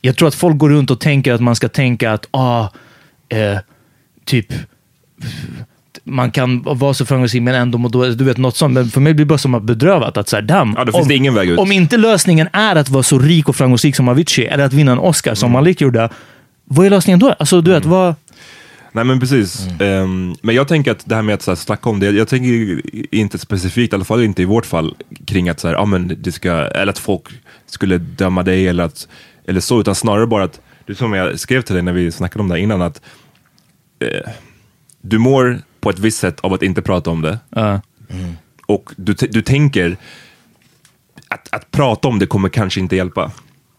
[0.00, 2.68] Jag tror att folk går runt och tänker att man ska tänka att ah,
[3.28, 3.58] eh,
[4.24, 4.52] typ
[6.04, 8.18] man kan vara så framgångsrik men ändå må dåligt.
[8.18, 8.74] Du vet, något sånt.
[8.74, 10.16] Men för mig blir det bara som att bedrövat.
[10.16, 13.56] Att så här, damn, Ja, om, om inte lösningen är att vara så rik och
[13.56, 15.52] framgångsrik som Avicii, eller att vinna en Oscar som Mm.
[15.52, 16.08] Malik gjorde,
[16.64, 17.34] vad är lösningen då?
[17.38, 18.14] Alltså, du vet, vad...
[18.92, 19.66] Nej men precis.
[19.80, 22.28] Ehm, men jag tänker att det här med att så här, snacka om det, jag
[22.28, 22.82] tänker
[23.14, 24.94] inte specifikt, i alla fall inte i vårt fall,
[25.26, 27.22] kring att, så här, ja, men det ska, eller att folk
[27.66, 29.08] skulle döma dig eller, att,
[29.46, 32.42] eller så, utan snarare bara att, det som jag skrev till dig när vi snackade
[32.42, 33.00] om det här innan, att
[34.00, 34.30] eh,
[35.02, 37.38] du mår på ett visst sätt av att inte prata om det.
[37.50, 37.80] Ja.
[38.66, 39.96] Och du, du tänker
[41.28, 43.30] att, att prata om det kommer kanske inte hjälpa.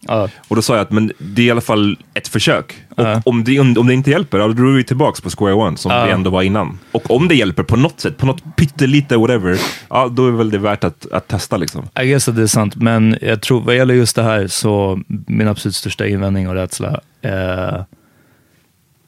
[0.07, 0.29] Ja.
[0.47, 2.75] Och då sa jag att men det är i alla fall ett försök.
[2.95, 3.21] Ja.
[3.25, 6.05] om, det, om det inte hjälper, då är vi tillbaka på square one som Ja.
[6.05, 6.79] vi ändå var innan.
[6.91, 10.49] Och om det hjälper på något sätt, på något pyttelite whatever, ja då är väl
[10.51, 11.87] det värt att, att testa liksom.
[12.01, 14.99] I guess att det är sant, men jag tror vad gäller just det här så
[15.07, 17.81] min absolut största invändning och rädsla, eh,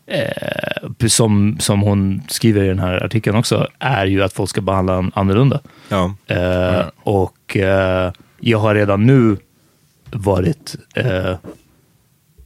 [0.08, 4.62] eh, som, som hon skriver i den här artikeln också, är ju att folk ska
[4.62, 5.60] behandla en annorlunda.
[5.90, 6.16] Ja.
[6.28, 9.38] Eh, Och eh, jag har redan nu
[10.12, 11.36] varit eh,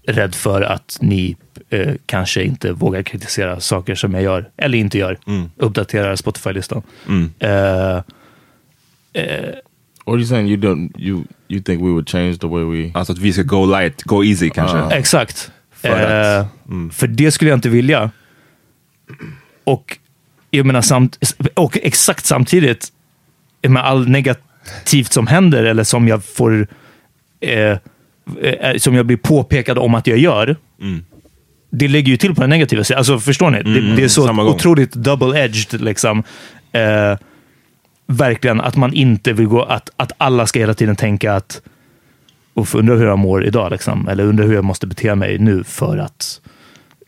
[0.07, 1.35] rädd för att ni
[1.69, 5.17] eh, kanske inte vågar kritisera saker som jag gör, eller inte gör.
[5.27, 5.49] Mm.
[5.57, 6.81] Uppdaterar Spotify-listan.
[7.07, 7.31] Mm.
[7.39, 8.01] Eh,
[10.05, 10.47] What are you saying?
[10.47, 12.91] You don't you you think we would change the way we?
[12.93, 14.77] Alltså att vi ska go light, go easy kanske.
[14.77, 14.91] Ah.
[14.91, 15.51] Exakt.
[15.81, 16.89] För Eh, mm.
[16.89, 18.11] För det skulle jag inte vilja.
[19.63, 19.97] Och
[20.51, 21.17] jag menar samt,
[21.53, 22.87] och exakt samtidigt,
[23.67, 26.67] med all negativt som händer eller som jag får
[27.39, 27.77] eh,
[28.41, 30.55] eh, som jag blir påpekad om att jag gör.
[30.81, 31.05] Mm.
[31.69, 32.97] Det lägger ju till på den negativa sidan.
[32.97, 33.57] Alltså, förstår ni?
[33.57, 34.53] Mm, det, det är så samma gång.
[34.53, 35.83] otroligt double-edged.
[35.83, 36.23] Liksom.
[36.71, 37.17] Eh,
[38.07, 41.61] verkligen att man inte vill gå, att, att alla ska hela tiden tänka att
[42.53, 43.71] och undra hur jag mår idag.
[43.71, 44.07] Liksom.
[44.07, 46.41] Eller undra hur jag måste bete mig nu för att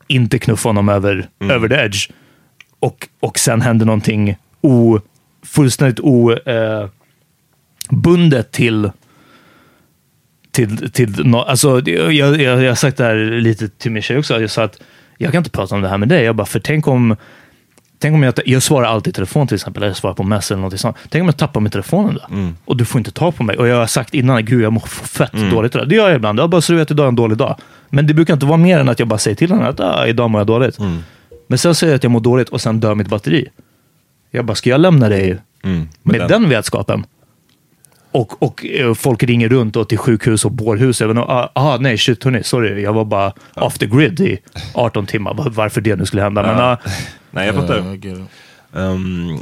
[0.08, 1.56] inte knuffa honom över, Mm.
[1.56, 2.10] över the edge.
[2.80, 5.00] Och, och sen händer någonting o,
[5.46, 6.92] fullständigt obundet
[8.46, 8.92] eh, till
[10.52, 14.18] till, till no, alltså, jag, jag, jag har sagt det här lite till min tjej
[14.18, 14.42] också.
[14.42, 14.82] Jag sa att
[15.18, 16.24] jag kan inte prata om det här med dig.
[16.24, 17.16] Jag bara, för tänk om,
[18.00, 20.52] tänk om jag, jag svarar alltid i telefon till exempel, eller jag svarar på mess
[20.52, 20.98] eller något sånt.
[21.10, 22.36] Tänk om jag tappar min telefon då?
[22.36, 22.56] Mm.
[22.66, 23.58] Och du får inte ta på mig.
[23.58, 25.50] Och jag har sagt innan, gud jag mår fett Mm.
[25.50, 25.90] dåligt idag.
[25.90, 26.40] Det gör jag ibland.
[26.40, 27.56] Jag bara, så du vet, idag är en dålig dag.
[27.90, 30.08] Men det brukar inte vara mer än att jag bara säger till henne att ah,
[30.08, 30.80] idag mår jag dåligt.
[30.80, 31.04] Mm.
[31.48, 33.48] Men sen säger jag att jag mår dåligt och sen dör mitt batteri.
[34.32, 35.88] Jag bara, ska jag lämna dig Mm.
[36.04, 36.28] med den.
[36.30, 37.06] den vetskapen?
[38.12, 41.02] Och, och eh, folk ringer runt och till sjukhus och bårhus.
[41.02, 42.82] Även och, ah, ah, nej, shit hörni, sorry.
[42.84, 44.38] Jag var bara off the grid i
[44.74, 45.34] 18 timmar.
[45.34, 46.42] Var- Varför det nu skulle hända.
[46.42, 46.64] Men, Ja.
[46.72, 46.78] ah,
[47.34, 47.78] Nej, jag fattar.
[48.76, 49.38] Ehm,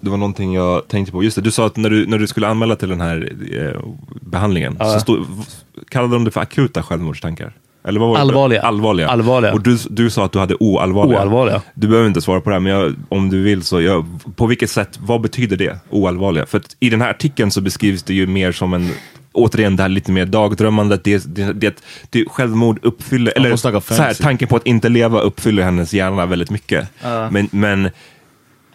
[0.00, 1.22] det var någonting jag tänkte på.
[1.24, 3.80] Just det, du sa att när du, när du skulle anmäla till den här eh,
[4.20, 4.84] behandlingen, Ja.
[4.94, 5.26] så stod,
[5.88, 7.52] kallade de det för akuta självmordstankar?
[7.86, 8.20] Eller vad var det?
[8.20, 8.62] Allvarliga.
[8.62, 9.08] Allvarliga.
[9.08, 9.52] Allvarliga.
[9.52, 11.18] Och du, du sa att du hade oallvarliga.
[11.18, 11.62] Oallvarliga.
[11.74, 14.06] Du behöver inte svara på det här, men jag, om du vill så, jag,
[14.36, 15.78] på vilket sätt, vad betyder det?
[15.90, 16.46] Oallvarliga?
[16.46, 18.90] För att i den här artikeln så beskrivs det ju mer som en
[19.34, 24.14] Återigen det här lite mer dagdrömmandet, det, det, det, det självmord uppfyller, eller så här,
[24.22, 26.88] tanken på att inte leva uppfyller hennes hjärna väldigt mycket.
[27.02, 27.30] Ja.
[27.30, 27.84] Men, men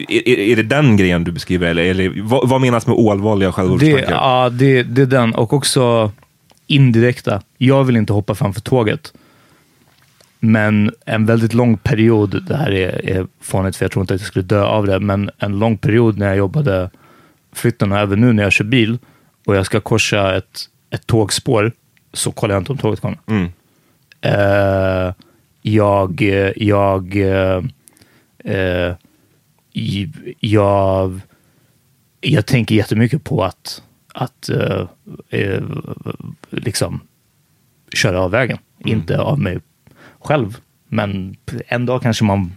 [0.09, 3.51] är, är- är det den grejen du beskriver, eller, eller vad, vad menas med oallvarliga
[3.51, 4.11] självmordstankar?
[4.11, 5.35] ja, det, det är den.
[5.35, 6.11] Och också
[6.67, 7.41] indirekta.
[7.57, 9.13] Jag vill inte hoppa framför tåget.
[10.39, 14.21] Men en väldigt lång period, det här är, är fånigt för jag tror inte att
[14.21, 16.89] jag skulle dö av det, men en lång period när jag jobbade
[17.53, 18.97] flytten och även nu när jag kör bil
[19.49, 20.59] och jag ska korsa ett,
[20.89, 21.71] ett tågspår
[22.13, 23.19] så kollar jag inte om tåget kommer.
[23.27, 23.49] Mm.
[24.21, 25.13] Eh,
[25.61, 26.21] jag,
[26.55, 28.93] jag, eh,
[29.73, 31.19] i- jag,
[32.21, 33.81] jag tänker jättemycket på att,
[34.13, 34.49] att
[36.49, 36.99] liksom
[37.93, 38.57] köra av vägen.
[38.85, 39.59] Inte av mig
[40.19, 40.57] själv,
[40.87, 41.35] men
[41.67, 42.51] en dag kanske man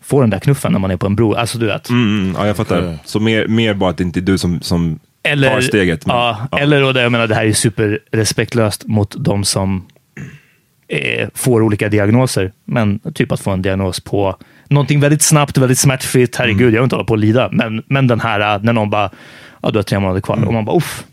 [0.00, 1.34] får den där knuffen när man är på en bro.
[1.34, 1.88] Alltså du vet.
[1.88, 2.98] Mm, mm, ja, jag fattar.
[3.04, 6.06] Så mer, mer bara att det inte är du som, som Eller, tar steget.
[6.06, 9.86] men- Ja, Eller, och det, jag menar, det här är superrespektlöst mot de som
[10.88, 12.52] eh, får olika diagnoser.
[12.64, 14.36] Men typ att få en diagnos på
[14.68, 16.36] någonting väldigt snabbt, väldigt smärtfritt.
[16.36, 16.74] Herregud, Mm.
[16.74, 17.48] jag vill inte hålla på att lida.
[17.52, 19.10] Men, men den här, äh, när någon bara,
[19.62, 20.36] ja, du har tre månader kvar.
[20.36, 20.48] Mm.
[20.48, 21.04] Och man bara, uff.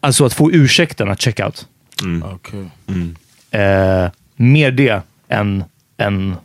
[0.00, 1.66] Alltså att få ursäkten att checka out.
[2.02, 2.22] Mm.
[2.22, 2.60] Okay.
[3.50, 5.64] Eh, mer det än,
[5.98, 6.36] än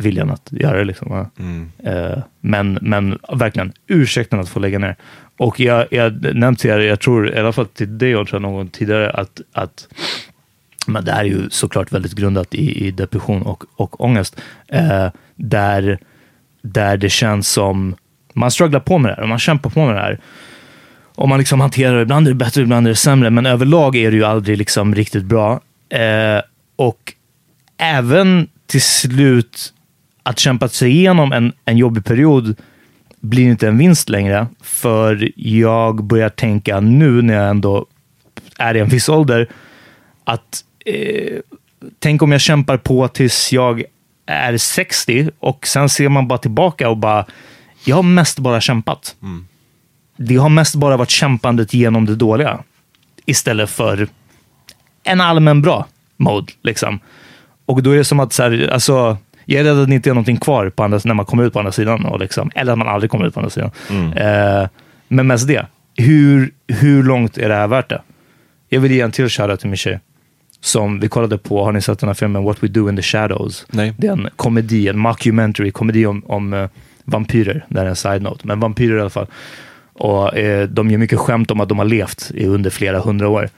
[0.00, 0.84] viljan att göra det.
[0.84, 1.26] Liksom?
[1.38, 1.70] Mm.
[1.84, 4.96] eh, men, men verkligen ursäkten att få lägga ner.
[5.36, 8.68] Och jag, jag nämnt till er, jag tror i alla fall till dig jag någon
[8.68, 9.88] tidigare, att, att
[10.86, 14.40] men det här är ju såklart väldigt grundat i, i depression och, och ångest.
[14.66, 15.98] Eh, där,
[16.62, 17.96] där det känns som
[18.32, 20.20] man strugglar på med det här och man kämpar på med det här.
[21.14, 23.96] Och man liksom hanterar det, ibland är det bättre, ibland är det sämre, men överlag
[23.96, 25.60] är det ju aldrig liksom riktigt bra.
[25.88, 26.42] Eh,
[26.76, 27.14] och
[27.76, 29.72] även till slut,
[30.28, 32.56] att kämpa sig igenom en, en jobbig period
[33.20, 34.46] blir inte en vinst längre.
[34.60, 37.86] För jag börjar tänka nu när jag ändå
[38.58, 39.48] är i en viss ålder,
[40.24, 41.38] att eh,
[41.98, 43.82] tänk om jag kämpar på tills jag
[44.26, 47.26] är 60 och sen ser man bara tillbaka och bara,
[47.84, 49.16] jag har mest bara kämpat.
[50.16, 52.62] Det har mest bara varit kämpandet genom det dåliga.
[53.26, 54.08] Istället för
[55.04, 55.86] en allmän bra
[56.16, 56.52] mode.
[56.62, 57.00] Liksom.
[57.66, 59.18] Och då är det som att, så här, alltså,
[59.50, 61.52] jag är rädd att det inte är någonting kvar på andra, när man kommer ut
[61.52, 62.04] på andra sidan.
[62.04, 63.70] Och liksom, eller att man aldrig kommer ut på andra sidan.
[64.16, 64.68] Eh,
[65.08, 65.66] men mest det.
[65.96, 68.02] Hur, hur långt är det här värt det?
[68.68, 70.00] Jag vill ge en till shoutout till min tjej.
[70.60, 73.02] Som vi kollade på, har ni sett den här filmen What We Do In The
[73.02, 73.66] Shadows?
[73.68, 73.94] Nej.
[73.98, 76.68] Det är en komedi, en mockumentary, komedi om, om eh,
[77.04, 77.64] vampyrer.
[77.68, 79.26] Det är en side-note, men vampyrer i alla fall.
[79.92, 83.28] Och eh, de gör mycket skämt om att de har levt i under flera hundra
[83.28, 83.48] år.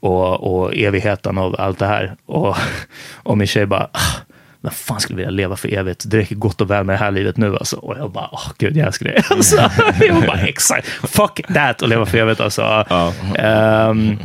[0.00, 2.16] Och, och evigheten av allt det här.
[2.26, 2.56] Och,
[3.14, 4.25] och min tjej bara, ah,
[4.66, 6.04] vem fan skulle vilja leva för evigt?
[6.06, 7.76] Det räcker gott och väl med det här livet nu alltså.
[7.76, 9.22] Och jag bara, åh gud, jag älskar det.
[9.30, 9.70] Alltså,
[10.00, 12.84] jag bara, exakt, fuck that att leva för evigt alltså.
[13.38, 14.18] Ehm,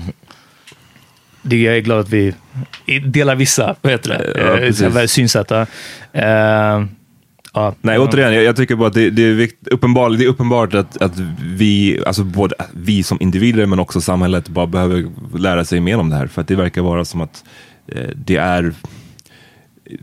[1.41, 2.33] det, jag är glad att vi
[3.05, 4.33] delar vissa, vad heter det,
[4.93, 5.51] Ja, Eh, synsätt.
[5.51, 5.67] Ehm,
[7.53, 7.75] ja.
[7.81, 10.73] Nej, återigen, jag, jag tycker bara att det, det, är vikt, uppenbar, det är uppenbart
[10.73, 15.79] att, att vi, alltså både vi som individer men också samhället bara behöver lära sig
[15.79, 16.27] mer om det här.
[16.27, 17.43] För att det verkar vara som att
[17.87, 18.73] eh, det är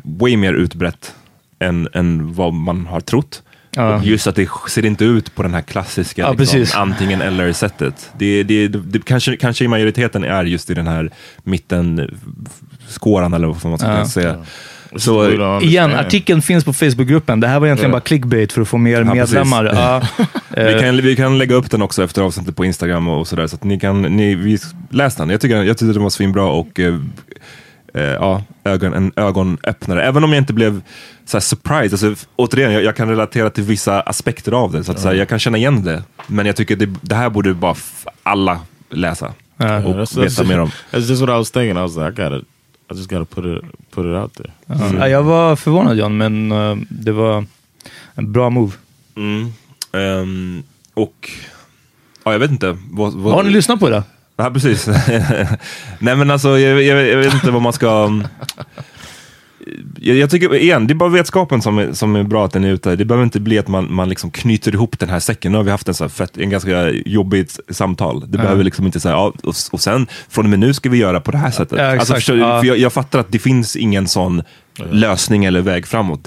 [0.02, 1.14] way mer utbrett
[1.58, 3.42] än, än vad man har trott.
[3.70, 4.02] Ja.
[4.04, 8.10] Just att det ser inte ut på den här klassiska Ja, liksom, antingen eller sättet.
[8.18, 11.10] Det, det, det, kanske, kanske i majoriteten är just i den här
[11.44, 12.10] mitten
[12.88, 14.08] skåran eller vad man ska Ja.
[14.08, 14.36] säga.
[14.96, 17.40] Så, Igen, artikeln finns på Facebookgruppen.
[17.40, 19.64] Det här var egentligen bara clickbait för att få mer Ja, medlemmar.
[19.64, 20.02] Ja.
[20.56, 23.46] vi, Eh, kan, vi kan lägga upp den också efter avsnittet på Instagram och sådär.
[23.46, 24.58] Så ni kan, ni, vi,
[24.90, 25.30] läs den.
[25.30, 26.80] Jag tycker, jag tyckte den var svinbra och
[27.98, 30.02] eh, ja, ögon, en ögonöppnare.
[30.02, 30.82] Även om jag inte blev
[31.24, 31.92] så här, surprised.
[31.92, 34.84] Alltså, återigen, jag, jag kan relatera till vissa aspekter av det.
[34.84, 36.02] Så att, så här, jag kan känna igen det.
[36.26, 37.74] Men jag tycker det, det här borde bara
[38.22, 38.60] alla
[38.90, 39.26] läsa.
[39.26, 40.70] och that's, veta mer om.
[40.90, 41.76] That's just what I was thinking.
[41.76, 42.36] I was like, I gotta,
[42.90, 44.52] I just gotta put it, put it out there.
[44.98, 47.44] Ja, jag var förvånad John, men eh, det var
[48.14, 48.72] en bra move.
[49.16, 49.52] Mm.
[49.92, 50.62] Ehm,
[50.94, 51.30] och
[52.24, 52.78] ja, jag vet inte.
[52.90, 54.02] Vad, vad, Har ni lyssnat på det?
[54.40, 54.86] Ja, precis.
[55.98, 58.20] Nej, men alltså, jag, jag, jag vet inte vad man ska...
[60.00, 62.64] Jag, jag tycker, igen, det är bara vetskapen som är, som är bra att den
[62.64, 62.96] är ute.
[62.96, 65.52] Det behöver inte bli att man, man liksom knyter ihop den här säcken.
[65.52, 68.20] Nu har vi haft en, så fett, en ganska jobbigt samtal.
[68.20, 68.42] Det Ja.
[68.42, 71.20] behöver liksom inte säga, ja, och, och sen från och med nu ska vi göra
[71.20, 71.78] på det här sättet.
[71.78, 72.36] Ja, alltså, förstår?
[72.36, 72.60] Ja.
[72.60, 74.42] för jag, jag fattar att det finns ingen sån
[74.90, 76.26] lösning eller väg framåt.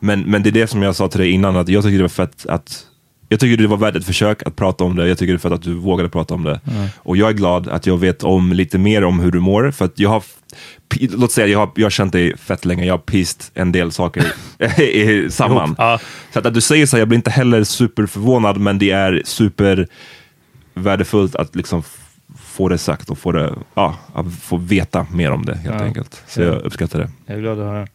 [0.00, 2.02] Men, men det är det som jag sa till dig innan, att jag tycker det
[2.04, 2.84] var fett att
[3.32, 5.08] jag tycker det var värt ett försök att prata om det.
[5.08, 6.60] Jag tycker det är fett att du vågade prata om det.
[6.70, 6.88] Mm.
[6.96, 9.70] Och jag är glad att jag vet om lite mer om hur du mår.
[9.70, 10.22] För att jag har,
[11.00, 12.84] låt säga, jag har, jag har känt dig fett länge.
[12.84, 14.32] Jag har pist en del saker
[15.30, 15.74] samman.
[15.78, 16.00] Ja.
[16.32, 19.22] Så att, att du säger så här, jag blir inte heller superförvånad, men det är
[19.24, 19.86] super
[20.74, 21.82] värdefullt att liksom
[22.38, 23.96] få det sagt och få, det, ja,
[24.42, 25.84] få veta mer om det helt Ja.
[25.84, 26.22] enkelt.
[26.28, 26.46] Så Ja.
[26.46, 27.10] jag uppskattar det.
[27.26, 27.86] Jag är glad att höra.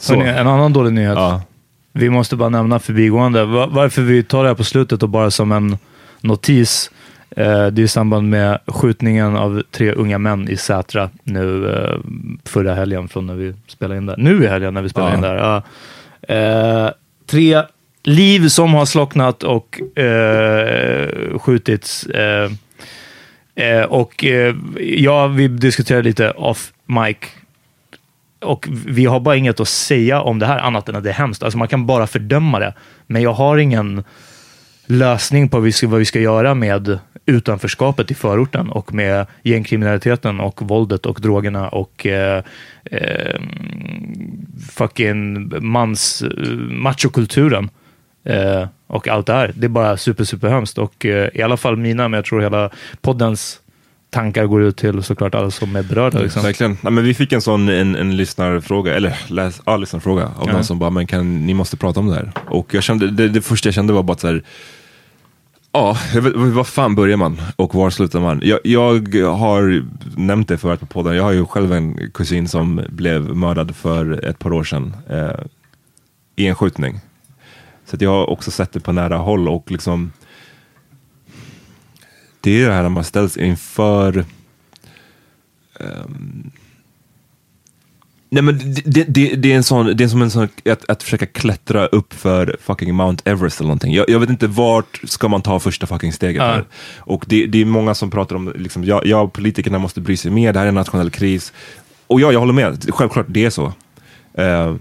[0.00, 0.14] Så.
[0.20, 1.18] En annan dålig nyhet.
[1.92, 3.44] Vi måste bara nämna förbigående.
[3.44, 5.78] Va- Varför vi tar det här på slutet och bara som en
[6.20, 6.90] notis.
[7.36, 11.98] Eh, det är i samband med skjutningen av tre unga män i Sätra nu eh,
[12.44, 14.16] förra helgen från när vi spelade in där.
[14.18, 15.16] Nu i helgen när vi spelade Ja.
[15.16, 15.62] in där.
[16.28, 16.84] Ja.
[16.86, 16.90] Eh,
[17.26, 17.62] tre
[18.02, 19.80] liv som har slocknat och
[21.40, 22.06] skjutits.
[23.88, 24.24] Och
[24.80, 27.16] ja, vi diskuterade lite off mic
[28.40, 31.14] och vi har bara inget att säga om det här annat än att det är
[31.14, 31.42] hemskt.
[31.42, 32.74] Alltså man kan bara fördöma det.
[33.06, 34.04] Men jag har ingen
[34.86, 39.26] lösning på vad vi ska, vad vi ska göra med utanförskapet i förorten och med
[39.42, 42.44] gängkriminaliteten och våldet och drogerna och eh,
[42.84, 43.40] eh,
[44.70, 47.70] fucking mans eh, machokulturen.
[48.24, 49.52] Eh, och allt det här.
[49.54, 50.78] Det är bara super, super hemskt.
[50.78, 53.60] Och eh, i alla fall mina, men jag tror hela poddens
[54.10, 56.18] tankar går ut till såklart alla som är berörda.
[56.18, 56.42] Liksom.
[56.42, 56.78] Verkligen.
[56.80, 60.52] Nej, men vi fick en sån en, en lyssnarfråga, eller läs, ja, lyssnarfråga av Ja.
[60.52, 62.32] någon som bara, men kan, ni måste prata om det här.
[62.48, 64.42] Och jag kände, det, det första jag kände var bara så här,
[65.72, 65.96] ja,
[66.34, 68.40] var fan börjar man och var slutar man?
[68.44, 69.84] Jag, jag har
[70.16, 74.24] nämnt det förut på podden, jag har ju själv en kusin som blev mördad för
[74.24, 75.30] ett par år sedan eh,
[76.36, 77.00] i en skjutning.
[77.86, 80.12] Så jag har också sett det på nära håll och liksom
[82.40, 84.24] det är ju det här när man ställs inför
[85.80, 86.50] ehm,
[88.32, 91.02] Nej men det, det, det, är en sån, det är som en sån, att, att
[91.02, 93.94] försöka klättra upp för fucking Mount Everest eller någonting.
[93.94, 96.64] Jag, jag vet inte vart ska man ta första fucking steget här.
[96.98, 100.30] Och det, det är många som pratar om, liksom, ja, ja, politikerna måste bry sig
[100.30, 101.52] mer, det här är en nationell kris.
[102.06, 103.72] Och ja, jag håller med, självklart det är så.
[104.34, 104.74] Eh,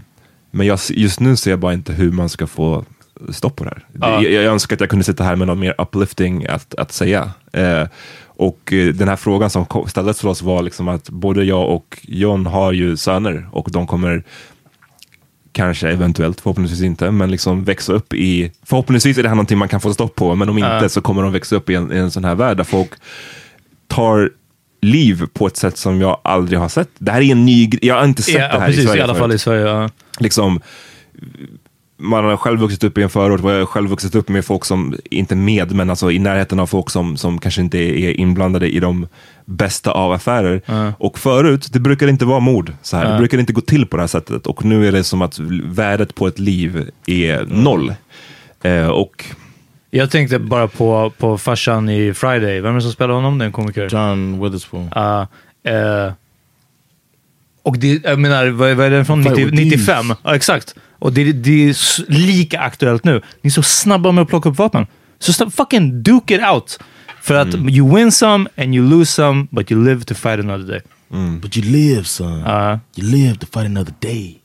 [0.52, 2.86] men jag, just nu ser jag bara inte hur man ska få
[3.30, 3.86] stopp på det här.
[3.94, 4.24] Ja.
[4.24, 7.32] Jag, jag önskar att jag kunde sitta här med något mer uplifting att, att säga.
[7.54, 7.88] Eh,
[8.26, 12.00] och eh, den här frågan som ställdes till oss var liksom att både jag och
[12.02, 14.24] John har ju söner och de kommer
[15.52, 19.68] kanske eventuellt, förhoppningsvis inte, men liksom växa upp i, förhoppningsvis är det här någonting man
[19.68, 21.98] kan få stopp på, men om inte så kommer de växa upp i en, i
[21.98, 22.91] en sån här värld där folk
[23.88, 24.32] tar
[24.82, 26.90] liv på ett sätt som jag aldrig har sett.
[26.98, 28.88] Det här är en ny grej, jag har inte sett Ja, det här precis, i
[28.88, 29.62] Sverige i alla fall förut i Sverige.
[29.62, 29.90] Ja.
[30.20, 30.62] liksom
[31.99, 34.65] man har själv vuxit upp i en förort, man har själv vuxit upp med folk
[34.65, 38.69] som, inte med, men alltså i närheten av folk som, som kanske inte är inblandade
[38.69, 39.07] i de
[39.45, 40.61] bästa av affärer.
[40.65, 40.93] Ja.
[40.99, 43.05] Och förut, det brukar inte vara mord så här.
[43.05, 43.11] Ja.
[43.11, 44.47] Det brukar inte gå till på det här sättet.
[44.47, 47.93] Och nu är det som att värdet på ett liv är noll.
[48.63, 49.26] Eh, och
[49.89, 52.61] Jag tänkte bara på, på farsan i Friday.
[52.61, 53.38] Vem är det som spelar honom?
[53.38, 53.89] Det är en komiker.
[53.91, 54.89] John Witherspoon.
[54.95, 55.27] Ja,
[55.63, 56.13] eh,
[57.63, 59.23] och det, jag menar, vad, vad är den från?
[59.23, 60.13] Fight 90, with 95?
[60.23, 60.76] Ja, exakt.
[60.99, 61.76] Och det, det är
[62.11, 63.21] lika aktuellt nu.
[63.41, 64.88] Ni är så snabba med att plocka upp vapen.
[65.19, 66.80] Så snabb, fucking duke it out!
[67.21, 67.69] För att Mm.
[67.69, 70.81] you win some and you lose some, but you live to fight another day.
[71.41, 72.39] But you live son.
[72.39, 72.80] Ja.
[72.95, 74.35] You live to fight another day.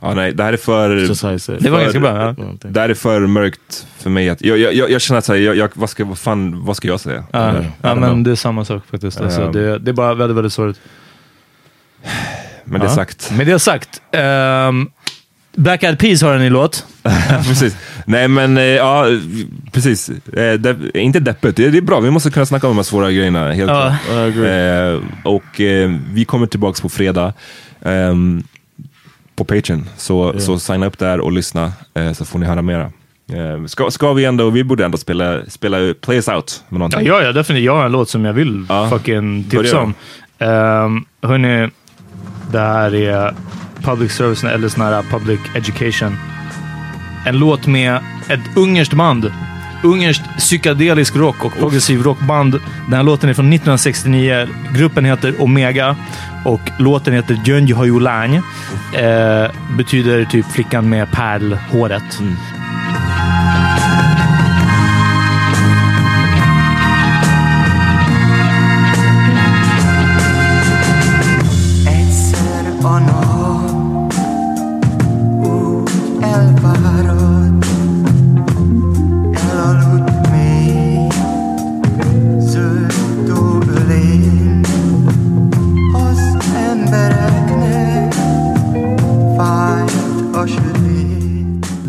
[0.00, 1.14] Ja, nej, det här är för...
[1.38, 1.62] Said.
[1.62, 2.68] Det var för- ganska bra, ja.
[2.70, 4.28] Det här är för mörkt för mig.
[4.30, 6.64] Att, jag, jag, jag, jag känner att så här, jag, jag, vad, ska, vad, fan,
[6.64, 7.18] vad ska jag säga?
[7.32, 8.22] Eh, I ja men know.
[8.22, 9.20] det är samma sak faktiskt.
[9.20, 10.80] Alltså, det, det är bara väldigt, väldigt sorgligt.
[12.64, 13.30] Men det sagt.
[13.36, 14.02] Med det sagt.
[14.12, 14.88] ehm,
[15.56, 16.86] Black Eyed Peas har en ny låt.
[17.46, 17.76] precis.
[18.06, 19.06] Nej men, eh, ja,
[19.72, 20.08] precis.
[20.08, 22.00] Eh, det, inte deppigt, det, det är bra.
[22.00, 23.52] Vi måste kunna snacka om de här svåra grejerna.
[23.52, 23.96] Helt Ja.
[24.06, 24.36] klart.
[24.36, 27.32] Eh, och eh, vi kommer tillbaka på fredag.
[27.82, 28.42] ehm,
[29.36, 29.88] på Patreon.
[29.96, 30.40] Så, Ja.
[30.40, 31.72] så signa upp där och lyssna
[32.14, 32.90] så får ni höra mera.
[33.32, 36.78] Eh, ska, ska vi ändå, vi borde ändå spela, spela Play Us Out med Ja,
[36.78, 37.06] någonting.
[37.06, 37.66] ja, ja, definitivt.
[37.66, 39.94] Jag har en låt som jag vill fucking tipsa om.
[40.38, 41.68] Um, hörni,
[42.52, 43.34] det här är
[43.86, 46.16] public service eller sån här public education.
[47.26, 49.32] En låt med ett ungerskt band.
[49.82, 52.60] Ungerskt psykedelisk rock och progressiv rockband.
[52.84, 54.48] Den här låten är från 1969.
[54.74, 55.96] Gruppen heter Omega
[56.44, 58.34] och låten heter Jön Hajulang.
[58.34, 62.20] Eh, betyder typ flickan med pärlhåret.
[62.20, 62.36] Mm.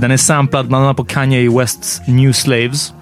[0.07, 2.93] Den är samplad bland annat på Kanye Wests New Slaves.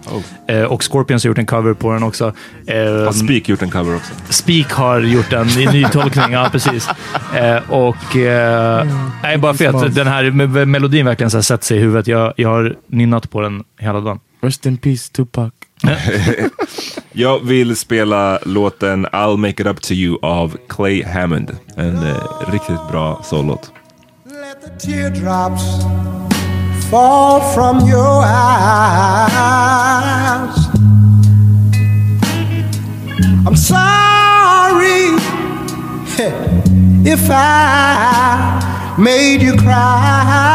[0.48, 2.26] Eh, och Scorpions har gjort en cover på den också.
[2.68, 4.14] Eh, Har Speak gjort en cover också?
[4.30, 6.88] Speak har gjort en i ny tolkning, ja precis.
[7.36, 8.88] Eh, och eh,
[9.24, 12.08] nej, bara för att den här me- melodin verkligen så här sätter sig i huvudet.
[12.08, 14.20] Jag, jag har nynnat på den hela dagen.
[14.42, 15.52] Rest in peace Tupac.
[17.12, 21.58] Jag vill spela låten I'll Make It Up To You av Clay Hammond.
[21.78, 22.16] En eh,
[22.52, 23.72] riktigt bra sollåt.
[24.82, 25.64] Teardrops
[26.90, 29.36] fall from your eyes.
[33.48, 35.16] I'm sorry
[37.10, 40.46] if I made you cry.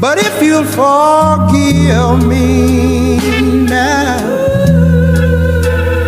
[0.00, 3.18] But if you'll forgive me
[3.66, 4.18] now,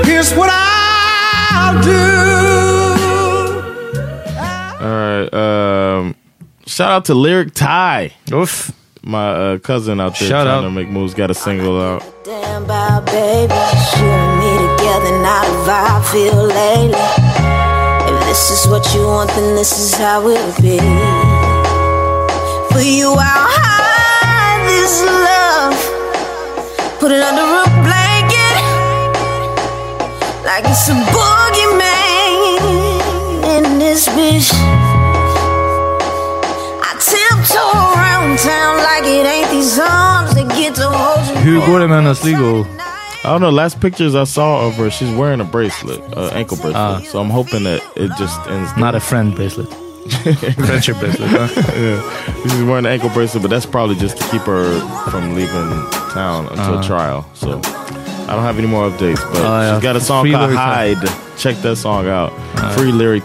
[0.04, 2.20] here's what I'll do.
[4.80, 5.34] All right.
[5.34, 6.14] Um,
[6.70, 8.12] shout out to Lyric Ty.
[8.32, 8.72] Oof.
[9.02, 10.68] My uh, cousin out there Shout trying out.
[10.68, 11.14] to make moves.
[11.14, 12.04] Got a single out.
[12.22, 13.54] Damn about baby,
[13.96, 17.00] you me together, not a vibe feel lately.
[18.12, 20.78] If this this is what you want, then this is how it'll be.
[22.70, 25.74] For you, I'll hide this love,
[27.00, 28.60] put it under a blanket,
[30.44, 32.62] like it's a boogeyman
[33.56, 34.52] in this bitch.
[41.78, 42.64] Det med hennes legal?
[43.24, 43.50] I don't know.
[43.50, 46.76] Last pictures I saw of her, she's wearing a bracelet, uh, ankle bracelet.
[46.76, 47.00] Ah.
[47.12, 48.70] so I'm hoping that it just ends.
[48.76, 49.68] Not a friend bracelet.
[50.66, 51.28] Friendship bracelet.
[51.28, 51.48] Huh?
[51.76, 54.80] yeah, she's wearing an ankle bracelet, but that's probably just to keep her
[55.10, 55.68] from leaving
[56.14, 56.82] town until Ah.
[56.82, 57.24] trial.
[57.34, 57.60] So
[58.28, 59.74] I don't have any more updates, but yeah.
[59.74, 60.94] she's got a song Free called Larry Ty.
[60.94, 62.32] "Hide." Check that song out.
[62.74, 63.20] Free Larry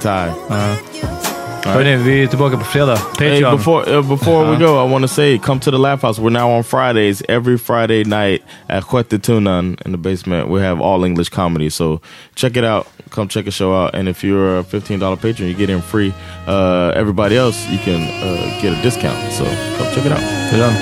[1.65, 1.71] Ty.
[1.71, 2.97] Hörni, vi är tillbaka på fredag.
[3.19, 3.57] Hey, Patreon.
[3.57, 4.59] before uh, before we Uh-huh.
[4.59, 6.21] go, I want to say, come to the Laugh House.
[6.21, 10.47] We're now on Fridays, every Friday night at Sjätte Tunan in the basement.
[10.49, 12.01] We have all English comedy, so
[12.35, 12.85] check it out.
[13.09, 13.95] Come check a show out.
[13.95, 16.13] And if you're a fifteen dollar patron, you get in free.
[16.47, 19.17] Uh, everybody else, you can uh, get a discount.
[19.33, 19.43] So
[19.77, 20.21] come check it out.
[20.51, 20.73] Till den.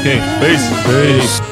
[0.00, 0.70] Okay, peace.
[0.86, 1.51] Peace.